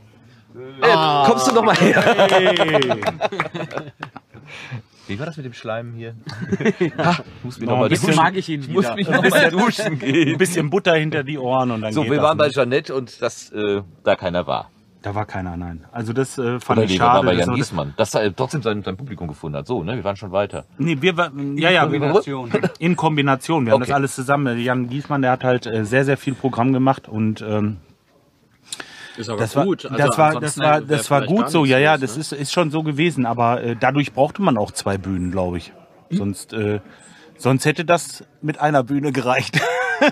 äh, 0.55 1.27
kommst 1.27 1.49
du 1.49 1.55
noch 1.55 1.65
mal 1.65 1.77
her? 1.77 2.03
Wie 5.09 5.19
war 5.19 5.27
das 5.27 5.37
mit 5.37 5.45
dem 5.47 5.53
Schleim 5.53 5.95
hier? 5.95 6.15
ha, 6.99 7.19
muss 7.43 7.59
mich 7.59 7.69
noch 7.69 7.77
Noch 7.77 7.85
ein 7.85 7.91
bisschen- 7.91 8.15
mag 8.15 8.37
ich 8.37 8.49
ihn 8.49 8.73
muss 8.73 8.95
mich 8.95 9.09
noch 9.09 9.23
mal 9.29 9.51
duschen 9.51 9.99
gehen. 9.99 10.29
Ein 10.35 10.39
bisschen 10.39 10.71
Butter 10.71 10.95
hinter 10.95 11.25
die 11.25 11.39
Ohren 11.39 11.71
und 11.73 11.81
dann 11.83 11.93
So, 11.93 12.05
wir 12.05 12.15
das, 12.15 12.23
waren 12.23 12.39
bei 12.39 12.47
ne? 12.47 12.53
Jeanette 12.53 12.95
und 12.95 13.21
dass 13.21 13.51
äh, 13.53 13.83
da 14.05 14.15
keiner 14.17 14.47
war. 14.47 14.71
Da 15.03 15.17
war 15.17 15.27
keiner, 15.27 15.57
nein. 15.57 15.85
Also 15.91 16.13
das 16.13 16.39
äh, 16.39 16.61
fand 16.61 16.79
Oder 16.79 16.83
ich 16.85 16.91
nee, 16.93 16.95
wir 16.95 16.99
schade. 17.01 17.17
waren 17.19 17.27
bei 17.27 17.35
Jan 17.35 17.55
Giesmann. 17.57 17.93
Dass 17.97 18.15
er 18.15 18.35
trotzdem 18.37 18.63
sein, 18.63 18.85
sein 18.85 18.97
Publikum 18.97 19.27
gefunden 19.27 19.59
hat. 19.59 19.67
So, 19.67 19.83
ne? 19.83 19.97
Wir 19.97 20.05
waren 20.05 20.15
schon 20.15 20.31
weiter. 20.31 20.65
Nee, 20.79 20.97
wir 21.01 21.17
waren, 21.17 21.59
ja, 21.59 21.71
ja, 21.71 21.83
Kombination. 21.83 22.53
in 22.79 22.95
Kombination. 22.95 23.67
Wir 23.67 23.73
haben 23.73 23.83
Okay. 23.83 23.89
das 23.91 23.97
alles 23.97 24.15
zusammen. 24.15 24.61
Jan 24.61 24.89
Giesmann, 24.89 25.23
der 25.23 25.33
hat 25.33 25.43
halt 25.43 25.67
äh, 25.67 25.85
sehr, 25.85 26.05
sehr 26.05 26.17
viel 26.17 26.35
Programm 26.35 26.73
gemacht 26.73 27.09
und 27.09 27.43
ähm, 27.43 27.79
Ist 29.17 29.29
aber 29.29 29.41
das 29.41 29.57
war, 29.57 29.65
gut. 29.65 29.85
Also 29.85 29.97
das 29.97 30.19
war, 30.19 30.41
das 30.41 30.59
war, 30.59 30.81
das 30.81 31.11
war 31.11 31.27
gut 31.27 31.51
so. 31.51 31.65
Ja, 31.65 31.79
ja, 31.79 31.99
das 31.99 32.15
ne? 32.15 32.21
ist, 32.21 32.33
ist 32.33 32.53
schon 32.53 32.71
so 32.71 32.83
gewesen. 32.83 33.27
Aber 33.27 33.63
äh, 33.63 33.77
dadurch 33.79 34.13
brauchte 34.13 34.43
man 34.43 34.57
auch 34.57 34.71
zwei 34.71 34.99
Bühnen, 34.99 35.31
glaube 35.31 35.59
ich. 35.59 35.73
Sonst, 36.11 36.53
äh, 36.53 36.81
sonst 37.39 37.65
hätte 37.65 37.85
das 37.85 38.25
mit 38.43 38.61
einer 38.61 38.83
Bühne 38.85 39.13
gereicht. 39.13 39.61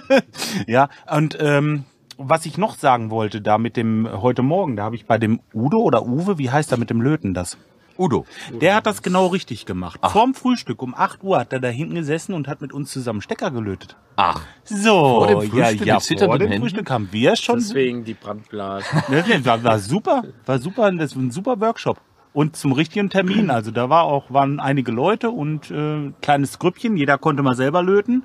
ja, 0.67 0.89
und 1.11 1.37
ähm, 1.41 1.85
was 2.17 2.47
ich 2.47 2.59
noch 2.59 2.77
sagen 2.77 3.11
wollte, 3.11 3.41
da 3.41 3.59
mit 3.59 3.77
dem 3.77 4.09
heute 4.11 4.43
Morgen, 4.43 4.77
da 4.77 4.85
habe 4.85 4.97
ich 4.97 5.07
bei 5.07 5.19
dem 5.19 5.41
Udo 5.55 5.79
oder 5.79 6.07
Uwe, 6.07 6.39
wie 6.39 6.51
heißt 6.51 6.73
er 6.73 6.79
mit 6.79 6.91
dem 6.91 7.01
Löten 7.01 7.35
das? 7.35 7.57
Udo. 8.01 8.25
Der 8.61 8.75
hat 8.75 8.87
das 8.87 9.03
genau 9.03 9.27
richtig 9.27 9.67
gemacht. 9.67 10.01
Vorm 10.03 10.35
Frühstück 10.35 10.83
um 10.83 10.95
8 10.95 11.23
Uhr 11.23 11.39
hat 11.39 11.53
er 11.53 11.61
da 11.61 11.69
hinten 11.69 11.95
gesessen 11.95 12.33
und 12.33 12.49
hat 12.49 12.63
mit 12.63 12.73
uns 12.73 12.91
zusammen 12.91 13.21
Stecker 13.21 13.51
gelötet. 13.51 13.97
Ach. 14.17 14.41
So, 14.65 14.91
Vor 14.91 15.27
dem 15.27 15.41
ja, 15.41 15.67
Frühstück 15.67 15.87
ja, 15.87 15.99
zitternden 16.01 16.29
vor 16.29 16.39
dem 16.39 16.49
Händen? 16.49 16.63
Frühstück 16.63 16.91
haben 16.91 17.09
wir 17.13 17.37
schon. 17.37 17.59
Deswegen 17.59 18.05
die 18.05 18.15
Brandblase. 18.15 18.87
Ne, 19.11 19.45
war, 19.45 19.63
war 19.63 19.79
super, 19.79 20.25
war 20.47 20.59
super, 20.59 20.91
das 20.93 21.15
war 21.15 21.23
ein 21.23 21.31
super 21.31 21.61
Workshop. 21.61 22.01
Und 22.33 22.57
zum 22.57 22.73
richtigen 22.73 23.11
Termin, 23.11 23.51
also 23.51 23.71
da 23.71 23.91
war 23.91 24.05
auch, 24.05 24.31
waren 24.31 24.61
einige 24.61 24.93
Leute 24.93 25.31
und 25.31 25.71
äh, 25.71 26.13
kleines 26.23 26.59
Grüppchen, 26.59 26.97
jeder 26.97 27.19
konnte 27.19 27.43
mal 27.43 27.57
selber 27.57 27.83
löten. 27.83 28.25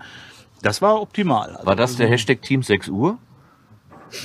Das 0.62 0.82
war 0.82 1.02
optimal. 1.02 1.52
Also, 1.52 1.66
War 1.66 1.76
das 1.76 1.96
der 1.96 2.08
Hashtag 2.08 2.42
Team 2.42 2.64
6 2.64 2.90
Uhr? 2.90 3.18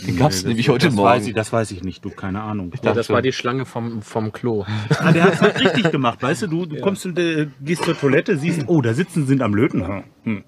Den 0.07 0.17
gab's 0.17 0.37
das- 0.37 0.45
nämlich 0.45 0.69
heute 0.69 0.87
das 0.87 0.95
Morgen. 0.95 1.09
Weiß 1.09 1.27
ich, 1.27 1.35
das 1.35 1.53
weiß 1.53 1.71
ich 1.73 1.83
nicht, 1.83 2.05
du, 2.05 2.11
keine 2.11 2.43
Ahnung. 2.43 2.73
Ja, 2.83 2.93
das 2.95 3.09
war 3.11 3.23
die 3.23 3.33
Schlange 3.33 3.65
vom, 3.67 4.03
vom 4.03 4.33
Klo. 4.33 4.65
Ah, 4.99 5.13
der 5.13 5.25
hat 5.25 5.35
es 5.43 5.61
richtig 5.61 5.91
gemacht, 5.91 6.23
weißt 6.23 6.43
du, 6.43 6.47
du, 6.47 6.67
du 6.67 6.81
kommst 6.81 7.07
und 7.07 7.19
äh, 7.19 7.49
gehst 7.61 7.85
zur 7.85 7.99
Toilette, 7.99 8.37
siehst, 8.37 8.65
oh, 8.67 8.81
da 8.83 8.95
sitzen 8.95 9.27
sind 9.27 9.43
am 9.43 9.55
Löten. 9.55 9.87
Hm. 9.87 10.05
Hm. 10.25 10.45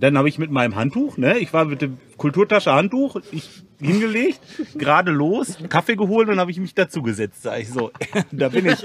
Dann 0.00 0.18
habe 0.18 0.28
ich 0.28 0.38
mit 0.38 0.50
meinem 0.50 0.74
Handtuch, 0.74 1.16
ne, 1.18 1.38
ich 1.38 1.52
war 1.52 1.66
mit 1.66 1.80
der 1.82 1.90
Kulturtasche 2.16 2.72
Handtuch, 2.72 3.16
ich 3.30 3.62
hingelegt, 3.84 4.40
gerade 4.74 5.10
los, 5.10 5.58
Kaffee 5.68 5.96
geholt 5.96 6.28
und 6.28 6.38
habe 6.40 6.50
ich 6.50 6.58
mich 6.58 6.74
dazu 6.74 7.02
gesetzt, 7.02 7.42
sag 7.42 7.60
ich 7.60 7.70
so. 7.70 7.90
da 8.32 8.48
bin 8.48 8.66
ich. 8.66 8.82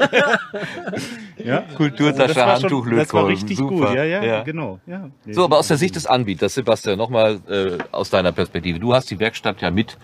ja, 1.44 1.62
Kulturtasche, 1.76 2.28
das 2.34 2.36
war 2.38 2.54
Handtuch, 2.62 2.86
schon, 2.86 2.98
Das 2.98 3.14
war 3.14 3.28
richtig 3.28 3.58
Super. 3.58 3.88
gut, 3.88 3.96
ja, 3.96 4.04
ja, 4.04 4.24
Ja. 4.24 4.44
genau. 4.44 4.80
Ja. 4.86 5.10
So, 5.30 5.44
aber 5.46 5.58
aus 5.58 5.68
der 5.68 5.78
Sicht 5.78 5.96
des 5.96 6.06
Anbieters, 6.06 6.54
Sebastian, 6.54 6.98
nochmal 6.98 7.40
äh, 7.50 7.78
aus 7.92 8.10
deiner 8.10 8.32
Perspektive. 8.32 8.80
Du 8.80 8.94
hast 8.94 9.10
die 9.12 9.20
Werkstatt 9.20 9.62
ja 9.62 9.72
mit 9.72 9.98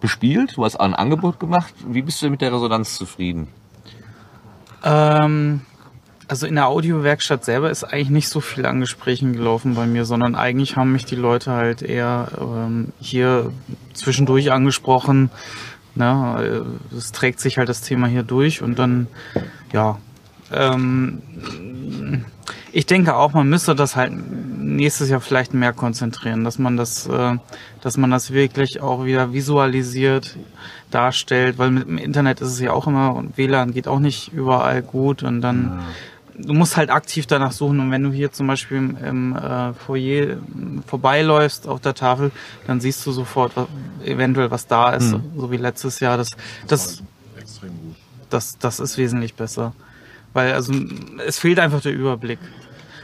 bespielt, 0.00 0.56
du 0.56 0.64
hast 0.64 0.76
ein 0.76 0.94
Angebot 0.94 1.38
gemacht. 1.38 1.74
Wie 1.86 2.02
bist 2.02 2.22
du 2.22 2.30
mit 2.30 2.40
der 2.40 2.52
Resonanz 2.52 2.96
zufrieden? 2.96 3.48
Ähm, 4.82 5.60
also 6.30 6.46
in 6.46 6.54
der 6.54 6.68
Audiowerkstatt 6.68 7.44
selber 7.44 7.70
ist 7.70 7.82
eigentlich 7.82 8.10
nicht 8.10 8.28
so 8.28 8.40
viel 8.40 8.64
an 8.64 8.78
Gesprächen 8.78 9.32
gelaufen 9.32 9.74
bei 9.74 9.86
mir, 9.86 10.04
sondern 10.04 10.36
eigentlich 10.36 10.76
haben 10.76 10.92
mich 10.92 11.04
die 11.04 11.16
Leute 11.16 11.50
halt 11.50 11.82
eher 11.82 12.28
ähm, 12.40 12.92
hier 13.00 13.50
zwischendurch 13.94 14.52
angesprochen. 14.52 15.30
Ne, 15.96 16.64
äh, 16.92 16.96
es 16.96 17.10
trägt 17.10 17.40
sich 17.40 17.58
halt 17.58 17.68
das 17.68 17.80
Thema 17.80 18.06
hier 18.06 18.22
durch 18.22 18.62
und 18.62 18.78
dann, 18.78 19.08
ja, 19.72 19.98
ähm, 20.52 21.20
ich 22.70 22.86
denke 22.86 23.16
auch, 23.16 23.32
man 23.32 23.48
müsste 23.48 23.74
das 23.74 23.96
halt 23.96 24.12
nächstes 24.56 25.10
Jahr 25.10 25.20
vielleicht 25.20 25.52
mehr 25.52 25.72
konzentrieren, 25.72 26.44
dass 26.44 26.60
man 26.60 26.76
das, 26.76 27.08
äh, 27.08 27.38
dass 27.80 27.96
man 27.96 28.12
das 28.12 28.32
wirklich 28.32 28.80
auch 28.80 29.04
wieder 29.04 29.32
visualisiert, 29.32 30.36
darstellt, 30.92 31.58
weil 31.58 31.72
mit 31.72 31.88
dem 31.88 31.98
Internet 31.98 32.40
ist 32.40 32.52
es 32.52 32.60
ja 32.60 32.70
auch 32.72 32.86
immer 32.86 33.16
und 33.16 33.36
WLAN 33.36 33.72
geht 33.72 33.88
auch 33.88 33.98
nicht 33.98 34.32
überall 34.32 34.82
gut 34.82 35.24
und 35.24 35.40
dann 35.40 35.80
du 36.44 36.52
musst 36.52 36.76
halt 36.76 36.90
aktiv 36.90 37.26
danach 37.26 37.52
suchen 37.52 37.80
und 37.80 37.90
wenn 37.90 38.02
du 38.02 38.10
hier 38.10 38.32
zum 38.32 38.46
Beispiel 38.46 38.78
im, 38.78 38.96
im 38.96 39.36
äh, 39.36 39.72
Foyer 39.74 40.38
vorbeiläufst 40.86 41.68
auf 41.68 41.80
der 41.80 41.94
Tafel, 41.94 42.30
dann 42.66 42.80
siehst 42.80 43.04
du 43.06 43.12
sofort 43.12 43.52
was, 43.56 43.66
eventuell 44.04 44.50
was 44.50 44.66
da 44.66 44.90
ist, 44.90 45.10
so 45.10 45.50
wie 45.50 45.56
letztes 45.56 46.00
Jahr. 46.00 46.16
Das, 46.16 46.30
das, 46.66 47.02
das, 48.28 48.58
das 48.58 48.80
ist 48.80 48.98
wesentlich 48.98 49.34
besser, 49.34 49.72
weil 50.32 50.52
also 50.52 50.72
es 51.26 51.38
fehlt 51.38 51.58
einfach 51.58 51.80
der 51.80 51.92
Überblick. 51.92 52.38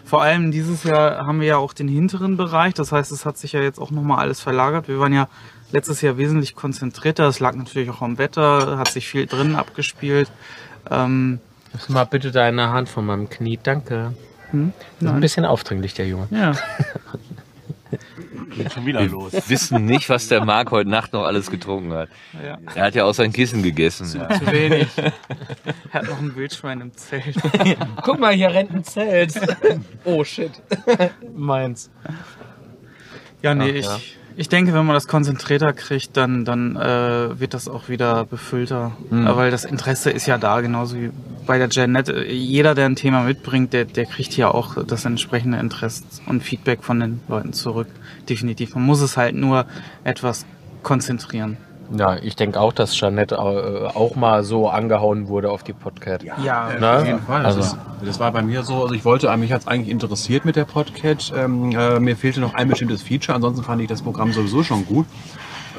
Vor 0.05 0.23
allem 0.23 0.53
dieses 0.53 0.85
Jahr 0.85 1.27
haben 1.27 1.41
wir 1.41 1.49
ja 1.49 1.57
auch 1.57 1.73
den 1.73 1.89
hinteren 1.89 2.37
Bereich, 2.37 2.75
das 2.75 2.93
heißt, 2.93 3.11
es 3.11 3.27
hat 3.27 3.39
sich 3.39 3.53
ja 3.53 3.61
jetzt 3.61 3.81
auch 3.81 3.91
nochmal 3.91 4.21
alles 4.21 4.41
verlagert. 4.41 4.87
Wir 4.87 5.01
waren 5.01 5.13
ja 5.13 5.29
letztes 5.73 6.01
Jahr 6.01 6.17
wesentlich 6.17 6.55
konzentrierter, 6.55 7.25
das 7.25 7.41
lag 7.41 7.57
natürlich 7.57 7.91
auch 7.91 8.03
am 8.03 8.17
Wetter, 8.17 8.79
hat 8.79 8.89
sich 8.89 9.09
viel 9.09 9.27
drin 9.27 9.57
abgespielt. 9.57 10.31
Ähm, 10.89 11.41
Lass 11.77 11.91
mal 11.91 12.05
bitte 12.05 12.31
deine 12.31 12.71
Hand 12.73 12.89
von 12.89 13.05
meinem 13.05 13.29
Knie, 13.29 13.59
danke. 13.63 14.15
Das 14.51 14.63
ist 15.01 15.09
ein 15.09 15.21
bisschen 15.21 15.45
aufdringlich, 15.45 15.93
der 15.93 16.09
Junge. 16.09 16.27
Ja. 16.31 16.55
Geht 18.51 18.73
schon 18.73 18.87
wieder 18.87 19.03
los. 19.03 19.35
Wissen 19.49 19.85
nicht, 19.85 20.09
was 20.09 20.29
der 20.29 20.43
Marc 20.43 20.71
heute 20.71 20.89
Nacht 20.89 21.13
noch 21.13 21.25
alles 21.25 21.51
getrunken 21.51 21.93
hat. 21.93 22.09
Ja. 22.43 22.57
Er 22.75 22.85
hat 22.85 22.95
ja 22.95 23.05
auch 23.05 23.13
sein 23.13 23.31
Kissen 23.31 23.63
gegessen. 23.63 24.07
Zu 24.07 24.21
wenig. 24.47 24.89
Er 24.97 25.13
hat 25.93 26.09
noch 26.09 26.19
ein 26.19 26.35
Wildschwein 26.35 26.81
im 26.81 26.97
Zelt. 26.97 27.37
Guck 28.03 28.19
mal, 28.19 28.33
hier 28.33 28.49
rennt 28.49 28.73
ein 28.73 28.85
Zelt. 28.85 29.35
oh 30.05 30.25
shit. 30.25 30.53
Meins. 31.35 31.91
Ja, 33.43 33.55
nee, 33.55 33.71
Ach, 33.71 33.75
ich, 33.75 33.85
ja. 33.85 33.99
Ich 34.37 34.49
denke, 34.49 34.75
wenn 34.75 34.85
man 34.85 34.95
das 34.95 35.09
konzentrierter 35.09 35.73
kriegt, 35.73 36.17
dann, 36.17 36.45
dann 36.45 36.77
äh, 36.77 37.41
wird 37.41 37.55
das 37.55 37.69
auch 37.69 37.89
wieder 37.89 38.25
befüllter. 38.25 38.93
Mhm. 39.11 39.27
Weil 39.35 39.51
das 39.51 39.65
Interesse 39.65 40.11
ist 40.11 40.27
ja 40.27 40.37
da, 40.37 40.61
genauso 40.61 40.97
wie 40.97 41.11
bei 41.47 41.59
der 41.59 41.69
Janette. 41.71 42.25
Jeder, 42.27 42.75
der 42.75 42.87
ein 42.87 42.97
Thema 42.97 43.23
mitbringt, 43.23 43.73
der, 43.73 43.87
der 43.87 44.05
kriegt 44.05 44.33
hier 44.33 44.55
auch 44.55 44.83
das 44.85 45.05
entsprechende 45.07 45.59
Interesse 45.59 46.05
und 46.27 46.43
Feedback 46.43 46.85
von 46.85 47.01
den 47.01 47.21
Leuten 47.29 47.55
zurück. 47.55 47.89
Definitiv. 48.29 48.75
Man 48.75 48.85
muss 48.85 49.01
es 49.01 49.17
halt 49.17 49.35
nur 49.35 49.65
etwas 50.05 50.45
konzentrieren. 50.83 51.57
Ja, 51.97 52.17
ich 52.17 52.37
denke 52.37 52.61
auch, 52.61 52.73
dass 52.73 52.95
Jeanette 52.95 53.37
äh, 53.37 53.39
auch 53.97 54.17
mal 54.17 54.43
so 54.45 54.69
angehauen 54.69 55.29
wurde 55.29 55.51
auf 55.51 55.63
die 55.63 55.73
Podcast. 55.73 56.25
Ja, 56.25 56.71
Ne? 56.79 56.99
Auf 56.99 57.07
jeden 57.07 57.21
Fall. 57.21 57.45
Also, 57.45 57.61
Das, 57.61 57.73
ist, 57.73 57.79
das 58.05 58.21
war 58.21 58.33
bei 58.33 58.43
mir 58.43 58.63
so. 58.63 58.83
Also 58.83 58.95
ich 58.95 59.05
wollte, 59.05 59.35
mich 59.37 59.53
hat 59.53 59.63
es 59.63 59.67
eigentlich 59.67 59.91
interessiert 59.91 60.45
mit 60.45 60.57
der 60.57 60.65
Podcat. 60.65 61.33
Ähm, 61.37 61.71
äh, 61.73 62.01
mir 62.01 62.17
fehlte 62.17 62.41
noch 62.41 62.55
ein 62.55 62.69
bestimmtes 62.69 63.03
Feature. 63.03 63.37
Ansonsten 63.37 63.63
fand 63.65 63.81
ich 63.83 63.89
das 63.89 64.03
Programm 64.03 64.33
sowieso 64.33 64.63
schon 64.63 64.87
gut. 64.87 65.07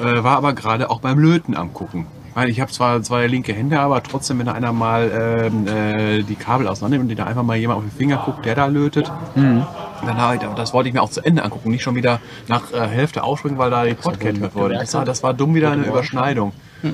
Äh, 0.02 0.22
war 0.22 0.36
aber 0.36 0.52
gerade 0.52 0.90
auch 0.90 1.00
beim 1.00 1.18
Löten 1.18 1.56
am 1.56 1.72
gucken. 1.74 2.06
Weil 2.38 2.50
ich 2.50 2.60
habe 2.60 2.70
zwar 2.70 3.02
zwei 3.02 3.26
linke 3.26 3.52
Hände, 3.52 3.80
aber 3.80 4.00
trotzdem, 4.00 4.38
wenn 4.38 4.46
da 4.46 4.52
einer 4.52 4.72
mal 4.72 5.10
ähm, 5.52 5.66
äh, 5.66 6.22
die 6.22 6.36
Kabel 6.36 6.68
auseinander 6.68 6.98
nimmt 6.98 7.10
und 7.10 7.18
da 7.18 7.24
einfach 7.24 7.42
mal 7.42 7.56
jemand 7.56 7.78
auf 7.78 7.84
den 7.84 7.90
Finger 7.90 8.22
guckt, 8.24 8.46
der 8.46 8.54
da 8.54 8.66
lötet, 8.66 9.10
dann 9.34 10.16
habe 10.16 10.36
ich, 10.36 10.42
das 10.54 10.72
wollte 10.72 10.88
ich 10.88 10.94
mir 10.94 11.02
auch 11.02 11.10
zu 11.10 11.20
Ende 11.20 11.42
angucken, 11.42 11.72
nicht 11.72 11.82
schon 11.82 11.96
wieder 11.96 12.20
nach 12.46 12.72
äh, 12.72 12.86
Hälfte 12.86 13.24
aufspringen, 13.24 13.58
weil 13.58 13.70
da 13.72 13.84
die 13.84 13.94
Podcast 13.94 14.38
mit 14.38 14.54
wurde. 14.54 14.74
Das 14.74 14.94
war, 14.94 15.04
das 15.04 15.24
war 15.24 15.34
dumm 15.34 15.56
wieder 15.56 15.72
eine 15.72 15.84
Überschneidung. 15.84 16.52
Es 16.84 16.92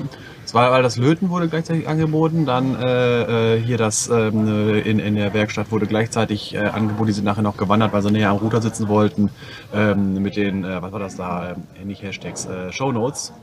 war, 0.55 0.71
weil 0.71 0.81
das 0.81 0.97
Löten 0.97 1.29
wurde 1.29 1.47
gleichzeitig 1.47 1.87
angeboten, 1.87 2.45
dann 2.45 2.81
äh, 2.81 3.55
äh, 3.55 3.61
hier 3.61 3.77
das 3.77 4.07
ähm, 4.07 4.47
äh, 4.47 4.79
in, 4.79 4.97
in 4.99 5.15
der 5.15 5.33
Werkstatt 5.33 5.69
wurde 5.69 5.85
gleichzeitig 5.85 6.55
äh, 6.55 6.59
angeboten, 6.59 7.07
die 7.07 7.13
sind 7.13 7.25
nachher 7.25 7.43
noch 7.43 7.57
gewandert, 7.57 7.93
weil 7.93 8.01
sie 8.01 8.11
näher 8.11 8.29
am 8.29 8.37
Router 8.37 8.61
sitzen 8.61 8.87
wollten, 8.87 9.29
ähm, 9.73 10.21
mit 10.21 10.35
den, 10.35 10.63
äh, 10.63 10.81
was 10.81 10.91
war 10.91 10.99
das 10.99 11.17
da, 11.17 11.51
ähm, 11.51 11.87
nicht 11.87 12.01
Hashtags, 12.01 12.45
äh, 12.45 12.71
Shownotes. 12.71 13.33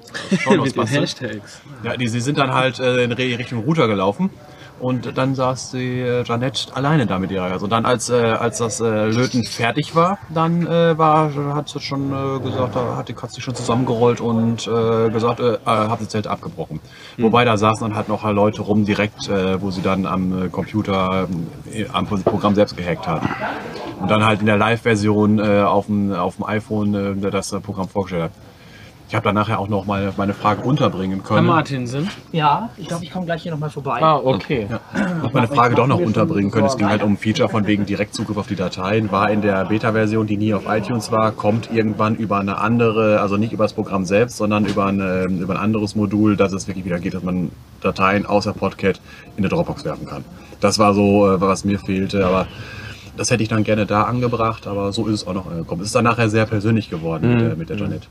Shownotes 0.41 0.75
mit 0.77 0.89
den. 0.89 1.01
Hashtags. 1.01 1.61
Ja, 1.85 1.97
die, 1.97 2.09
sie 2.09 2.21
sind 2.21 2.39
dann 2.39 2.53
halt 2.53 2.81
äh, 2.81 3.05
in 3.05 3.13
Richtung 3.13 3.61
Router 3.61 3.87
gelaufen. 3.87 4.31
Und 4.83 5.17
dann 5.17 5.37
saß 5.37 5.71
die 5.71 6.01
äh, 6.01 6.25
Janette 6.25 6.75
alleine 6.75 7.07
da 7.07 7.21
mit 7.21 7.31
ihrer 7.31 7.49
Gas. 7.51 7.63
Und 7.63 7.71
dann, 7.71 7.87
als, 7.87 8.11
äh, 8.11 8.17
als 8.17 8.59
das 8.59 8.81
äh, 8.81 9.07
Löten 9.07 9.45
fertig 9.45 9.95
war, 9.95 10.19
dann 10.29 10.67
äh, 10.67 10.99
war, 10.99 11.33
hat 11.55 11.69
sie 11.69 11.79
schon 11.79 12.11
äh, 12.11 12.41
gesagt, 12.41 12.75
da 12.75 12.97
hat 12.97 13.09
die 13.09 13.13
Katze 13.13 13.37
sich 13.37 13.45
schon 13.45 13.55
zusammengerollt 13.55 14.21
und 14.21 14.67
äh, 14.67 15.09
gesagt, 15.11 15.39
äh, 15.39 15.55
äh, 15.55 15.59
hat 15.65 16.01
das 16.01 16.09
Zelt 16.09 16.27
abgebrochen. 16.27 16.81
Wobei 17.17 17.45
da 17.45 17.57
saßen 17.57 17.87
dann 17.87 17.97
halt 17.97 18.09
noch 18.09 18.29
Leute 18.29 18.63
rum 18.63 18.85
direkt, 18.85 19.29
äh, 19.29 19.63
wo 19.63 19.71
sie 19.71 19.83
dann 19.83 20.05
am 20.05 20.47
äh, 20.47 20.49
Computer, 20.49 21.29
äh, 21.73 21.87
am 21.93 22.09
Programm 22.09 22.57
selbst 22.57 22.77
gehackt 22.77 23.07
hat. 23.07 23.23
Und 24.01 24.11
dann 24.11 24.25
halt 24.25 24.41
in 24.41 24.47
der 24.47 24.57
Live-Version 24.57 25.39
äh, 25.39 25.63
auf 25.63 25.87
dem 25.87 26.13
auf 26.13 26.35
dem 26.37 26.45
iPhone 26.45 27.23
äh, 27.23 27.31
das 27.31 27.53
äh, 27.53 27.61
Programm 27.61 27.89
vorgestellt 27.89 28.25
hat. 28.25 28.33
Ich 29.13 29.17
habe 29.17 29.25
dann 29.25 29.35
nachher 29.35 29.59
auch 29.59 29.69
noch 29.69 29.85
meine, 29.85 30.11
meine 30.17 30.33
Frage 30.33 30.63
unterbringen 30.63 31.19
Herr 31.19 31.37
können. 31.37 31.47
Martinsen. 31.47 32.09
Ja, 32.33 32.71
ich 32.79 32.89
glaube, 32.89 33.05
ich 33.05 33.11
komme 33.11 33.27
gleich 33.27 33.43
hier 33.43 33.53
nochmal 33.53 33.69
vorbei. 33.69 34.01
Ah, 34.01 34.17
okay. 34.17 34.67
Hab 35.23 35.35
meine 35.35 35.49
Frage 35.49 35.75
doch 35.75 35.87
noch 35.87 35.99
unterbringen 35.99 36.51
können. 36.51 36.65
Es 36.65 36.79
ging 36.79 36.89
halt 36.89 37.03
um 37.03 37.13
ein 37.13 37.17
Feature 37.19 37.51
von 37.51 37.67
wegen 37.67 37.85
Direktzugriff 37.85 38.39
auf 38.39 38.47
die 38.47 38.57
Dateien. 38.57 39.13
War 39.13 39.31
in 39.31 39.43
der 39.43 39.67
Beta-Version, 39.67 40.27
die 40.27 40.39
nie 40.39 40.55
auf 40.55 40.63
iTunes 40.67 41.13
war, 41.13 41.31
kommt 41.33 41.71
irgendwann 41.71 42.15
über 42.15 42.39
eine 42.39 42.57
andere, 42.57 43.21
also 43.21 43.37
nicht 43.37 43.53
über 43.53 43.65
das 43.65 43.75
Programm 43.75 44.07
selbst, 44.07 44.39
sondern 44.39 44.65
über, 44.65 44.87
eine, 44.87 45.25
über 45.25 45.57
ein 45.57 45.61
anderes 45.61 45.95
Modul, 45.95 46.39
dass 46.39 46.55
es 46.55 46.67
wirklich 46.67 46.87
wieder 46.87 46.99
geht, 46.99 47.13
dass 47.13 47.23
man 47.23 47.51
Dateien 47.83 48.25
außer 48.25 48.55
Podcat 48.55 48.99
in 49.37 49.45
eine 49.45 49.51
Dropbox 49.51 49.85
werfen 49.85 50.07
kann. 50.07 50.25
Das 50.61 50.79
war 50.79 50.95
so, 50.95 51.31
äh, 51.31 51.39
was 51.39 51.67
mir 51.67 51.79
fehlte, 51.79 52.25
aber 52.25 52.47
das 53.19 53.31
hätte 53.31 53.43
ich 53.43 53.51
dann 53.51 53.63
gerne 53.63 53.85
da 53.85 54.05
angebracht, 54.05 54.67
aber 54.67 54.91
so 54.95 55.07
ist 55.07 55.13
es 55.13 55.27
auch 55.27 55.35
noch 55.35 55.51
angekommen. 55.51 55.83
Es 55.83 55.89
ist 55.89 55.95
dann 55.95 56.05
nachher 56.05 56.31
sehr 56.31 56.47
persönlich 56.47 56.89
geworden 56.89 57.29
mit, 57.29 57.41
der, 57.43 57.57
mit 57.57 57.69
der 57.69 57.77
Janet. 57.77 58.09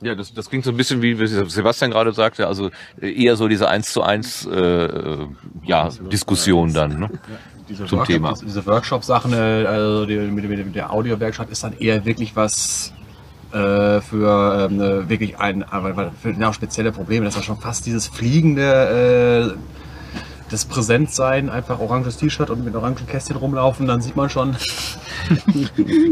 Ja, 0.00 0.14
das, 0.14 0.32
das 0.32 0.48
klingt 0.48 0.64
so 0.64 0.70
ein 0.70 0.76
bisschen 0.76 1.02
wie 1.02 1.18
wie 1.18 1.26
Sebastian 1.26 1.90
gerade 1.90 2.12
sagte, 2.12 2.46
also 2.46 2.70
äh, 3.00 3.10
eher 3.12 3.36
so 3.36 3.48
diese 3.48 3.68
eins 3.68 3.92
zu 3.92 4.02
eins 4.02 4.46
äh, 4.46 4.56
äh, 4.56 5.26
ja, 5.64 5.88
Diskussion 6.12 6.72
dann 6.72 7.00
ne? 7.00 7.10
diese 7.68 7.86
zum 7.86 7.98
Workshop, 7.98 8.14
Thema. 8.14 8.34
Diese 8.40 8.64
Workshop-Sachen, 8.66 9.32
äh, 9.32 9.66
also 9.66 10.06
die, 10.06 10.16
mit, 10.16 10.48
mit 10.48 10.74
der 10.74 10.92
Audiowerkstatt 10.92 11.50
ist 11.50 11.64
dann 11.64 11.76
eher 11.78 12.04
wirklich 12.04 12.36
was 12.36 12.92
äh, 13.52 14.00
für 14.00 14.68
ähm, 14.70 14.80
äh, 14.80 15.08
wirklich 15.08 15.38
ein, 15.38 15.62
aber 15.62 16.12
für 16.20 16.32
ja, 16.32 16.52
spezielle 16.52 16.92
Probleme. 16.92 17.24
Das 17.24 17.36
war 17.36 17.42
schon 17.42 17.58
fast 17.58 17.86
dieses 17.86 18.06
fliegende, 18.06 19.54
äh, 19.54 19.58
das 20.50 20.64
Präsentsein, 20.64 21.50
einfach 21.50 21.78
oranges 21.78 22.16
T-Shirt 22.16 22.50
und 22.50 22.64
mit 22.64 22.74
orangen 22.74 23.06
Kästchen 23.06 23.36
rumlaufen, 23.36 23.86
dann 23.86 24.00
sieht 24.00 24.16
man 24.16 24.30
schon. 24.30 24.56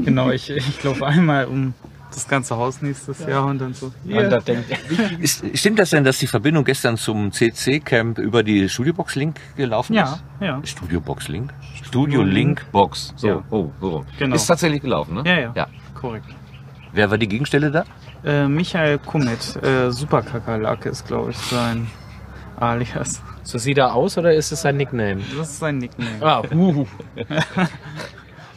Genau, 0.05 0.31
ich, 0.31 0.51
ich 0.51 0.83
laufe 0.85 1.07
einmal 1.07 1.47
um 1.47 1.73
das 2.17 2.27
ganze 2.27 2.57
Haus 2.57 2.81
nächstes 2.83 3.21
Jahr 3.27 3.45
und 3.47 3.59
dann 3.61 3.75
so. 3.75 3.93
Und 4.05 4.31
da 4.31 4.39
denkt, 4.41 4.65
Ist, 5.21 5.45
stimmt 5.57 5.79
das 5.79 5.91
denn, 5.91 6.03
dass 6.03 6.19
die 6.19 6.27
Verbindung 6.27 6.65
gestern 6.65 6.97
zum 6.97 7.31
CC-Camp 7.31 8.19
über 8.19 8.43
die 8.43 8.69
Studiobox-Link 8.69 9.39
gelaufen 9.57 9.93
Ja, 9.95 10.15
ist? 10.15 10.23
ja. 10.41 10.61
Studiobox-Link? 10.65 11.53
Studio-Link-Box. 11.85 13.13
So, 13.17 13.27
Ja. 13.29 13.45
oh, 13.51 13.71
so. 13.81 14.05
Genau. 14.19 14.35
Ist 14.35 14.47
tatsächlich 14.47 14.81
gelaufen, 14.83 15.15
ne? 15.17 15.23
Ja, 15.27 15.39
ja, 15.41 15.53
ja. 15.55 15.67
korrekt. 15.95 16.27
Wer 16.93 17.11
war 17.11 17.19
die 17.19 17.29
Gegenstelle 17.29 17.71
da? 17.71 17.85
Äh, 18.25 18.49
Michael 18.49 18.99
Kummet, 18.99 19.57
äh, 19.63 19.91
Superkakerlake 19.91 20.89
ist, 20.89 21.07
glaube 21.07 21.31
ich, 21.33 21.37
sein 21.37 21.87
Alias. 22.59 23.23
so 23.43 23.59
sieht 23.59 23.77
er 23.77 23.95
aus 23.95 24.17
oder 24.17 24.33
ist 24.33 24.51
es 24.51 24.63
sein 24.63 24.79
Nickname? 24.79 25.21
Das 25.37 25.51
ist 25.51 25.59
sein 25.59 25.77
Nickname. 25.79 26.17
Ah, 26.23 26.43
uh. 26.55 26.87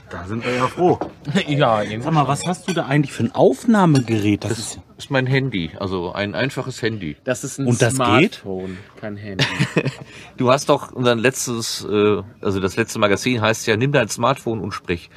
Da 0.10 0.24
sind 0.26 0.44
wir 0.44 0.56
ja 0.56 0.68
froh. 0.68 0.98
ja, 1.48 1.84
Sag 2.00 2.14
mal, 2.14 2.28
was 2.28 2.46
hast 2.46 2.68
du 2.68 2.74
da 2.74 2.86
eigentlich 2.86 3.12
für 3.12 3.24
ein 3.24 3.36
Aufnahmegerät? 3.36 4.44
Das 4.44 4.58
ist, 4.58 4.80
Das 4.96 5.06
ist 5.06 5.12
mein 5.12 5.28
Handy, 5.28 5.72
also 5.80 6.14
ein 6.14 6.36
einfaches 6.36 6.82
Handy. 6.82 7.18
das 7.24 7.44
ist 7.44 7.60
ein 7.60 7.68
Und 7.68 7.82
das 7.82 7.94
geht? 7.94 7.98
Smartphone, 7.98 8.78
kein 9.00 9.18
Handy. 9.18 9.46
Du 10.38 10.52
hast 10.52 10.70
doch 10.70 10.92
unser 10.94 11.16
letztes, 11.16 11.86
äh, 11.86 12.22
also 12.42 12.60
das 12.60 12.78
letzte 12.78 13.00
Magazin 13.00 13.42
heißt 13.42 13.68
ja, 13.68 13.76
nimm 13.76 13.92
dein 13.92 14.08
Smartphone 14.08 14.62
und 14.62 14.72
sprich. 14.72 15.10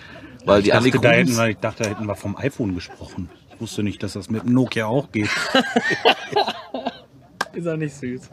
Weil 0.45 0.63
die 0.63 0.71
ich, 0.71 0.75
dachte, 0.75 0.99
da 0.99 1.11
hätten 1.11 1.37
wir, 1.37 1.49
ich 1.49 1.59
dachte, 1.59 1.85
da 1.85 1.91
hätten 1.91 2.07
wir 2.07 2.17
vom 2.17 2.37
iPhone 2.37 2.75
gesprochen. 2.75 3.29
Ich 3.55 3.61
wusste 3.61 3.85
nicht, 3.85 4.03
dass 4.03 4.15
das 4.15 4.29
mit 4.29 4.43
dem 4.43 4.53
Nokia 4.53 4.87
auch 4.87 5.13
geht. 5.13 5.29
ist 7.53 7.67
er 7.67 7.77
nicht 7.77 7.95
süß? 7.95 8.29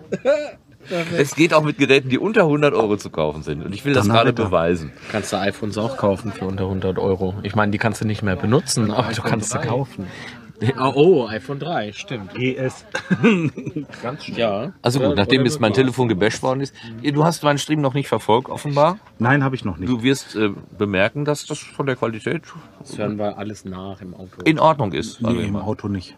Es 1.18 1.36
geht 1.36 1.54
auch 1.54 1.64
mit 1.64 1.78
Geräten, 1.78 2.10
die 2.10 2.18
unter 2.18 2.42
100 2.42 2.74
Euro 2.74 2.98
zu 2.98 3.10
kaufen 3.10 3.44
sind. 3.44 3.64
Und 3.64 3.74
ich 3.74 3.86
will 3.86 3.94
das 3.94 4.08
gerade 4.08 4.34
beweisen. 4.34 4.92
Kannst 5.12 5.34
du 5.34 5.38
iPhones 5.38 5.78
auch 5.78 5.98
kaufen 5.98 6.32
für 6.32 6.46
unter 6.46 6.66
100 6.66 6.98
Euro. 6.98 7.36
Ich 7.44 7.56
meine, 7.56 7.72
die 7.72 7.78
kannst 7.78 8.02
du 8.02 8.06
nicht 8.06 8.24
mehr 8.24 8.36
benutzen, 8.36 8.92
aber 8.92 9.14
du 9.14 9.22
kannst 9.22 9.52
sie 9.52 9.60
kaufen. 9.60 10.08
Oh, 10.78 10.92
oh, 10.94 11.28
iPhone 11.28 11.60
3, 11.60 11.94
stimmt. 11.94 12.34
GS. 12.34 12.86
Ganz 14.04 14.26
schnell. 14.26 14.38
Ja. 14.38 14.74
Also 14.82 15.00
gut, 15.00 15.16
nachdem 15.16 15.46
jetzt 15.46 15.62
mein 15.62 15.74
Telefon 15.74 16.10
gebasht 16.10 16.44
worden 16.44 16.62
ist, 16.62 16.74
du 17.02 17.24
hast 17.24 17.44
meinen 17.44 17.58
Stream 17.60 17.80
noch 17.82 17.94
nicht 17.94 18.10
verfolgt, 18.10 18.50
offenbar. 18.50 19.00
Nein, 19.20 19.44
habe 19.44 19.56
ich 19.56 19.64
noch 19.64 19.78
nicht. 19.78 19.90
Du 19.90 20.04
wirst 20.04 20.36
äh, 20.36 20.50
bemerken, 20.78 21.24
dass 21.24 21.46
das 21.46 21.60
von 21.60 21.86
der 21.86 21.96
Qualität 21.96 22.42
Das 22.80 22.98
hören 22.98 23.18
wir 23.18 23.38
alles 23.38 23.64
nach 23.64 24.02
im 24.02 24.14
Auto. 24.14 24.42
in 24.44 24.60
Ordnung 24.60 24.92
ist. 24.92 25.22
Nee, 25.22 25.46
im. 25.46 25.56
Auto 25.56 25.88
nicht. 25.88 26.18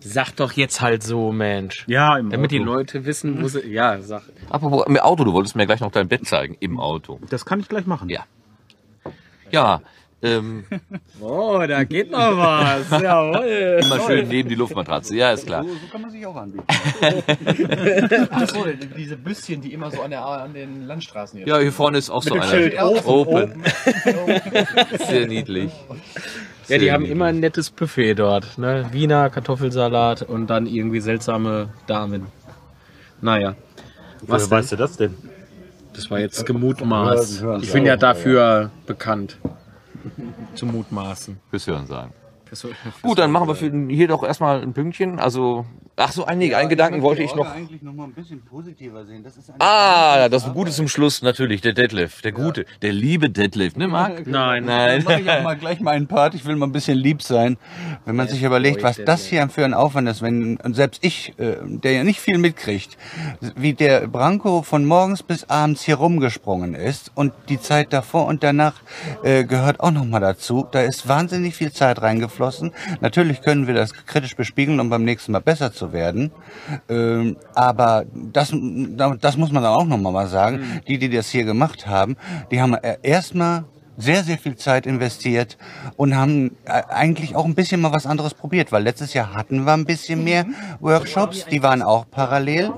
Sag 0.00 0.32
doch 0.36 0.52
jetzt 0.52 0.80
halt 0.80 1.02
so, 1.02 1.30
Mensch. 1.30 1.84
Ja, 1.86 2.16
im 2.16 2.30
Damit 2.30 2.50
die 2.50 2.60
Auto. 2.60 2.72
Leute 2.72 3.04
wissen, 3.04 3.42
wo 3.42 3.48
sie. 3.48 3.66
Ja, 3.68 4.00
sag. 4.00 4.22
Apropos 4.48 4.86
im 4.86 4.96
Auto, 4.98 5.24
du 5.24 5.32
wolltest 5.32 5.56
mir 5.56 5.66
gleich 5.66 5.80
noch 5.80 5.92
dein 5.92 6.08
Bett 6.08 6.26
zeigen. 6.26 6.56
Im 6.60 6.80
Auto. 6.80 7.20
Das 7.28 7.44
kann 7.44 7.60
ich 7.60 7.68
gleich 7.68 7.86
machen. 7.86 8.08
Ja. 8.08 8.24
Ja, 9.50 9.82
ähm, 10.22 10.64
Oh, 11.20 11.62
da 11.66 11.84
geht 11.84 12.10
noch 12.10 12.36
was. 12.36 12.90
Jawohl. 13.02 13.80
immer 13.82 14.00
schön 14.00 14.28
neben 14.28 14.48
die 14.48 14.54
Luftmatratze. 14.54 15.16
Ja, 15.16 15.32
ist 15.32 15.46
klar. 15.46 15.64
So 15.64 15.70
kann 15.90 16.02
man 16.02 16.10
sich 16.10 16.26
auch 16.26 16.36
anbieten. 16.36 16.64
Achso, 18.30 18.66
diese 18.96 19.16
Büsschen, 19.16 19.60
die 19.60 19.72
immer 19.72 19.90
so 19.90 20.02
an, 20.02 20.10
der, 20.10 20.24
an 20.24 20.52
den 20.52 20.86
Landstraßen 20.86 21.38
hier 21.38 21.48
Ja, 21.48 21.58
hier 21.58 21.72
vorne 21.72 21.98
ist 21.98 22.10
auch 22.10 22.22
so 22.22 22.34
einer. 22.34 22.44
Schild 22.44 22.78
Open. 22.80 23.62
Sehr 25.08 25.26
niedlich. 25.26 25.72
Ja, 26.70 26.78
die 26.78 26.92
haben 26.92 27.04
immer 27.04 27.26
ein 27.26 27.40
nettes 27.40 27.70
Buffet 27.70 28.14
dort. 28.14 28.56
Ne? 28.58 28.86
Wiener 28.92 29.28
Kartoffelsalat 29.30 30.22
und 30.22 30.46
dann 30.48 30.66
irgendwie 30.66 31.00
seltsame 31.00 31.70
Damen. 31.86 32.26
Naja. 33.20 33.54
Was 34.22 34.50
Woher 34.50 34.58
weißt 34.58 34.72
du 34.72 34.76
das 34.76 34.96
denn? 34.96 35.14
Das 35.94 36.10
war 36.10 36.20
jetzt 36.20 36.46
gemutmaßt. 36.46 37.44
Ich 37.62 37.72
bin 37.72 37.84
ja 37.84 37.96
dafür 37.96 38.70
bekannt. 38.86 39.36
Zu 40.54 40.66
mutmaßen. 40.66 41.38
Fürs 41.50 41.66
Hören 41.66 41.86
sagen. 41.86 42.12
Fürs- 42.46 42.60
fürs- 42.62 43.02
Gut, 43.02 43.18
dann 43.18 43.30
machen 43.30 43.48
wir 43.48 43.54
für 43.54 43.70
hier 43.88 44.08
doch 44.08 44.22
erstmal 44.22 44.62
ein 44.62 44.72
Pünktchen. 44.72 45.18
Also 45.18 45.66
Ach 46.02 46.12
so, 46.12 46.24
einige, 46.24 46.56
einen 46.56 46.70
Gedanken 46.70 47.02
wollte 47.02 47.22
ich 47.22 47.34
noch. 47.34 47.46
eigentlich 47.46 47.82
noch 47.82 47.92
mal 47.92 48.04
ein 48.04 48.14
bisschen 48.14 48.42
positiver 48.42 49.04
sehen. 49.04 49.22
Das 49.22 49.36
ist 49.36 49.52
Ah, 49.58 50.30
das 50.30 50.50
Gute 50.54 50.70
zum 50.70 50.88
Schluss 50.88 51.20
natürlich, 51.20 51.60
der 51.60 51.74
Detlef, 51.74 52.22
der 52.22 52.32
Gute, 52.32 52.64
der 52.80 52.94
liebe 52.94 53.28
Detlef, 53.28 53.76
ne 53.76 53.86
Marc? 53.86 54.12
Nein. 54.26 54.64
Nein. 54.64 55.04
Dann 55.04 55.04
mache 55.04 55.20
ich 55.20 55.30
auch 55.30 55.42
mal 55.42 55.58
gleich 55.58 55.80
meinen 55.80 56.06
Part. 56.06 56.34
Ich 56.34 56.46
will 56.46 56.56
mal 56.56 56.64
ein 56.68 56.72
bisschen 56.72 56.96
lieb 56.96 57.20
sein. 57.22 57.58
Wenn 58.06 58.16
man 58.16 58.28
sich 58.28 58.42
überlegt, 58.42 58.82
was 58.82 58.98
das 59.04 59.26
hier 59.26 59.46
für 59.50 59.62
ein 59.62 59.74
Aufwand 59.74 60.08
ist, 60.08 60.22
wenn 60.22 60.56
und 60.56 60.74
selbst 60.74 61.04
ich, 61.04 61.34
äh, 61.38 61.56
der 61.64 61.92
ja 61.92 62.04
nicht 62.04 62.20
viel 62.20 62.38
mitkriegt, 62.38 62.96
wie 63.54 63.74
der 63.74 64.06
Branko 64.08 64.62
von 64.62 64.86
morgens 64.86 65.22
bis 65.22 65.50
abends 65.50 65.82
hier 65.82 65.96
rumgesprungen 65.96 66.74
ist 66.74 67.12
und 67.14 67.34
die 67.50 67.60
Zeit 67.60 67.92
davor 67.92 68.24
und 68.24 68.42
danach 68.42 68.76
äh, 69.22 69.44
gehört 69.44 69.80
auch 69.80 69.90
noch 69.90 70.06
mal 70.06 70.20
dazu. 70.20 70.66
Da 70.72 70.80
ist 70.80 71.08
wahnsinnig 71.08 71.54
viel 71.56 71.72
Zeit 71.72 72.00
reingeflossen. 72.00 72.72
Natürlich 73.02 73.42
können 73.42 73.66
wir 73.66 73.74
das 73.74 73.92
kritisch 74.06 74.34
bespiegeln, 74.34 74.80
um 74.80 74.88
beim 74.88 75.04
nächsten 75.04 75.32
Mal 75.32 75.40
besser 75.40 75.74
zu 75.74 75.89
werden. 75.92 76.30
Ähm, 76.88 77.36
aber 77.54 78.04
das, 78.14 78.54
das 79.20 79.36
muss 79.36 79.52
man 79.52 79.62
dann 79.62 79.72
auch 79.72 79.84
noch 79.84 79.98
mal 79.98 80.26
sagen. 80.26 80.80
Die, 80.86 80.98
die 80.98 81.10
das 81.10 81.30
hier 81.30 81.44
gemacht 81.44 81.86
haben, 81.86 82.16
die 82.50 82.60
haben 82.60 82.76
erstmal 83.02 83.64
sehr, 84.00 84.24
sehr 84.24 84.38
viel 84.38 84.56
Zeit 84.56 84.86
investiert 84.86 85.56
und 85.96 86.16
haben 86.16 86.56
äh, 86.64 86.82
eigentlich 86.88 87.36
auch 87.36 87.44
ein 87.44 87.54
bisschen 87.54 87.80
mal 87.80 87.92
was 87.92 88.06
anderes 88.06 88.34
probiert, 88.34 88.72
weil 88.72 88.82
letztes 88.82 89.14
Jahr 89.14 89.34
hatten 89.34 89.64
wir 89.64 89.72
ein 89.74 89.84
bisschen 89.84 90.24
mehr 90.24 90.46
Workshops, 90.80 91.46
die 91.46 91.62
waren 91.62 91.82
auch 91.82 92.06
parallel 92.10 92.72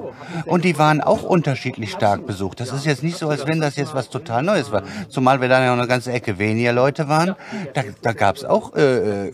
und 0.47 0.65
die 0.65 0.79
waren 0.79 1.01
auch 1.01 1.23
unterschiedlich 1.23 1.93
stark 1.93 2.27
besucht. 2.27 2.61
Das 2.61 2.73
ist 2.73 2.85
jetzt 2.87 3.03
nicht 3.03 3.17
so, 3.17 3.29
als 3.29 3.47
wenn 3.47 3.61
das 3.61 3.77
jetzt 3.77 3.95
was 3.95 4.11
total 4.11 4.43
Neues 4.43 4.73
war. 4.73 4.83
Zumal 5.09 5.41
wir 5.41 5.49
dann 5.49 5.63
ja 5.63 5.71
noch 5.71 5.79
eine 5.79 5.89
ganze 5.89 6.13
Ecke 6.13 6.39
weniger 6.39 6.73
Leute 6.73 7.09
waren. 7.09 7.35
Da, 7.75 7.83
da 8.03 8.13
gab 8.13 8.37
es 8.37 8.45
auch 8.45 8.75
äh, 8.75 9.29
äh, 9.29 9.33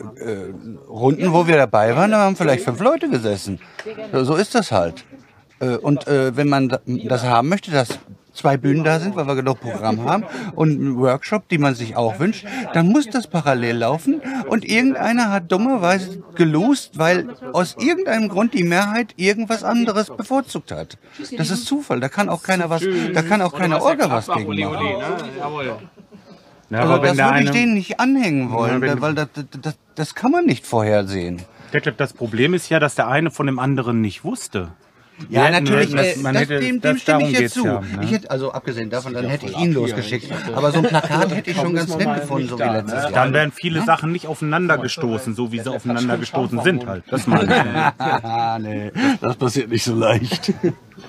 Runden, 0.89 1.32
wo 1.32 1.47
wir 1.47 1.57
dabei 1.57 1.97
waren, 1.97 2.11
da 2.11 2.18
haben 2.18 2.36
vielleicht 2.36 2.64
fünf 2.64 2.80
Leute 2.80 3.09
gesessen. 3.09 3.61
So 4.12 4.34
ist 4.36 4.55
das 4.55 4.72
halt. 4.72 5.05
Äh, 5.61 5.76
Und 5.76 6.07
äh, 6.07 6.36
wenn 6.36 6.49
man 6.49 6.68
da- 6.68 6.80
das 6.86 7.24
haben 7.24 7.49
möchte, 7.49 7.70
dass 7.70 7.99
zwei 8.39 8.57
Bühnen 8.57 8.84
da 8.84 9.01
sind, 9.01 9.16
weil 9.16 9.26
wir 9.26 9.34
genug 9.34 9.61
Programm 9.61 10.05
haben 10.05 10.24
und 10.55 10.70
einen 10.70 10.97
Workshop, 10.99 11.49
die 11.49 11.59
man 11.59 11.74
sich 11.74 11.97
auch 11.97 12.18
wünscht, 12.20 12.47
dann 12.72 12.89
muss 12.89 13.09
das 13.11 13.26
parallel 13.26 13.76
laufen 13.78 14.22
und 14.49 14.64
irgendeiner 14.64 15.30
hat 15.30 15.51
dummerweise 15.53 16.22
gelost, 16.36 16.99
weil 16.99 17.28
aus 17.53 17.76
irgendeinem 17.78 18.28
Grund 18.28 18.55
die 18.55 18.62
Mehrheit 18.64 19.14
irgendwas 19.16 19.64
anderes 19.64 20.09
bevorzugt 20.09 20.70
hat. 20.72 20.99
Das 21.36 21.51
ist 21.51 21.66
Zufall, 21.66 22.01
da 22.01 22.09
kann 22.09 22.28
auch 22.28 22.43
keiner 22.43 22.70
was, 22.70 22.82
da 23.12 23.22
kann 23.22 23.43
auch 23.43 23.55
keine 23.55 23.82
Orga 23.82 24.09
was 24.11 24.26
gegen 24.28 24.49
machen. 24.70 24.86
Ja, 26.70 26.80
Also 26.80 26.93
aber 26.95 27.03
wenn 27.03 27.16
das 27.16 27.26
würde 27.32 27.45
ich 27.45 27.51
denen 27.51 27.74
nicht 27.74 27.99
anhängen 27.99 28.51
wollen, 28.53 28.74
Ja, 28.82 28.93
wenn- 28.93 29.01
weil 29.01 29.14
das, 29.14 29.28
das, 29.62 29.76
das 29.95 30.14
kann 30.14 30.30
man 30.30 30.45
nicht 30.45 30.66
vorhersehen. 30.66 31.43
Detlef, 31.72 31.97
das 31.97 32.12
Problem 32.12 32.55
ist 32.55 32.68
ja, 32.68 32.78
dass 32.78 32.95
der 32.95 33.09
eine 33.09 33.30
von 33.30 33.47
dem 33.47 33.59
anderen 33.59 34.01
nicht 34.01 34.22
wusste. 34.24 34.68
Ja, 35.29 35.43
hätten- 35.45 35.64
natürlich, 35.64 35.91
das- 35.95 36.16
äh, 36.16 36.19
man 36.21 36.35
das, 36.35 36.43
hätte- 36.43 36.61
dem, 36.61 36.81
das- 36.81 36.93
dem 36.93 36.99
stimme 36.99 37.29
ich 37.31 37.39
jetzt 37.39 37.55
zu. 37.55 37.64
ja, 37.66 37.81
ne? 37.81 37.87
Ich 38.03 38.11
hätte, 38.12 38.31
also 38.31 38.53
abgesehen 38.53 38.89
davon, 38.91 39.14
dann 39.14 39.27
hätte 39.27 39.47
ich 39.47 39.57
ihn 39.59 39.73
losgeschickt. 39.73 40.31
Aber 40.55 40.71
so 40.71 40.79
ein 40.79 40.85
Plakat 40.85 41.31
hätte 41.35 41.51
ich 41.51 41.57
schon 41.57 41.75
ganz 41.75 41.97
nett 41.97 42.14
gefunden, 42.21 42.49
so 42.49 42.59
wie 42.59 42.62
letztes 42.62 43.03
Jahr. 43.05 43.12
Dann 43.12 43.33
wären 43.33 43.53
viele 43.53 43.83
Sachen 43.85 44.12
nicht 44.12 44.27
aufeinander 44.27 44.79
gestoßen, 44.79 45.35
so 45.35 45.51
wie 45.53 45.59
sie 45.61 45.71
aufeinander 45.71 46.16
gestoßen 46.19 46.61
sind 46.62 46.87
halt. 46.87 47.05
Das 47.11 47.27
meine 47.27 47.45
ich. 48.59 48.62
nee, 48.62 48.93
das 49.21 49.37
passiert 49.37 49.71
nicht 49.71 49.85
so 49.85 49.95
leicht. 49.95 50.53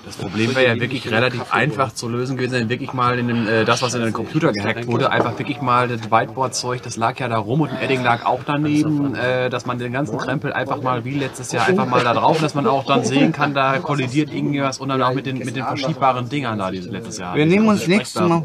Das 0.04 0.16
Problem 0.16 0.54
wäre 0.54 0.66
ja 0.74 0.80
wirklich 0.80 1.10
relativ 1.10 1.52
einfach 1.52 1.92
zu 1.92 2.08
lösen 2.08 2.36
gewesen, 2.36 2.52
wenn 2.54 2.68
wirklich 2.68 2.92
mal 2.92 3.18
in 3.18 3.28
den, 3.28 3.46
äh, 3.46 3.64
das, 3.64 3.82
was 3.82 3.94
in 3.94 4.02
den 4.02 4.12
Computer 4.12 4.52
gehackt 4.52 4.86
wurde, 4.86 5.10
einfach 5.10 5.38
wirklich 5.38 5.60
mal 5.60 5.88
das 5.88 6.10
Whiteboard-Zeug, 6.10 6.82
das 6.82 6.96
lag 6.96 7.18
ja 7.18 7.28
da 7.28 7.38
rum 7.38 7.62
und 7.62 7.70
ein 7.70 7.80
Edding 7.80 8.02
lag 8.02 8.24
auch 8.24 8.40
daneben, 8.44 9.14
äh, 9.14 9.50
dass 9.50 9.66
man 9.66 9.78
den 9.78 9.92
ganzen 9.92 10.18
Krempel 10.18 10.52
einfach 10.52 10.82
mal 10.82 11.04
wie 11.04 11.14
letztes 11.14 11.52
Jahr 11.52 11.66
einfach 11.66 11.86
mal 11.86 12.04
da 12.04 12.14
drauf, 12.14 12.40
dass 12.40 12.54
man 12.54 12.66
auch 12.66 12.84
dann 12.86 13.04
sehen 13.04 13.32
kann, 13.32 13.54
da 13.54 13.78
kollidiert 13.78 14.32
irgendwas 14.32 14.78
und 14.78 14.88
dann 14.88 15.02
auch 15.02 15.14
mit 15.14 15.26
den, 15.26 15.38
mit 15.38 15.56
den 15.56 15.64
verschiebbaren 15.64 16.28
Dingern 16.28 16.58
da, 16.58 16.70
die 16.70 16.78
letztes 16.78 17.18
Jahr 17.18 17.34
Wir 17.34 17.46
nehmen 17.46 17.68
uns 17.68 17.86
nächstes 17.86 18.22
Mal. 18.22 18.44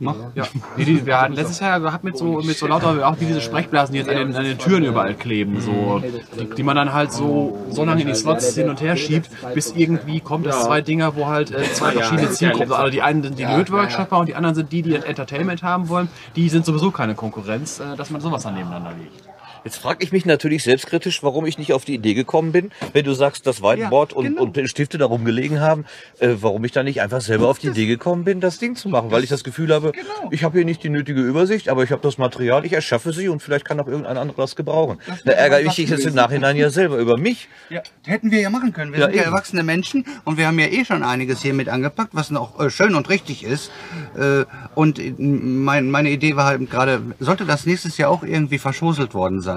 Ja, 0.00 0.46
die, 0.76 0.84
die, 0.84 1.06
wir 1.06 1.20
hatten 1.20 1.34
letztes 1.34 1.60
Jahr 1.60 1.78
gehabt 1.78 2.02
mit 2.02 2.18
so, 2.18 2.40
mit 2.42 2.58
so 2.58 2.66
lauter, 2.66 3.06
auch 3.06 3.20
wie 3.20 3.26
diese 3.26 3.40
Sprechblasen, 3.40 3.92
die 3.92 4.00
jetzt 4.00 4.10
an 4.10 4.16
den, 4.16 4.34
an 4.34 4.44
den 4.44 4.58
Türen 4.58 4.84
überall 4.84 5.14
kleben, 5.14 5.60
so, 5.60 6.02
die, 6.38 6.50
die 6.56 6.62
man 6.64 6.74
dann 6.74 6.92
halt 6.92 7.12
so, 7.12 7.64
so 7.70 7.84
lange 7.84 8.02
in 8.02 8.08
die 8.08 8.14
Slots 8.14 8.54
hin 8.54 8.68
und 8.68 8.80
her 8.80 8.96
schiebt, 8.96 9.30
bis 9.54 9.72
irgendwie 9.72 10.20
kommt 10.20 10.46
es 10.46 10.64
zwei 10.64 10.80
Dinger, 10.80 11.14
wo 11.14 11.26
halt 11.26 11.52
äh, 11.52 11.62
zwei 11.72 11.92
verschiedene 11.92 12.30
Zielgruppen, 12.30 12.72
also 12.72 12.90
die 12.90 13.02
einen 13.02 13.22
sind 13.22 13.38
die 13.38 13.44
Lötworkshopper 13.44 14.18
und 14.18 14.28
die 14.28 14.34
anderen 14.34 14.56
sind 14.56 14.72
die, 14.72 14.82
die 14.82 14.96
ein 14.96 15.04
Entertainment 15.04 15.62
haben 15.62 15.88
wollen, 15.88 16.08
die 16.34 16.48
sind 16.48 16.66
sowieso 16.66 16.90
keine 16.90 17.14
Konkurrenz, 17.14 17.78
äh, 17.78 17.96
dass 17.96 18.10
man 18.10 18.20
sowas 18.20 18.42
dann 18.42 18.54
nebeneinander 18.54 18.92
legt. 18.98 19.22
Jetzt 19.64 19.78
frage 19.78 20.04
ich 20.04 20.12
mich 20.12 20.24
natürlich 20.26 20.62
selbstkritisch, 20.62 21.22
warum 21.22 21.46
ich 21.46 21.58
nicht 21.58 21.72
auf 21.72 21.84
die 21.84 21.94
Idee 21.94 22.14
gekommen 22.14 22.52
bin, 22.52 22.70
wenn 22.92 23.04
du 23.04 23.14
sagst, 23.14 23.46
dass 23.46 23.62
Whiteboard 23.62 24.12
und, 24.12 24.38
und 24.38 24.68
Stifte 24.68 24.98
da 24.98 25.06
rumgelegen 25.06 25.60
haben, 25.60 25.84
äh, 26.20 26.34
warum 26.40 26.64
ich 26.64 26.72
da 26.72 26.82
nicht 26.82 27.00
einfach 27.00 27.20
selber 27.20 27.48
auf 27.48 27.58
die 27.58 27.68
Idee 27.68 27.86
gekommen 27.86 28.24
bin, 28.24 28.40
das 28.40 28.58
Ding 28.58 28.76
zu 28.76 28.88
machen, 28.88 29.10
weil 29.10 29.24
ich 29.24 29.30
das 29.30 29.42
Gefühl 29.44 29.72
habe, 29.72 29.92
ich 30.30 30.44
habe 30.44 30.58
hier 30.58 30.64
nicht 30.64 30.82
die 30.82 30.90
nötige 30.90 31.20
Übersicht, 31.20 31.68
aber 31.68 31.82
ich 31.82 31.92
habe 31.92 32.02
das 32.02 32.18
Material, 32.18 32.64
ich 32.64 32.72
erschaffe 32.72 33.12
sie 33.12 33.28
und 33.28 33.42
vielleicht 33.42 33.64
kann 33.64 33.80
auch 33.80 33.86
irgendein 33.88 34.16
anderer 34.18 34.42
das 34.42 34.56
gebrauchen. 34.56 34.98
Da 35.24 35.32
ärgere 35.32 35.62
ich 35.62 35.74
dich 35.74 35.88
jetzt 35.88 36.04
im 36.04 36.14
Nachhinein 36.14 36.56
ja 36.56 36.68
selber 36.70 36.98
über 36.98 37.16
mich. 37.16 37.48
Ja, 37.70 37.82
hätten 38.04 38.30
wir 38.30 38.40
ja 38.40 38.50
machen 38.50 38.72
können. 38.72 38.92
Wir 38.92 39.00
Ja, 39.00 39.06
sind 39.06 39.14
ja 39.14 39.22
eben. 39.22 39.32
erwachsene 39.32 39.62
Menschen 39.62 40.04
und 40.24 40.36
wir 40.36 40.46
haben 40.46 40.58
ja 40.58 40.66
eh 40.66 40.84
schon 40.84 41.02
einiges 41.02 41.40
hier 41.40 41.54
mit 41.54 41.68
angepackt, 41.68 42.10
was 42.12 42.30
noch 42.30 42.60
äh, 42.60 42.68
schön 42.70 42.94
und 42.94 43.08
richtig 43.08 43.44
ist. 43.44 43.70
Äh, 44.16 44.44
und 44.74 44.98
äh, 44.98 45.14
mein, 45.18 45.90
meine 45.90 46.10
Idee 46.10 46.36
war 46.36 46.44
halt 46.46 46.70
gerade, 46.70 47.00
sollte 47.20 47.46
das 47.46 47.64
nächstes 47.64 47.96
Jahr 47.96 48.10
auch 48.10 48.22
irgendwie 48.22 48.58
verschoselt 48.58 49.14
worden 49.14 49.40
sein, 49.40 49.53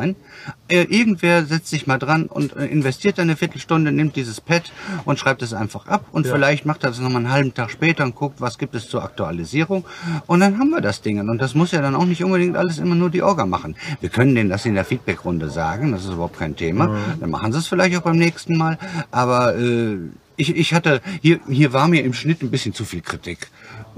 äh, 0.67 0.83
irgendwer 0.83 1.45
setzt 1.45 1.67
sich 1.67 1.87
mal 1.87 1.97
dran 1.97 2.25
und 2.25 2.55
äh, 2.55 2.65
investiert 2.65 3.19
eine 3.19 3.35
Viertelstunde, 3.35 3.91
nimmt 3.91 4.15
dieses 4.15 4.41
Pad 4.41 4.71
und 5.05 5.19
schreibt 5.19 5.41
es 5.41 5.53
einfach 5.53 5.87
ab 5.87 6.05
und 6.11 6.27
vielleicht 6.27 6.65
macht 6.65 6.83
er 6.83 6.89
das 6.89 6.99
nochmal 6.99 7.23
einen 7.23 7.31
halben 7.31 7.53
Tag 7.53 7.71
später 7.71 8.03
und 8.03 8.15
guckt, 8.15 8.41
was 8.41 8.57
gibt 8.57 8.75
es 8.75 8.89
zur 8.89 9.03
Aktualisierung 9.03 9.85
und 10.27 10.39
dann 10.39 10.59
haben 10.59 10.69
wir 10.69 10.81
das 10.81 11.01
Ding. 11.01 11.19
Und 11.19 11.39
das 11.39 11.55
muss 11.55 11.71
ja 11.71 11.81
dann 11.81 11.95
auch 11.95 12.05
nicht 12.05 12.23
unbedingt 12.23 12.55
alles 12.55 12.77
immer 12.77 12.95
nur 12.95 13.09
die 13.09 13.21
Orga 13.21 13.45
machen. 13.45 13.75
Wir 14.01 14.09
können 14.09 14.35
denen 14.35 14.49
das 14.49 14.65
in 14.65 14.75
der 14.75 14.85
Feedbackrunde 14.85 15.49
sagen, 15.49 15.91
das 15.91 16.03
ist 16.05 16.11
überhaupt 16.11 16.37
kein 16.37 16.55
Thema. 16.55 16.97
Dann 17.19 17.29
machen 17.29 17.51
sie 17.51 17.59
es 17.59 17.67
vielleicht 17.67 17.97
auch 17.97 18.01
beim 18.01 18.17
nächsten 18.17 18.57
Mal. 18.57 18.77
Aber 19.11 19.55
äh, 19.57 19.97
ich, 20.37 20.55
ich 20.55 20.73
hatte, 20.73 21.01
hier, 21.21 21.39
hier 21.49 21.73
war 21.73 21.87
mir 21.87 22.03
im 22.03 22.13
Schnitt 22.13 22.41
ein 22.41 22.51
bisschen 22.51 22.73
zu 22.73 22.85
viel 22.85 23.01
Kritik. 23.01 23.49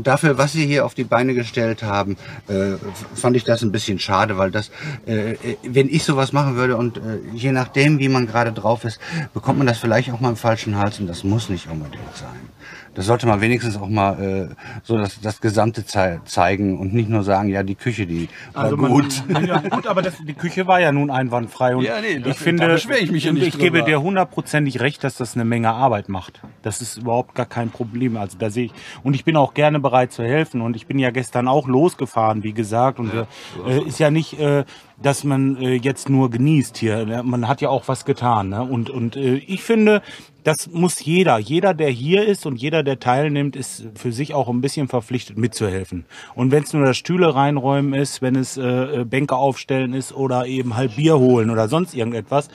Dafür, 0.02 0.38
was 0.38 0.54
sie 0.54 0.66
hier 0.66 0.86
auf 0.86 0.93
die 0.93 1.04
Beine 1.04 1.34
gestellt 1.34 1.84
haben, 1.84 2.16
äh, 2.47 2.76
fand 3.16 3.36
ich 3.36 3.43
das 3.43 3.62
ein 3.62 3.72
bisschen 3.72 4.00
schade, 4.00 4.38
weil 4.38 4.50
das, 4.50 4.72
äh, 5.06 5.32
äh, 5.32 5.58
wenn 5.64 5.89
ich 5.89 6.04
sowas 6.04 6.32
machen 6.32 6.56
würde 6.56 6.78
und 6.78 6.97
äh, 6.97 7.20
je 7.34 7.52
nachdem, 7.52 8.00
wie 8.00 8.10
man 8.10 8.26
gerade 8.26 8.54
drauf 8.54 8.86
ist, 8.86 9.00
bekommt 9.34 9.58
man 9.58 9.68
das 9.68 9.78
vielleicht 9.78 10.12
auch 10.12 10.20
mal 10.20 10.30
im 10.30 10.38
falschen 10.38 10.78
Hals 10.78 11.00
und 11.00 11.08
das 11.08 11.24
muss 11.24 11.50
nicht 11.50 11.68
unbedingt 11.70 12.16
sein. 12.16 12.59
Das 12.96 13.06
sollte 13.06 13.28
man 13.28 13.40
wenigstens 13.42 13.78
auch 13.78 13.88
mal 13.88 14.50
äh, 14.52 14.56
so 14.84 14.98
das, 14.98 15.22
das 15.22 15.42
Gesamte 15.42 15.86
zei 15.86 16.20
zeigen 16.26 16.78
und 16.80 16.94
nicht 16.94 17.10
nur 17.10 17.24
sagen, 17.24 17.50
ja, 17.50 17.64
die 17.64 17.76
Küche, 17.76 18.06
die 18.08 18.28
war 18.54 18.64
Also 18.66 18.78
man, 18.78 18.92
gut. 18.92 19.24
Ja, 19.48 19.60
gut, 19.60 19.88
aber 19.88 20.02
das, 20.02 20.16
die 20.28 20.34
Küche 20.34 20.68
war 20.68 20.80
ja 20.80 20.92
nun 20.92 21.10
einwandfrei 21.12 21.76
und 21.76 21.84
Ja, 21.84 22.02
nee, 22.02 22.20
das- 22.20 22.34
ich 22.36 22.40
finde, 22.40 22.68
da 22.68 22.74
beschwer 22.74 23.02
ich 23.02 23.12
mich 23.12 23.24
ja 23.26 23.30
und 23.32 23.38
nicht 23.40 23.48
ich 23.48 23.58
gebe 23.58 23.78
drüber. 23.80 23.90
dir 23.92 24.02
hundertprozentig 24.02 24.80
recht, 24.80 25.04
dass 25.04 25.16
das 25.16 25.36
eine 25.36 25.46
Menge 25.46 25.72
Arbeit 25.72 26.10
macht. 26.10 26.42
Das 26.62 26.82
ist 26.82 26.98
überhaupt 26.98 27.36
gar 27.36 27.46
kein 27.46 27.70
Problem. 27.70 28.18
Also 28.18 28.38
da 28.38 28.50
sehe 28.50 28.66
ich 28.66 28.74
und 29.04 29.14
ich 29.14 29.24
bin 29.24 29.36
auch 29.38 29.54
gerne 29.54 29.80
bereit 29.80 30.12
zu 30.12 30.24
helfen 30.24 30.62
und 30.62 30.76
ich 30.76 30.86
bin 30.88 31.00
ja 31.00 31.12
gestern 31.12 31.48
auch 31.48 31.68
losgefahren, 31.68 32.44
wie 32.44 32.54
gesagt 32.54 33.00
und 33.00 33.12
äh, 33.14 33.80
ist 33.88 34.00
ja 34.00 34.12
nicht 34.12 34.40
äh, 34.40 34.66
dass 35.02 35.24
man 35.24 35.56
äh, 35.58 35.76
jetzt 35.76 36.10
nur 36.10 36.30
genießt 36.30 36.76
hier. 36.78 37.24
Man 37.24 37.48
hat 37.48 37.62
ja 37.62 37.70
auch 37.70 37.88
was 37.88 38.04
getan. 38.04 38.50
Ne? 38.50 38.62
Und, 38.62 38.90
und 38.90 39.16
äh, 39.16 39.36
ich 39.36 39.64
finde, 39.64 40.02
das 40.50 40.68
muss 40.72 41.00
jeder. 41.06 41.38
Jeder, 41.38 41.76
der 41.76 41.91
hier 41.91 42.28
ist 42.28 42.47
und 42.47 42.56
jeder, 42.56 42.82
der 42.82 43.00
teilnimmt, 43.00 43.56
ist 43.56 43.86
für 43.93 44.12
sich 44.12 44.34
auch 44.34 44.50
ein 44.50 44.62
bisschen 44.62 44.88
verpflichtet 44.88 45.38
mitzuhelfen. 45.38 46.06
Und 46.34 46.50
wenn 46.50 46.64
es 46.64 46.74
nur 46.74 46.84
das 46.84 46.97
Stühle 46.97 47.36
reinräumen 47.36 47.93
ist, 47.93 48.24
wenn 48.24 48.36
es 48.36 48.58
äh, 48.58 49.06
Bänke 49.08 49.36
aufstellen 49.36 49.93
ist 49.93 50.12
oder 50.12 50.47
eben 50.47 50.76
halt 50.76 50.95
Bier 50.95 51.20
holen 51.20 51.52
oder 51.52 51.68
sonst 51.68 51.93
irgendetwas. 51.93 52.47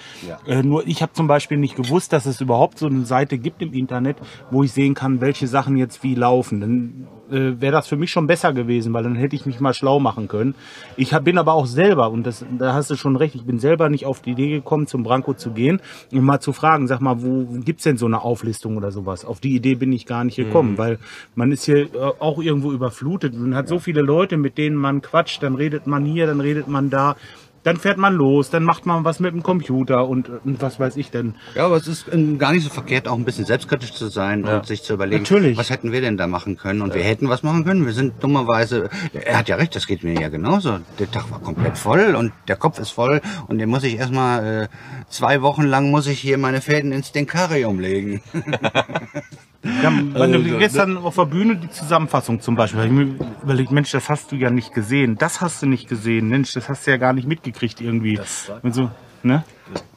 Äh, 0.45 0.65
nur 0.65 0.85
ich 0.89 1.03
habe 1.03 1.13
zum 1.13 1.29
Beispiel 1.29 1.57
nicht 1.57 1.77
gewusst, 1.77 2.13
dass 2.13 2.27
es 2.27 2.41
überhaupt 2.41 2.81
so 2.81 2.87
eine 2.87 3.05
Seite 3.05 3.39
gibt 3.39 3.63
im 3.63 3.73
Internet, 3.73 4.17
wo 4.51 4.65
ich 4.65 4.73
sehen 4.73 4.95
kann, 4.95 5.21
welche 5.21 5.47
Sachen 5.47 5.77
jetzt 5.77 6.03
wie 6.03 6.17
laufen. 6.17 6.61
Dann 6.61 7.07
äh, 7.31 7.61
wäre 7.61 7.73
das 7.73 7.87
für 7.89 7.97
mich 7.97 8.11
schon 8.11 8.27
besser 8.27 8.53
gewesen, 8.53 8.93
weil 8.93 9.03
dann 9.05 9.15
hätte 9.17 9.37
ich 9.37 9.47
mich 9.47 9.61
mal 9.61 9.75
schlau 9.75 10.01
machen 10.01 10.29
können. 10.29 10.55
Ich 10.97 11.15
hab, 11.15 11.25
bin 11.25 11.39
aber 11.39 11.55
auch 11.55 11.67
selber, 11.67 12.11
und 12.11 12.27
das, 12.27 12.45
da 12.59 12.75
hast 12.75 12.91
du 12.91 12.97
schon 12.97 13.17
recht, 13.17 13.35
ich 13.35 13.45
bin 13.45 13.59
selber 13.59 13.89
nicht 13.89 14.07
auf 14.07 14.21
die 14.21 14.31
Idee 14.33 14.51
gekommen, 14.51 14.87
zum 14.87 15.03
Branko 15.03 15.35
zu 15.35 15.51
gehen 15.53 15.81
und 16.13 16.23
mal 16.23 16.41
zu 16.41 16.53
fragen, 16.53 16.87
sag 16.87 17.01
mal, 17.01 17.23
wo 17.23 17.45
gibt's 17.65 17.85
denn 17.85 17.97
so 17.97 18.07
eine 18.07 18.23
Auflistung 18.23 18.77
oder 18.77 18.91
sowas? 18.93 19.25
Auf 19.25 19.41
die 19.41 19.55
Idee 19.55 19.75
bin 19.75 19.93
ich 19.93 20.07
gar 20.07 20.25
nicht 20.25 20.37
gekommen, 20.37 20.73
Mhm. 20.73 20.79
weil 20.79 20.99
man 21.35 21.53
ist 21.53 21.65
hier 21.65 21.83
äh, 21.95 21.99
auch 22.19 22.41
irgendwo 22.43 22.73
überflutet. 22.73 23.35
Man 23.35 23.55
hat 23.55 23.69
so 23.69 23.79
viele 23.79 24.01
Leute, 24.03 24.37
mit 24.37 24.59
denen 24.59 24.77
man 24.77 25.03
quatscht, 25.03 25.43
dann 25.43 25.55
redet 25.55 25.87
man 25.87 26.05
hier, 26.05 26.27
dann 26.27 26.41
redet 26.41 26.69
man 26.69 26.91
da. 26.91 27.17
Dann 27.65 27.79
fährt 27.79 27.99
man 27.99 28.15
los, 28.15 28.51
dann 28.51 28.63
macht 28.63 28.87
man 28.87 29.05
was 29.05 29.21
mit 29.21 29.33
dem 29.33 29.43
Computer 29.43 30.07
und, 30.07 30.29
und 30.45 30.63
was 30.63 30.79
weiß 30.79 30.97
ich 30.97 31.11
denn. 31.11 31.35
Ja, 31.55 31.65
aber 31.67 31.77
es 31.77 31.89
ist 31.89 32.07
ähm, 32.13 32.39
gar 32.39 32.53
nicht 32.53 32.63
so 32.63 32.71
verkehrt, 32.71 33.09
auch 33.09 33.17
ein 33.17 33.25
bisschen 33.25 33.47
selbstkritisch 33.47 33.93
zu 33.93 34.09
sein 34.09 34.45
und 34.45 34.67
sich 34.67 34.83
zu 34.83 34.93
überlegen, 34.93 35.23
Natürlich. 35.23 35.57
was 35.57 35.71
hätten 35.71 35.91
wir 35.91 36.01
denn 36.01 36.17
da 36.17 36.27
machen 36.27 36.57
können? 36.57 36.83
Und 36.83 36.95
wir 36.95 37.03
hätten 37.03 37.29
was 37.29 37.43
machen 37.43 37.65
können. 37.65 37.87
Wir 37.87 37.95
sind 37.95 38.23
dummerweise, 38.23 38.91
er 39.13 39.39
hat 39.39 39.49
ja 39.49 39.57
recht, 39.57 39.75
das 39.75 39.87
geht 39.87 40.05
mir 40.05 40.15
ja 40.21 40.29
genauso. 40.29 40.79
Der 40.99 41.11
Tag 41.11 41.31
war 41.31 41.41
komplett 41.41 41.79
voll 41.79 42.15
und 42.15 42.33
der 42.49 42.57
Kopf 42.57 42.79
ist 42.79 42.91
voll 42.91 43.23
und 43.49 43.59
den 43.59 43.71
muss 43.71 43.83
ich 43.83 43.97
erstmal, 43.97 44.65
äh, 44.65 44.69
zwei 45.09 45.41
Wochen 45.41 45.65
lang 45.65 45.91
muss 45.91 46.07
ich 46.07 46.21
hier 46.21 46.37
meine 46.37 46.61
Fäden 46.61 46.93
ins 46.93 47.13
Denkarium 47.13 47.81
legen. 47.81 48.23
Ja, 49.83 49.93
wenn 50.15 50.33
du 50.33 50.59
gestern 50.59 50.99
auf 50.99 51.15
der 51.15 51.25
Bühne 51.25 51.57
die 51.57 51.71
Zusammenfassung 51.71 52.41
zum 52.41 52.55
Beispiel, 52.55 52.85
ich 52.85 52.91
mir 52.91 53.17
überlegt, 53.43 53.73
Mensch, 53.73 53.91
das 53.93 54.11
hast 54.11 54.31
du 54.31 54.37
ja 54.37 54.51
nicht 54.51 54.75
gesehen, 54.75 55.17
das 55.17 55.41
hast 55.41 55.63
du 55.63 55.67
nicht 55.67 55.89
gesehen, 55.89 56.29
Mensch, 56.29 56.53
das 56.53 56.69
hast 56.69 56.87
du 56.87 56.91
ja 56.91 56.99
gar 56.99 57.15
nicht 57.15 57.27
mitgekriegt 57.27 57.81
irgendwie. 57.81 58.21
Und 58.63 58.75
so, 58.75 58.91
ne? 59.23 59.43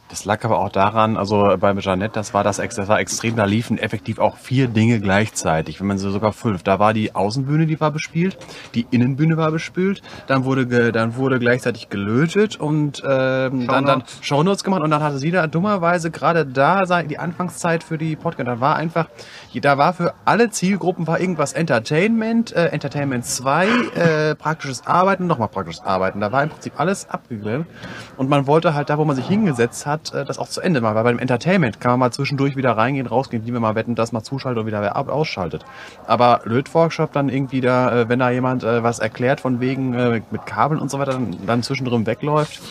Das 0.10 0.24
lag 0.26 0.44
aber 0.46 0.60
auch 0.60 0.70
daran, 0.70 1.18
also 1.18 1.56
bei 1.60 1.74
Jeanette, 1.76 2.14
das 2.14 2.34
war 2.34 2.44
das, 2.44 2.58
das 2.58 2.88
war 2.88 3.00
extrem, 3.00 3.36
da 3.36 3.46
liefen 3.46 3.78
effektiv 3.78 4.20
auch 4.20 4.38
vier 4.38 4.68
Dinge 4.68 5.02
gleichzeitig, 5.02 5.80
wenn 5.80 5.88
man 5.88 5.98
so 5.98 6.12
sogar 6.12 6.32
fünf. 6.32 6.64
Da 6.64 6.80
war 6.80 6.94
die 6.94 7.14
Außenbühne, 7.14 7.66
die 7.66 7.80
war 7.80 7.92
bespielt, 7.92 8.38
die 8.74 8.88
Innenbühne 8.90 9.36
war 9.36 9.52
bespielt, 9.52 10.02
dann 10.28 10.46
wurde 10.46 10.92
dann 10.92 11.16
wurde 11.16 11.40
gleichzeitig 11.40 11.90
gelötet 11.90 12.56
und 12.56 13.04
ähm, 13.08 13.68
dann 13.68 13.86
dann 13.86 14.04
Shownotes 14.22 14.64
gemacht 14.64 14.82
und 14.82 14.92
dann 14.92 15.04
hatte 15.04 15.18
sie 15.18 15.32
da 15.32 15.48
dummerweise 15.48 16.12
gerade 16.12 16.46
da 16.46 16.86
die 17.04 17.20
Anfangszeit 17.20 17.84
für 17.84 17.98
die 17.98 18.16
Podcast. 18.16 18.48
Da 18.48 18.60
war 18.60 18.76
einfach, 18.76 19.10
da 19.54 19.78
war 19.78 19.94
für 19.94 20.14
alle 20.26 20.50
Zielgruppen 20.50 21.08
war 21.08 21.20
irgendwas 21.20 21.54
Entertainment, 21.54 22.56
äh, 22.56 22.68
Entertainment 22.68 23.26
2, 23.26 23.68
äh, 23.68 24.36
praktisches 24.36 24.86
Arbeiten, 24.86 25.28
nochmal 25.28 25.50
praktisches 25.50 25.84
Arbeiten. 25.84 26.22
Da 26.22 26.32
war 26.32 26.44
im 26.44 26.50
Prinzip 26.50 26.74
alles 26.80 27.10
abgegrillt 27.10 27.66
und 28.18 28.30
man 28.30 28.48
wollte 28.48 28.74
halt 28.74 28.90
da, 28.90 28.98
wo 28.98 29.06
man 29.06 29.16
sich 29.16 29.28
hingesetzt 29.28 29.86
hat, 29.86 30.07
äh, 30.12 30.26
das 30.26 30.40
auch 30.40 30.48
zu 30.48 30.62
Ende 30.62 30.82
machen. 30.82 30.96
Weil 30.96 31.04
bei 31.04 31.12
dem 31.12 31.20
Entertainment 31.20 31.80
kann 31.80 31.92
man 31.92 32.00
mal 32.00 32.12
zwischendurch 32.12 32.56
wieder 32.56 32.72
reingehen, 32.72 33.08
rausgehen, 33.08 33.46
wie 33.46 33.54
wir 33.54 33.60
mal 33.60 33.76
wetten, 33.76 33.96
dass 33.96 34.12
mal 34.12 34.24
zuschaltet 34.24 34.60
und 34.62 34.68
wieder 34.68 34.82
wer 34.82 34.98
ausschaltet. 34.98 35.66
Aber 36.06 36.42
Lötworkshop 36.44 37.12
dann 37.14 37.30
irgendwie 37.30 37.62
da, 37.62 38.02
äh, 38.02 38.10
wenn 38.10 38.20
da 38.20 38.30
jemand 38.30 38.64
äh, 38.64 38.84
was 38.84 39.00
erklärt 39.00 39.42
von 39.42 39.60
wegen 39.60 39.94
äh, 39.94 40.22
mit 40.32 40.46
Kabeln 40.46 40.80
und 40.80 40.90
so 40.90 41.00
weiter, 41.00 41.14
dann, 41.14 41.36
dann 41.46 41.64
zwischendrin 41.64 42.06
wegläuft. 42.06 42.62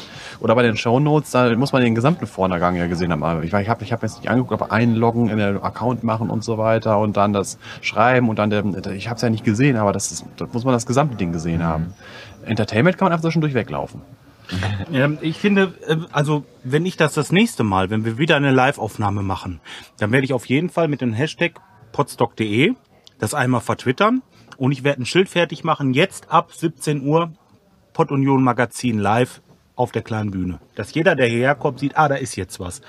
Oder 0.40 0.54
bei 0.54 0.62
den 0.62 0.76
Shownotes, 0.76 1.30
da 1.30 1.54
muss 1.56 1.72
man 1.72 1.82
den 1.82 1.94
gesamten 1.94 2.26
Vordergang 2.26 2.76
ja 2.76 2.86
gesehen 2.86 3.10
haben. 3.12 3.42
Ich, 3.42 3.52
ich 3.52 3.68
habe 3.68 3.84
ich 3.84 3.92
hab 3.92 4.02
jetzt 4.02 4.18
nicht 4.18 4.28
angeguckt, 4.28 4.60
aber 4.60 4.72
einloggen, 4.72 5.28
in 5.30 5.38
den 5.38 5.62
Account 5.62 6.04
machen 6.04 6.30
und 6.30 6.44
so 6.44 6.58
weiter 6.58 6.98
und 6.98 7.16
dann 7.16 7.32
das 7.32 7.58
Schreiben 7.80 8.28
und 8.28 8.38
dann 8.38 8.50
der, 8.50 8.64
ich 8.92 9.08
habe 9.08 9.16
es 9.16 9.22
ja 9.22 9.30
nicht 9.30 9.44
gesehen, 9.44 9.76
aber 9.76 9.92
das, 9.92 10.12
ist, 10.12 10.26
das 10.36 10.52
muss 10.52 10.64
man 10.64 10.74
das 10.74 10.86
gesamte 10.86 11.16
Ding 11.16 11.32
gesehen 11.32 11.62
haben. 11.62 11.94
Entertainment 12.44 12.98
kann 12.98 13.06
man 13.06 13.12
einfach 13.12 13.24
zwischendurch 13.24 13.54
weglaufen. 13.54 14.02
Ähm, 14.92 15.18
ich 15.20 15.38
finde, 15.38 15.74
äh, 15.86 15.96
also 16.12 16.44
wenn 16.62 16.86
ich 16.86 16.96
das 16.96 17.14
das 17.14 17.32
nächste 17.32 17.64
Mal, 17.64 17.90
wenn 17.90 18.04
wir 18.04 18.18
wieder 18.18 18.36
eine 18.36 18.52
Live-Aufnahme 18.52 19.22
machen, 19.22 19.60
dann 19.98 20.12
werde 20.12 20.24
ich 20.24 20.32
auf 20.32 20.46
jeden 20.46 20.70
Fall 20.70 20.88
mit 20.88 21.00
dem 21.00 21.12
Hashtag 21.12 21.60
potstock.de 21.92 22.74
das 23.18 23.34
einmal 23.34 23.60
vertwittern 23.60 24.22
und 24.56 24.72
ich 24.72 24.84
werde 24.84 25.02
ein 25.02 25.06
Schild 25.06 25.28
fertig 25.28 25.64
machen, 25.64 25.94
jetzt 25.94 26.30
ab 26.30 26.52
17 26.52 27.06
Uhr 27.06 27.32
Pott 27.92 28.10
Union 28.10 28.42
Magazin 28.42 28.98
live 28.98 29.40
auf 29.74 29.92
der 29.92 30.02
kleinen 30.02 30.30
Bühne. 30.30 30.60
Dass 30.74 30.94
jeder, 30.94 31.14
der 31.14 31.26
hierher 31.26 31.54
kommt, 31.54 31.78
sieht, 31.78 31.96
ah, 31.96 32.08
da 32.08 32.16
ist 32.16 32.36
jetzt 32.36 32.60
was. 32.60 32.82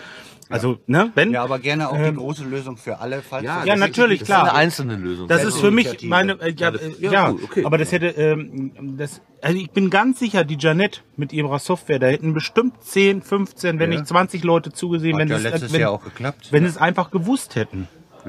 Also, 0.49 0.79
ne, 0.87 1.11
wenn... 1.15 1.31
Ja, 1.31 1.43
aber 1.43 1.59
gerne 1.59 1.89
auch 1.89 1.95
Ähm, 1.97 2.15
die 2.15 2.19
große 2.21 2.43
Lösung 2.45 2.77
für 2.77 2.99
alle. 2.99 3.21
Falls 3.21 3.43
Ja, 3.43 3.65
ja 3.65 3.75
natürlich, 3.75 4.19
Das 4.19 4.27
klar. 4.27 4.43
ist 4.45 4.49
eine 4.51 4.57
einzelne 4.59 4.95
Lösung. 4.95 5.27
Das 5.27 5.43
ist 5.43 5.57
für 5.57 5.71
mich 5.71 6.03
meine, 6.03 6.33
äh, 6.41 6.53
ja, 6.57 6.71
das- 6.71 6.81
äh, 6.81 6.91
ja, 6.99 7.11
ja, 7.11 7.29
gut, 7.31 7.43
okay. 7.43 7.65
aber 7.65 7.77
das 7.77 7.91
hätte, 7.91 8.07
ähm, 8.07 8.95
das, 8.97 9.21
also 9.41 9.57
ich 9.57 9.71
bin 9.71 9.89
ganz 9.89 10.19
sicher, 10.19 10.43
die 10.45 10.57
Janette 10.59 11.01
mit 11.17 11.33
ihrer 11.33 11.59
Software, 11.59 11.99
da 11.99 12.07
hätten 12.07 12.33
bestimmt 12.33 12.81
10, 12.83 13.21
15, 13.21 13.79
wenn 13.79 13.91
Ja. 13.91 13.97
nicht 13.99 14.07
20 14.07 14.43
Leute 14.43 14.71
zugesehen, 14.71 15.13
Hat 15.15 15.19
wenn 15.21 15.27
ja 15.29 15.35
es, 15.37 15.43
letztes 15.43 15.73
wenn, 15.73 15.81
Jahr 15.81 15.91
auch 15.91 16.03
geklappt. 16.03 16.47
wenn 16.51 16.65
es 16.65 16.77
einfach 16.77 17.11
gewusst 17.11 17.55
hätten. 17.55 17.87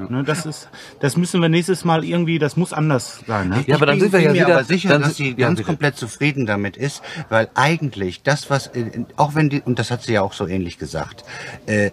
Ne, 0.09 0.23
das 0.25 0.47
ist, 0.47 0.69
das 1.01 1.17
müssen 1.17 1.41
wir 1.43 1.49
nächstes 1.49 1.85
Mal 1.85 2.05
irgendwie, 2.05 2.39
das 2.39 2.57
muss 2.57 2.73
anders 2.73 3.21
sein. 3.27 3.49
Ne? 3.49 3.65
Ja, 3.67 3.77
aber 3.77 3.87
dann 3.87 3.97
ich 3.97 4.03
sind 4.03 4.13
wir 4.13 4.19
bin 4.21 4.27
ja 4.27 4.33
mir 4.33 4.47
wieder- 4.47 4.55
aber 4.57 4.65
sicher, 4.65 4.89
dann 4.91 5.03
dass 5.03 5.17
sie 5.17 5.31
ja, 5.31 5.35
ganz 5.49 5.57
bitte. 5.59 5.67
komplett 5.67 5.97
zufrieden 5.97 6.47
damit 6.47 6.77
ist, 6.77 7.03
weil 7.29 7.49
eigentlich 7.55 8.23
das, 8.23 8.51
was, 8.51 8.69
äh, 8.69 9.05
auch 9.17 9.35
wenn 9.35 9.51
die, 9.51 9.61
und 9.63 9.79
das 9.79 9.91
hat 9.91 10.03
sie 10.03 10.13
ja 10.15 10.23
auch 10.23 10.33
so 10.33 10.47
ähnlich 10.47 10.79
gesagt, 10.79 11.25
äh, 11.67 11.91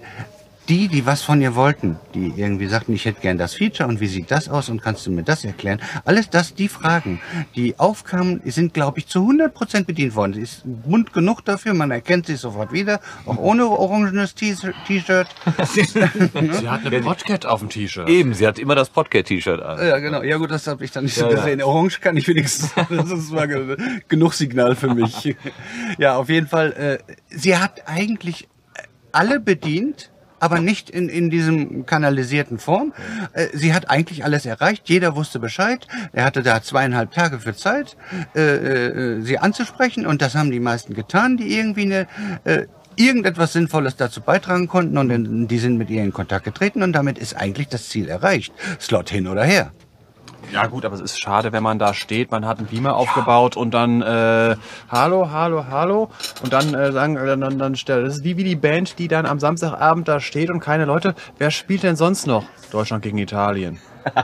die, 0.69 0.87
die 0.87 1.05
was 1.05 1.21
von 1.21 1.41
ihr 1.41 1.55
wollten, 1.55 1.97
die 2.13 2.33
irgendwie 2.35 2.67
sagten, 2.67 2.93
ich 2.93 3.05
hätte 3.05 3.21
gern 3.21 3.37
das 3.37 3.53
Feature 3.53 3.87
und 3.87 3.99
wie 3.99 4.07
sieht 4.07 4.31
das 4.31 4.49
aus 4.49 4.69
und 4.69 4.81
kannst 4.81 5.05
du 5.05 5.11
mir 5.11 5.23
das 5.23 5.45
erklären? 5.45 5.79
Alles 6.05 6.29
das, 6.29 6.53
die 6.55 6.67
Fragen, 6.67 7.21
die 7.55 7.77
aufkamen, 7.77 8.41
sind, 8.45 8.73
glaube 8.73 8.99
ich, 8.99 9.07
zu 9.07 9.19
100% 9.19 9.85
bedient 9.85 10.15
worden. 10.15 10.33
Sie 10.33 10.41
ist 10.41 10.61
bunt 10.65 11.13
genug 11.13 11.43
dafür, 11.45 11.73
man 11.73 11.91
erkennt 11.91 12.25
sie 12.27 12.35
sofort 12.35 12.71
wieder, 12.71 12.99
auch 13.25 13.37
ohne 13.37 13.65
orangenes 13.67 14.33
T-Shirt. 14.35 14.75
Sie 15.73 16.69
hat 16.69 16.85
eine 16.85 17.01
Podcat 17.01 17.45
auf 17.45 17.59
dem 17.59 17.69
T-Shirt. 17.69 18.07
Eben, 18.09 18.33
sie 18.33 18.47
hat 18.47 18.59
immer 18.59 18.75
das 18.75 18.89
Podcast-T-Shirt 18.89 19.61
an. 19.61 19.85
Ja, 19.87 19.99
genau. 19.99 20.23
Ja 20.23 20.37
gut, 20.37 20.51
das 20.51 20.67
habe 20.67 20.83
ich 20.83 20.91
dann 20.91 21.03
nicht 21.05 21.15
so 21.15 21.25
Ja, 21.25 21.31
ja. 21.31 21.35
gesehen. 21.37 21.61
Orange 21.61 21.99
kann 22.01 22.17
ich 22.17 22.27
wenigstens. 22.27 22.73
Das 22.89 23.29
ge- 23.47 23.77
genug 24.07 24.33
Signal 24.33 24.75
für 24.75 24.93
mich. 24.93 25.35
Ja, 25.97 26.15
auf 26.17 26.29
jeden 26.29 26.47
Fall. 26.47 26.73
Äh, 26.73 27.13
sie 27.29 27.57
hat 27.57 27.83
eigentlich 27.87 28.47
alle 29.11 29.39
bedient, 29.39 30.11
aber 30.39 30.59
nicht 30.59 30.89
in, 30.89 31.09
in 31.09 31.29
diesem 31.29 31.85
kanalisierten 31.85 32.59
Form. 32.59 32.93
Äh, 33.33 33.47
sie 33.53 33.73
hat 33.73 33.89
eigentlich 33.89 34.23
alles 34.23 34.45
erreicht. 34.45 34.89
Jeder 34.89 35.15
wusste 35.15 35.39
Bescheid. 35.39 35.87
Er 36.13 36.25
hatte 36.25 36.43
da 36.43 36.61
zweieinhalb 36.61 37.11
Tage 37.11 37.39
für 37.39 37.55
Zeit, 37.55 37.97
äh, 38.35 38.41
äh, 38.41 39.21
sie 39.21 39.37
anzusprechen. 39.37 40.05
Und 40.05 40.21
das 40.21 40.35
haben 40.35 40.51
die 40.51 40.59
meisten 40.59 40.93
getan, 40.93 41.37
die 41.37 41.57
irgendwie 41.57 41.83
eine... 41.83 42.07
Äh, 42.43 42.67
irgendetwas 42.97 43.51
Sinnvolles 43.51 43.97
dazu 43.97 44.21
beitragen 44.21 44.69
konnten 44.69 44.97
und 44.97 45.47
die 45.49 45.57
sind 45.57 45.77
mit 45.77 45.89
ihr 45.89 46.01
in 46.01 46.13
Kontakt 46.13 46.45
getreten 46.45 46.81
und 46.81 46.93
damit 46.93 47.17
ist 47.17 47.35
eigentlich 47.35 47.67
das 47.67 47.89
Ziel 47.89 48.07
erreicht. 48.07 48.53
Slot 48.79 49.09
hin 49.09 49.27
oder 49.27 49.43
her. 49.43 49.73
Ja 50.51 50.67
gut, 50.67 50.85
aber 50.85 50.95
es 50.95 51.01
ist 51.01 51.19
schade, 51.19 51.51
wenn 51.51 51.63
man 51.63 51.79
da 51.79 51.93
steht, 51.93 52.31
man 52.31 52.45
hat 52.45 52.59
einen 52.59 52.67
Beamer 52.67 52.95
aufgebaut 52.95 53.57
und 53.57 53.73
dann 53.73 54.01
äh, 54.01 54.55
Hallo, 54.89 55.29
Hallo, 55.31 55.65
Hallo 55.69 56.09
und 56.43 56.53
dann 56.53 56.73
äh, 56.73 56.91
sagen, 56.91 57.17
äh, 57.17 57.37
dann, 57.37 57.59
dann 57.59 57.75
stellt. 57.75 58.05
Das 58.05 58.17
ist 58.17 58.23
wie, 58.23 58.37
wie 58.37 58.43
die 58.43 58.55
Band, 58.55 58.99
die 58.99 59.07
dann 59.07 59.25
am 59.25 59.39
Samstagabend 59.39 60.07
da 60.07 60.19
steht 60.19 60.49
und 60.49 60.59
keine 60.59 60.85
Leute. 60.85 61.15
Wer 61.37 61.51
spielt 61.51 61.83
denn 61.83 61.95
sonst 61.95 62.27
noch? 62.27 62.45
Deutschland 62.71 63.03
gegen 63.03 63.17
Italien. 63.17 63.79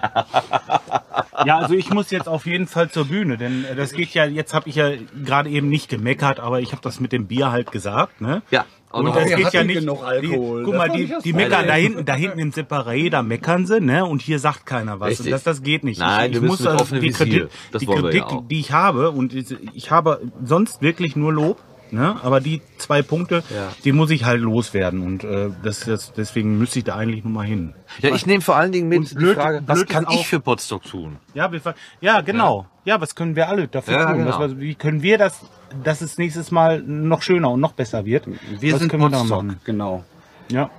Ja, 1.46 1.58
also 1.58 1.74
ich 1.74 1.90
muss 1.90 2.12
jetzt 2.12 2.28
auf 2.28 2.46
jeden 2.46 2.68
Fall 2.68 2.90
zur 2.90 3.06
Bühne, 3.06 3.38
denn 3.38 3.66
äh, 3.66 3.76
das 3.76 3.94
geht 3.94 4.14
ja, 4.14 4.26
jetzt 4.26 4.54
habe 4.54 4.70
ich 4.70 4.76
ja 4.76 4.92
gerade 5.24 5.50
eben 5.50 5.70
nicht 5.70 5.90
gemeckert, 5.90 6.40
aber 6.40 6.60
ich 6.60 6.72
habe 6.72 6.82
das 6.82 7.00
mit 7.00 7.12
dem 7.12 7.28
Bier 7.28 7.52
halt 7.52 7.72
gesagt, 7.72 8.22
ne? 8.22 8.44
Ja. 8.52 8.66
Und 8.92 9.08
Und 9.08 9.16
das 9.16 9.30
wir 9.30 9.38
geht 9.38 9.54
ja 9.54 9.64
nicht. 9.64 9.80
genug 9.80 10.04
Alkohol. 10.04 10.60
Die, 10.60 10.66
guck 10.66 10.74
Das 10.74 10.78
mal, 10.78 10.90
die, 10.90 11.14
die 11.24 11.34
meckern 11.34 11.66
da 11.68 11.74
hinten, 11.74 12.06
da 12.06 12.14
hinten 12.14 12.40
im 12.40 12.52
Separé, 12.52 13.10
da 13.10 13.24
meckern 13.24 13.66
sie, 13.66 13.80
ne? 13.80 14.06
Und 14.06 14.22
hier 14.22 14.40
sagt 14.40 14.66
keiner 14.66 15.00
was. 15.00 15.10
Richtig. 15.12 15.28
Und 15.28 15.32
das, 15.32 15.44
das 15.44 15.64
geht 15.64 15.84
nicht. 15.84 16.00
Nein, 16.00 16.32
ich, 16.32 16.38
du 16.38 16.44
ich 16.44 16.50
muss 16.50 16.66
also 16.66 16.96
die 16.96 17.02
Visier. 17.02 17.14
Kritik, 17.26 17.48
Das 17.72 17.80
die 17.82 17.86
ja 17.88 18.02
Kritik, 18.02 18.24
auch. 18.24 18.48
die 18.48 18.60
ich 18.60 18.72
habe, 18.72 19.12
und 19.12 19.34
ich 19.74 19.92
habe 19.92 20.22
sonst 20.44 20.82
wirklich 20.82 21.16
nur 21.16 21.32
Lob. 21.34 21.58
Ne? 21.94 22.16
Aber 22.24 22.40
die 22.40 22.62
zwei 22.78 23.02
Punkte, 23.02 23.44
die 23.84 23.92
muss 23.92 24.10
ich 24.12 24.24
halt 24.24 24.40
loswerden 24.42 25.02
und 25.02 25.24
äh, 25.26 25.50
das, 25.62 25.82
das, 25.82 26.14
deswegen 26.14 26.58
müsste 26.58 26.80
ich 26.80 26.86
da 26.86 26.96
eigentlich 26.96 27.24
nur 27.26 27.34
mal 27.34 27.46
hin. 27.46 27.74
Ja, 28.00 28.16
ich 28.16 28.26
nehme 28.26 28.42
vor 28.42 28.56
allen 28.56 28.72
Dingen 28.72 28.88
mit 28.88 29.00
Und 29.00 29.12
die 29.12 29.16
blöd- 29.16 29.36
Frage, 29.36 29.62
was 29.66 29.80
blöd 29.80 29.90
kann 29.90 30.06
ich 30.12 30.26
für 30.26 30.40
Potsdok 30.40 30.84
tun? 30.84 31.18
Ja, 31.34 31.52
wir, 31.52 31.60
ja 32.00 32.22
genau. 32.22 32.66
Ja. 32.86 33.02
was 33.02 33.14
können 33.14 33.36
wir 33.36 33.50
alle 33.50 33.68
dafür 33.68 33.94
Ja, 33.94 34.06
tun? 34.12 34.20
genau. 34.24 34.40
Was, 34.40 34.58
wie 34.58 34.76
können 34.76 35.02
wir 35.02 35.18
das, 35.18 35.42
dass 35.84 36.00
es 36.02 36.18
nächstes 36.18 36.50
Mal 36.50 36.82
noch 36.82 37.22
schöner 37.22 37.52
und 37.52 37.60
noch 37.60 37.74
besser 37.74 38.06
wird? 38.06 38.26
Wir 38.60 38.72
was 38.74 38.80
sind 38.80 38.90
können 38.90 39.04
wir 39.04 39.10
da 39.10 39.20
Woodstock, 39.20 39.44
machen? 39.44 39.60
genau. 39.66 40.04
Ja. 40.52 40.70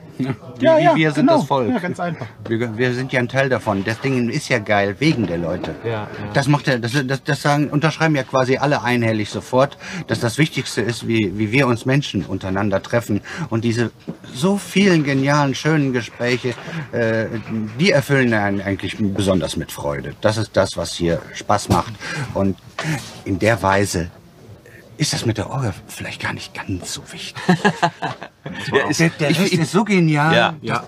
Ja, 0.61 0.79
ja, 0.79 0.95
wir 0.95 1.11
sind 1.13 1.27
genau. 1.27 1.39
das 1.39 1.47
Volk. 1.47 1.71
Ja, 1.71 1.79
ganz 1.79 1.99
einfach. 1.99 2.27
Wir, 2.47 2.77
wir 2.77 2.95
sind 2.95 3.13
ja 3.13 3.21
ein 3.21 3.29
Teil 3.29 3.49
davon. 3.49 3.85
Das 3.85 4.01
Ding 4.01 4.29
ist 4.29 4.49
ja 4.49 4.59
geil, 4.59 4.97
wegen 4.99 5.27
der 5.27 5.39
Leute. 5.39 5.75
Ja, 5.85 5.91
ja. 5.91 6.09
Das 6.33 6.49
macht 6.49 6.67
ja, 6.67 6.79
das, 6.79 6.93
das, 7.07 7.25
das 7.25 7.43
sagen, 7.43 7.69
unterschreiben 7.69 8.15
ja 8.15 8.23
quasi 8.23 8.59
alle 8.59 8.83
einhellig 8.83 9.31
sofort, 9.31 9.79
dass 10.07 10.21
das 10.21 10.39
Wichtigste 10.39 10.83
ist, 10.83 11.09
wie, 11.09 11.33
wie 11.37 11.51
wir 11.51 11.67
uns 11.67 11.87
Menschen 11.87 12.25
untereinander 12.25 12.83
treffen. 12.83 13.21
Und 13.51 13.65
diese 13.65 13.91
so 14.33 14.59
vielen 14.59 15.03
genialen, 15.05 15.55
schönen 15.55 15.93
Gespräche, 15.93 16.55
äh, 16.93 17.27
die 17.81 17.91
erfüllen 17.91 18.33
einen 18.35 18.61
eigentlich 18.61 18.97
besonders 18.99 19.57
mit 19.57 19.73
Freude. 19.73 20.15
Das 20.21 20.37
ist 20.37 20.57
das, 20.57 20.77
was 20.77 20.93
hier 20.93 21.21
Spaß 21.33 21.69
macht. 21.71 21.95
Und 22.35 22.57
in 23.25 23.39
der 23.39 23.63
Weise 23.63 24.11
ist 25.03 25.13
das 25.13 25.27
mit 25.27 25.37
der 25.37 25.51
Orgel 25.51 25.75
vielleicht 25.89 26.23
gar 26.23 26.33
nicht 26.33 26.55
ganz 26.55 26.95
so 26.95 27.03
wichtig. 27.13 27.35
Ja, 28.73 28.89
ist, 28.89 29.01
Der, 29.01 29.09
der 29.11 29.31
ich, 29.31 29.39
Rest 29.39 29.53
ich, 29.53 29.61
ist 29.61 29.73
so 29.73 29.85
genial. 29.85 30.57
Ja. 30.61 30.85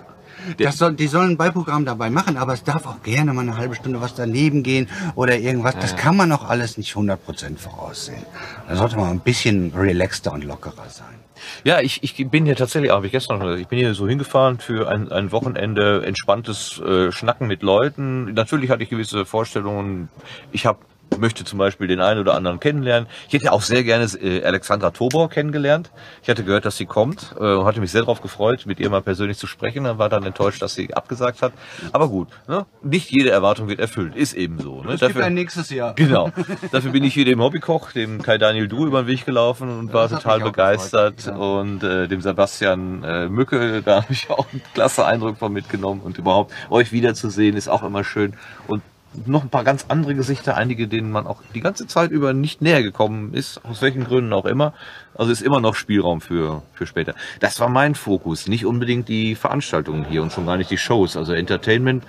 Das, 0.59 0.59
das 0.59 0.79
soll, 0.79 0.95
die 0.95 1.07
sollen 1.07 1.31
ein 1.31 1.37
Beiprogramm 1.37 1.85
dabei 1.85 2.11
machen, 2.11 2.37
aber 2.37 2.53
es 2.53 2.65
darf 2.65 2.85
auch 2.85 3.03
gerne 3.03 3.33
mal 3.33 3.43
eine 3.43 3.57
halbe 3.57 3.75
Stunde 3.75 4.01
was 4.01 4.15
daneben 4.15 4.63
gehen 4.63 4.89
oder 5.15 5.39
irgendwas. 5.39 5.75
Das 5.79 5.97
kann 5.97 6.17
man 6.17 6.31
auch 6.33 6.49
alles 6.49 6.77
nicht 6.77 6.95
100% 6.95 7.57
voraussehen. 7.57 8.27
Da 8.69 8.77
sollte 8.77 8.97
man 8.97 9.11
ein 9.11 9.21
bisschen 9.21 9.73
relaxter 9.75 10.33
und 10.33 10.45
lockerer 10.45 10.89
sein. 10.89 11.15
Ja, 11.63 11.81
ich, 11.81 12.03
ich 12.03 12.29
bin 12.29 12.45
hier 12.45 12.57
tatsächlich, 12.57 12.91
habe 12.91 13.07
ich 13.07 13.13
gestern 13.13 13.39
noch 13.39 13.45
gesagt, 13.45 13.61
ich 13.63 13.69
bin 13.69 13.79
hier 13.79 13.95
so 13.95 14.07
hingefahren 14.07 14.59
für 14.59 14.89
ein, 14.89 15.11
ein 15.11 15.33
Wochenende, 15.33 16.05
entspanntes 16.05 16.81
äh, 16.81 17.13
Schnacken 17.13 17.47
mit 17.47 17.63
Leuten. 17.63 18.35
Natürlich 18.35 18.71
hatte 18.71 18.83
ich 18.83 18.91
gewisse 18.91 19.25
Vorstellungen. 19.25 20.09
Ich 20.53 20.67
habe 20.67 20.81
möchte 21.19 21.45
zum 21.45 21.59
Beispiel 21.59 21.87
den 21.87 22.01
einen 22.01 22.21
oder 22.21 22.35
anderen 22.35 22.61
kennenlernen. 22.61 23.09
Ich 23.29 23.35
hätte 23.35 23.53
auch 23.53 23.63
sehr 23.63 23.85
gerne 23.85 24.05
äh, 24.05 24.43
Alexandra 24.45 24.91
Tobor 24.91 25.29
kennengelernt. 25.31 25.91
Ich 26.23 26.29
hatte 26.29 26.45
gehört, 26.45 26.65
dass 26.65 26.77
sie 26.77 26.87
kommt 26.87 27.35
äh, 27.39 27.55
und 27.55 27.65
hatte 27.65 27.81
mich 27.81 27.91
sehr 27.91 28.03
darauf 28.03 28.21
gefreut, 28.21 28.67
mit 28.67 28.81
ihr 28.81 28.91
mal 28.91 29.03
persönlich 29.03 29.39
zu 29.39 29.47
sprechen. 29.47 29.85
Dann 29.85 29.99
war 29.99 30.09
dann 30.09 30.25
enttäuscht, 30.25 30.63
dass 30.63 30.75
sie 30.75 30.95
abgesagt 30.95 31.43
hat. 31.43 31.53
Aber 31.93 32.09
gut, 32.09 32.29
ne? 32.49 32.67
nicht 32.83 33.11
jede 33.11 33.31
Erwartung 33.31 33.69
wird 33.69 33.81
erfüllt. 33.81 34.17
Ist 34.17 34.35
eben 34.35 34.59
so. 34.61 34.83
Ne? 34.83 34.95
Es 34.95 35.01
gibt 35.01 35.17
ein 35.21 35.35
nächstes 35.35 35.71
Jahr. 35.71 35.95
Genau. 35.95 36.31
Dafür 36.73 36.93
bin 36.93 37.05
ich 37.05 37.15
hier 37.15 37.25
dem 37.25 37.41
Hobbykoch, 37.41 37.93
dem 37.93 38.23
Kai 38.23 38.39
Daniel 38.39 38.69
Du 38.69 38.87
über 38.87 39.03
den 39.03 39.07
Weg 39.07 39.25
gelaufen 39.25 39.69
und 39.79 39.93
war 39.93 40.09
total 40.09 40.41
begeistert. 40.41 41.17
gefreut, 41.17 41.37
Und 41.37 41.83
äh, 41.83 42.09
dem 42.09 42.21
Sebastian 42.21 43.05
äh, 43.05 43.29
Mücke, 43.29 43.83
da 43.83 44.03
habe 44.03 44.13
ich 44.13 44.31
auch 44.31 44.47
einen 44.53 44.63
klasse 44.75 45.05
Eindruck 45.05 45.39
von 45.39 45.53
mitgenommen. 45.53 46.01
Und 46.03 46.19
überhaupt 46.19 46.53
euch 46.71 46.93
wiederzusehen, 46.93 47.57
ist 47.57 47.69
auch 47.69 47.83
immer 47.83 48.05
schön. 48.05 48.35
Und 48.67 48.83
noch 49.27 49.43
ein 49.43 49.51
paar 49.51 49.65
ganz 49.65 49.87
andere 49.89 50.15
Gesichter, 50.15 50.57
einige, 50.57 50.89
denen 50.89 51.11
man 51.11 51.27
auch 51.27 51.41
die 51.55 51.61
ganze 51.61 51.87
Zeit 51.87 52.11
über 52.11 52.33
nicht 52.33 52.63
näher 52.63 52.83
gekommen 52.83 53.35
ist, 53.35 53.65
aus 53.65 53.83
welchen 53.83 54.05
Gründen 54.05 54.33
auch 54.33 54.45
immer. 54.45 54.75
Also 55.15 55.33
ist 55.33 55.43
immer 55.43 55.61
noch 55.61 55.75
Spielraum 55.75 56.21
für, 56.21 56.63
für 56.73 56.87
später. 56.87 57.15
Das 57.41 57.61
war 57.61 57.69
mein 57.69 57.95
Fokus, 57.95 58.49
nicht 58.49 58.67
unbedingt 58.67 59.09
die 59.09 59.35
Veranstaltungen 59.35 60.05
hier 60.05 60.23
und 60.23 60.33
schon 60.33 60.47
gar 60.47 60.57
nicht 60.57 60.71
die 60.71 60.79
Shows. 60.79 61.17
Also 61.17 61.33
Entertainment 61.33 62.05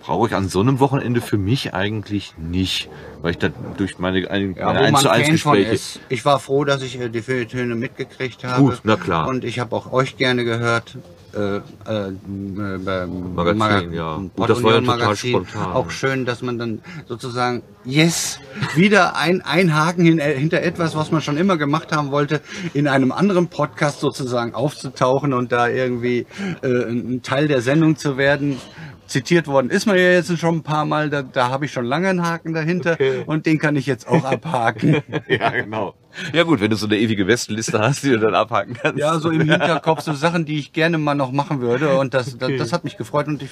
brauche 0.00 0.28
ich 0.28 0.34
an 0.34 0.48
so 0.48 0.60
einem 0.60 0.80
Wochenende 0.80 1.20
für 1.20 1.36
mich 1.36 1.74
eigentlich 1.74 2.34
nicht, 2.38 2.88
weil 3.22 3.32
ich 3.32 3.38
da 3.38 3.48
durch 3.76 3.98
meine, 3.98 4.20
meine 4.22 4.54
Ja, 4.56 4.66
wo 4.66 4.78
1 4.78 4.92
man 4.92 5.02
zu 5.02 5.10
1 5.10 5.26
Fan 5.26 5.38
von 5.38 5.52
Gespräche 5.52 5.74
ist. 5.74 6.00
Ich 6.08 6.24
war 6.24 6.38
froh, 6.38 6.64
dass 6.64 6.82
ich 6.82 7.00
äh, 7.00 7.08
die 7.08 7.22
Feuilletöne 7.22 7.74
mitgekriegt 7.74 8.44
habe. 8.44 8.62
Gut, 8.62 8.80
na 8.84 8.96
klar. 8.96 9.28
Und 9.28 9.44
ich 9.44 9.58
habe 9.58 9.74
auch 9.74 9.92
euch 9.92 10.16
gerne 10.16 10.44
gehört. 10.44 10.96
Äh, 11.34 11.56
äh, 11.56 12.12
beim 12.24 13.34
Magazin, 13.34 13.92
ja. 13.92 14.16
Gut, 14.34 14.48
das 14.48 14.62
war 14.62 14.74
ja 14.74 14.80
total 14.80 15.14
spontan. 15.14 15.72
Auch 15.72 15.90
schön, 15.90 16.24
dass 16.24 16.40
man 16.40 16.58
dann 16.58 16.80
sozusagen, 17.06 17.62
yes, 17.84 18.40
wieder 18.74 19.14
ein, 19.14 19.42
ein 19.42 19.74
Haken 19.74 20.04
hin, 20.04 20.18
äh, 20.20 20.34
hinter 20.34 20.62
etwas, 20.62 20.96
was 20.96 21.12
man 21.12 21.20
schon 21.20 21.36
immer 21.36 21.58
gemacht 21.58 21.92
haben 21.92 22.12
wollte, 22.12 22.40
in 22.72 22.88
einem 22.88 23.12
anderen 23.12 23.48
Podcast 23.48 24.00
sozusagen 24.00 24.54
aufzutauchen 24.54 25.34
und 25.34 25.52
da 25.52 25.68
irgendwie 25.68 26.24
äh, 26.62 26.66
ein 26.66 27.20
Teil 27.22 27.46
der 27.46 27.60
Sendung 27.60 27.96
zu 27.96 28.16
werden. 28.16 28.58
Zitiert 29.06 29.46
worden 29.46 29.70
ist 29.70 29.86
man 29.86 29.96
ja 29.96 30.02
jetzt 30.02 30.36
schon 30.38 30.56
ein 30.56 30.62
paar 30.62 30.84
Mal, 30.84 31.08
da, 31.08 31.22
da 31.22 31.48
habe 31.48 31.64
ich 31.64 31.72
schon 31.72 31.86
lange 31.86 32.08
einen 32.08 32.26
Haken 32.26 32.52
dahinter 32.52 33.00
und 33.26 33.46
den 33.46 33.58
kann 33.58 33.76
ich 33.76 33.86
jetzt 33.86 34.08
auch 34.08 34.24
abhaken. 34.30 35.02
ja, 35.28 35.50
genau. 35.50 35.94
Ja 36.32 36.42
gut, 36.42 36.60
wenn 36.60 36.70
du 36.70 36.76
so 36.76 36.86
eine 36.86 36.98
ewige 36.98 37.26
Westenliste 37.26 37.78
hast, 37.78 38.02
die 38.02 38.10
du 38.10 38.18
dann 38.18 38.34
abhaken 38.34 38.74
kannst. 38.74 38.98
Ja, 38.98 39.18
so 39.18 39.30
im 39.30 39.42
Hinterkopf, 39.42 40.00
so 40.00 40.12
Sachen, 40.14 40.44
die 40.44 40.58
ich 40.58 40.72
gerne 40.72 40.98
mal 40.98 41.14
noch 41.14 41.32
machen 41.32 41.60
würde. 41.60 41.98
Und 41.98 42.14
das, 42.14 42.36
das, 42.38 42.50
das 42.58 42.72
hat 42.72 42.84
mich 42.84 42.96
gefreut. 42.96 43.28
Und 43.28 43.42
ich, 43.42 43.50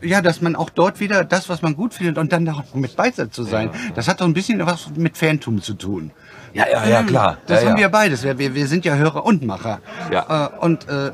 ja, 0.00 0.22
dass 0.22 0.40
man 0.40 0.56
auch 0.56 0.70
dort 0.70 1.00
wieder 1.00 1.24
das, 1.24 1.48
was 1.48 1.60
man 1.60 1.74
gut 1.74 1.94
findet 1.94 2.18
und 2.18 2.32
dann 2.32 2.48
auch 2.48 2.74
mit 2.74 2.96
Beißer 2.96 3.30
zu 3.30 3.42
sein, 3.42 3.70
das 3.94 4.08
hat 4.08 4.20
doch 4.20 4.26
ein 4.26 4.32
bisschen 4.32 4.64
was 4.64 4.90
mit 4.96 5.18
Fantum 5.18 5.60
zu 5.60 5.74
tun. 5.74 6.12
Ja, 6.52 6.64
ja, 6.70 6.86
ja, 6.86 7.02
klar. 7.02 7.38
Das 7.46 7.62
ja, 7.62 7.68
haben 7.68 7.76
ja. 7.76 7.84
wir 7.84 7.88
beides. 7.88 8.22
Wir, 8.22 8.38
wir, 8.38 8.54
wir 8.54 8.66
sind 8.66 8.84
ja 8.84 8.94
Hörer 8.94 9.24
und 9.24 9.44
Macher. 9.44 9.80
Ja. 10.10 10.50
Äh, 10.60 10.64
und 10.64 10.88
äh, 10.88 11.12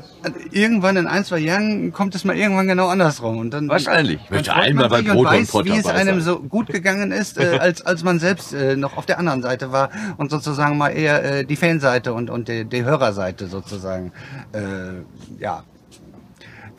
irgendwann 0.51 0.97
in 0.97 1.07
ein, 1.07 1.23
zwei 1.25 1.39
Jahren 1.39 1.91
kommt 1.91 2.15
es 2.15 2.23
mal 2.23 2.35
irgendwann 2.35 2.67
genau 2.67 2.87
andersrum. 2.87 3.37
Und 3.37 3.51
dann, 3.51 3.69
Wahrscheinlich. 3.69 4.19
Ich 4.23 4.29
möchte 4.29 4.53
einmal 4.53 4.89
bei 4.89 4.99
und 4.99 5.07
Brot 5.07 5.17
und 5.17 5.25
weiß, 5.25 5.51
Pott 5.51 5.65
wie 5.65 5.77
es 5.77 5.87
einem 5.87 6.21
so 6.21 6.39
gut 6.39 6.67
gegangen 6.67 7.11
ist, 7.11 7.37
äh, 7.37 7.57
als, 7.59 7.85
als 7.85 8.03
man 8.03 8.19
selbst 8.19 8.53
äh, 8.53 8.75
noch 8.75 8.97
auf 8.97 9.05
der 9.05 9.19
anderen 9.19 9.41
Seite 9.41 9.71
war 9.71 9.89
und 10.17 10.31
sozusagen 10.31 10.77
mal 10.77 10.89
eher 10.89 11.23
äh, 11.23 11.45
die 11.45 11.55
Fanseite 11.55 12.13
und, 12.13 12.29
und 12.29 12.47
die, 12.47 12.65
die 12.65 12.83
Hörerseite 12.83 13.47
sozusagen 13.47 14.11
äh, 14.53 15.41
ja, 15.41 15.63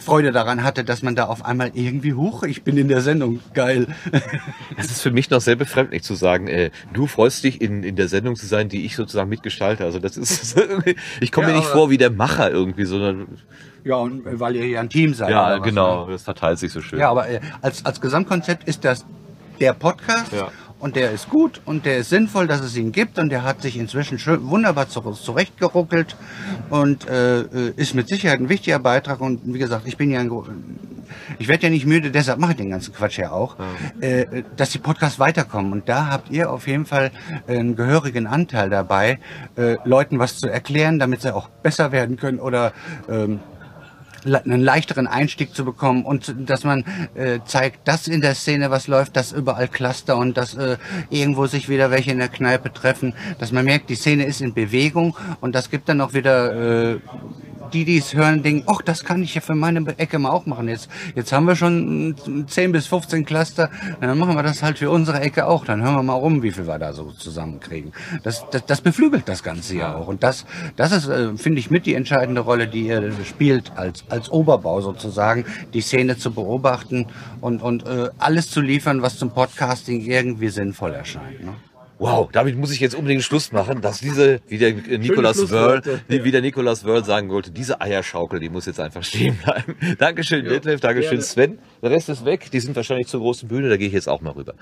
Freude 0.06 0.32
daran 0.32 0.62
hatte, 0.64 0.84
dass 0.84 1.02
man 1.02 1.14
da 1.16 1.24
auf 1.24 1.44
einmal 1.44 1.72
irgendwie 1.74 2.14
hoch, 2.14 2.42
ich 2.44 2.62
bin 2.62 2.76
in 2.78 2.88
der 2.88 3.00
Sendung, 3.02 3.40
geil. 3.54 3.88
Das 4.76 4.86
ist 4.86 5.02
für 5.02 5.10
mich 5.10 5.30
noch 5.30 5.40
sehr 5.40 5.56
befremdlich 5.56 6.02
zu 6.02 6.14
sagen, 6.14 6.46
äh, 6.48 6.70
du 6.92 7.06
freust 7.06 7.44
dich 7.44 7.60
in, 7.60 7.82
in 7.82 7.96
der 7.96 8.08
Sendung 8.08 8.36
zu 8.36 8.46
sein, 8.46 8.68
die 8.68 8.84
ich 8.84 8.94
sozusagen 8.96 9.28
mitgestalte. 9.28 9.84
Also 9.84 9.98
das 9.98 10.16
ist, 10.16 10.56
ich 11.20 11.32
komme 11.32 11.48
Ja, 11.48 11.52
mir 11.54 11.58
nicht 11.60 11.68
vor 11.68 11.90
wie 11.90 11.98
der 11.98 12.10
Macher 12.10 12.50
irgendwie, 12.50 12.84
sondern 12.84 13.26
Ja, 13.84 13.96
und 13.96 14.22
weil 14.24 14.56
ihr 14.56 14.66
ja 14.66 14.80
ein 14.80 14.88
Team 14.90 15.12
seid. 15.14 15.30
ja, 15.30 15.58
was, 15.58 15.62
genau, 15.66 16.06
ne? 16.06 16.12
das 16.12 16.22
verteilt 16.22 16.58
sich 16.58 16.72
so 16.72 16.80
schön. 16.80 16.98
Ja, 16.98 17.10
aber 17.10 17.28
äh, 17.28 17.40
als, 17.62 17.84
als 17.84 18.00
Gesamtkonzept 18.00 18.68
ist 18.68 18.84
das 18.84 19.04
der 19.60 19.72
Podcast 19.72 20.32
Ja. 20.32 20.48
Und 20.78 20.96
der 20.96 21.10
ist 21.12 21.30
gut 21.30 21.60
und 21.64 21.86
der 21.86 21.98
ist 21.98 22.10
sinnvoll, 22.10 22.46
dass 22.46 22.60
es 22.60 22.76
ihn 22.76 22.92
gibt. 22.92 23.18
Und 23.18 23.30
der 23.30 23.44
hat 23.44 23.62
sich 23.62 23.76
inzwischen 23.76 24.18
schön, 24.18 24.48
wunderbar 24.48 24.88
zu, 24.88 25.00
zurechtgeruckelt 25.00 26.16
und 26.70 27.08
äh, 27.08 27.40
äh, 27.40 27.72
ist 27.76 27.94
mit 27.94 28.08
Sicherheit 28.08 28.40
ein 28.40 28.48
wichtiger 28.48 28.78
Beitrag. 28.78 29.20
Und 29.20 29.40
wie 29.44 29.58
gesagt, 29.58 29.86
ich 29.86 29.96
bin 29.96 30.10
ja 30.10 30.20
ein, 30.20 30.30
ich 31.38 31.48
werde 31.48 31.64
ja 31.64 31.70
nicht 31.70 31.86
müde, 31.86 32.10
deshalb 32.10 32.38
mache 32.38 32.52
ich 32.52 32.58
den 32.58 32.70
ganzen 32.70 32.94
Quatsch 32.94 33.18
ja 33.18 33.30
auch, 33.30 33.56
äh, 34.00 34.22
äh, 34.22 34.44
dass 34.56 34.70
die 34.70 34.78
Podcasts 34.78 35.18
weiterkommen. 35.18 35.72
Und 35.72 35.88
da 35.88 36.08
habt 36.08 36.30
ihr 36.30 36.50
auf 36.50 36.66
jeden 36.68 36.84
Fall 36.84 37.10
einen 37.46 37.74
gehörigen 37.76 38.26
Anteil 38.26 38.68
dabei, 38.68 39.18
äh, 39.56 39.76
Leuten 39.84 40.18
was 40.18 40.38
zu 40.38 40.48
erklären, 40.48 40.98
damit 40.98 41.22
sie 41.22 41.34
auch 41.34 41.48
besser 41.48 41.90
werden 41.90 42.16
können 42.16 42.38
oder 42.38 42.72
ähm, 43.08 43.40
einen 44.34 44.60
leichteren 44.60 45.06
Einstieg 45.06 45.54
zu 45.54 45.64
bekommen 45.64 46.04
und 46.04 46.34
dass 46.38 46.64
man 46.64 46.84
äh, 47.14 47.40
zeigt, 47.44 47.86
dass 47.88 48.08
in 48.08 48.20
der 48.20 48.34
Szene 48.34 48.70
was 48.70 48.88
läuft, 48.88 49.16
dass 49.16 49.32
überall 49.32 49.68
Cluster 49.68 50.16
und 50.16 50.36
dass 50.36 50.54
äh, 50.54 50.76
irgendwo 51.10 51.46
sich 51.46 51.68
wieder 51.68 51.90
welche 51.90 52.10
in 52.10 52.18
der 52.18 52.28
Kneipe 52.28 52.72
treffen, 52.72 53.14
dass 53.38 53.52
man 53.52 53.64
merkt, 53.64 53.90
die 53.90 53.94
Szene 53.94 54.24
ist 54.24 54.40
in 54.40 54.54
Bewegung 54.54 55.16
und 55.40 55.54
das 55.54 55.70
gibt 55.70 55.88
dann 55.88 56.00
auch 56.00 56.12
wieder 56.12 56.92
äh, 56.94 56.98
die, 57.72 57.84
die 57.84 57.98
es 57.98 58.14
hören, 58.14 58.42
denken, 58.42 58.64
ach, 58.66 58.82
das 58.82 59.04
kann 59.04 59.22
ich 59.22 59.34
ja 59.34 59.40
für 59.40 59.54
meine 59.54 59.86
Ecke 59.98 60.18
mal 60.18 60.30
auch 60.30 60.46
machen. 60.46 60.68
Jetzt, 60.68 60.88
jetzt 61.14 61.32
haben 61.32 61.46
wir 61.46 61.56
schon 61.56 62.10
mm, 62.10 62.48
10 62.48 62.72
bis 62.72 62.86
15 62.86 63.24
Cluster, 63.24 63.70
dann 64.00 64.18
machen 64.18 64.34
wir 64.34 64.42
das 64.42 64.62
halt 64.62 64.78
für 64.78 64.90
unsere 64.90 65.20
Ecke 65.20 65.46
auch. 65.46 65.64
Dann 65.64 65.82
hören 65.82 65.94
wir 65.94 66.02
mal 66.02 66.14
rum, 66.14 66.42
wie 66.42 66.50
viel 66.50 66.66
wir 66.66 66.78
da 66.78 66.92
so 66.92 67.12
zusammenkriegen. 67.12 67.92
Das, 68.22 68.44
das, 68.50 68.66
das 68.66 68.80
beflügelt 68.80 69.28
das 69.28 69.42
Ganze 69.42 69.76
ja 69.76 69.94
auch. 69.94 70.08
Und 70.08 70.22
das, 70.22 70.46
das 70.76 70.92
ist, 70.92 71.08
äh, 71.08 71.36
finde 71.36 71.60
ich, 71.60 71.70
mit 71.70 71.86
die 71.86 71.94
entscheidende 71.94 72.40
Rolle, 72.40 72.68
die 72.68 72.86
ihr 72.86 73.12
spielt 73.24 73.72
als, 73.76 74.04
als 74.08 74.30
Oberbau 74.30 74.80
sozusagen, 74.80 75.44
die 75.74 75.80
Szene 75.80 76.16
zu 76.16 76.32
beobachten 76.32 77.06
und, 77.40 77.62
und 77.62 77.86
äh, 77.86 78.10
alles 78.18 78.50
zu 78.50 78.60
liefern, 78.60 79.02
was 79.02 79.18
zum 79.18 79.30
Podcasting 79.30 80.00
irgendwie 80.02 80.48
sinnvoll 80.48 80.92
erscheint. 80.92 81.44
Ne? 81.44 81.54
Wow, 81.98 82.28
damit 82.30 82.56
muss 82.56 82.72
ich 82.72 82.80
jetzt 82.80 82.94
unbedingt 82.94 83.22
Schluss 83.22 83.52
machen, 83.52 83.80
dass 83.80 84.00
diese, 84.00 84.40
wie 84.48 84.58
der 84.58 84.74
Nicolas 84.98 85.50
Wörl, 85.50 85.82
wie 86.08 86.30
der 86.30 86.42
Nicolas 86.42 86.84
Wörl 86.84 87.04
sagen 87.04 87.30
wollte, 87.30 87.50
diese 87.50 87.80
Eierschaukel, 87.80 88.38
die 88.38 88.50
muss 88.50 88.66
jetzt 88.66 88.80
einfach 88.80 89.02
stehen 89.02 89.36
bleiben. 89.36 89.76
Dankeschön, 89.98 90.44
Detlef, 90.44 90.80
Dankeschön, 90.80 91.22
Sven. 91.22 91.58
Der 91.82 91.90
Rest 91.90 92.10
ist 92.10 92.24
weg, 92.24 92.50
die 92.50 92.60
sind 92.60 92.76
wahrscheinlich 92.76 93.08
zur 93.08 93.20
großen 93.20 93.48
Bühne, 93.48 93.70
da 93.70 93.76
gehe 93.76 93.88
ich 93.88 93.94
jetzt 93.94 94.08
auch 94.08 94.20
mal 94.20 94.32
rüber. 94.32 94.54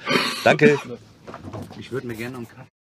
Danke. 0.44 0.78
Ich 1.78 1.90
würde 1.90 2.06
mir 2.06 2.14
gerne 2.14 2.36
einen 2.36 2.48
Kaffee 2.48 2.73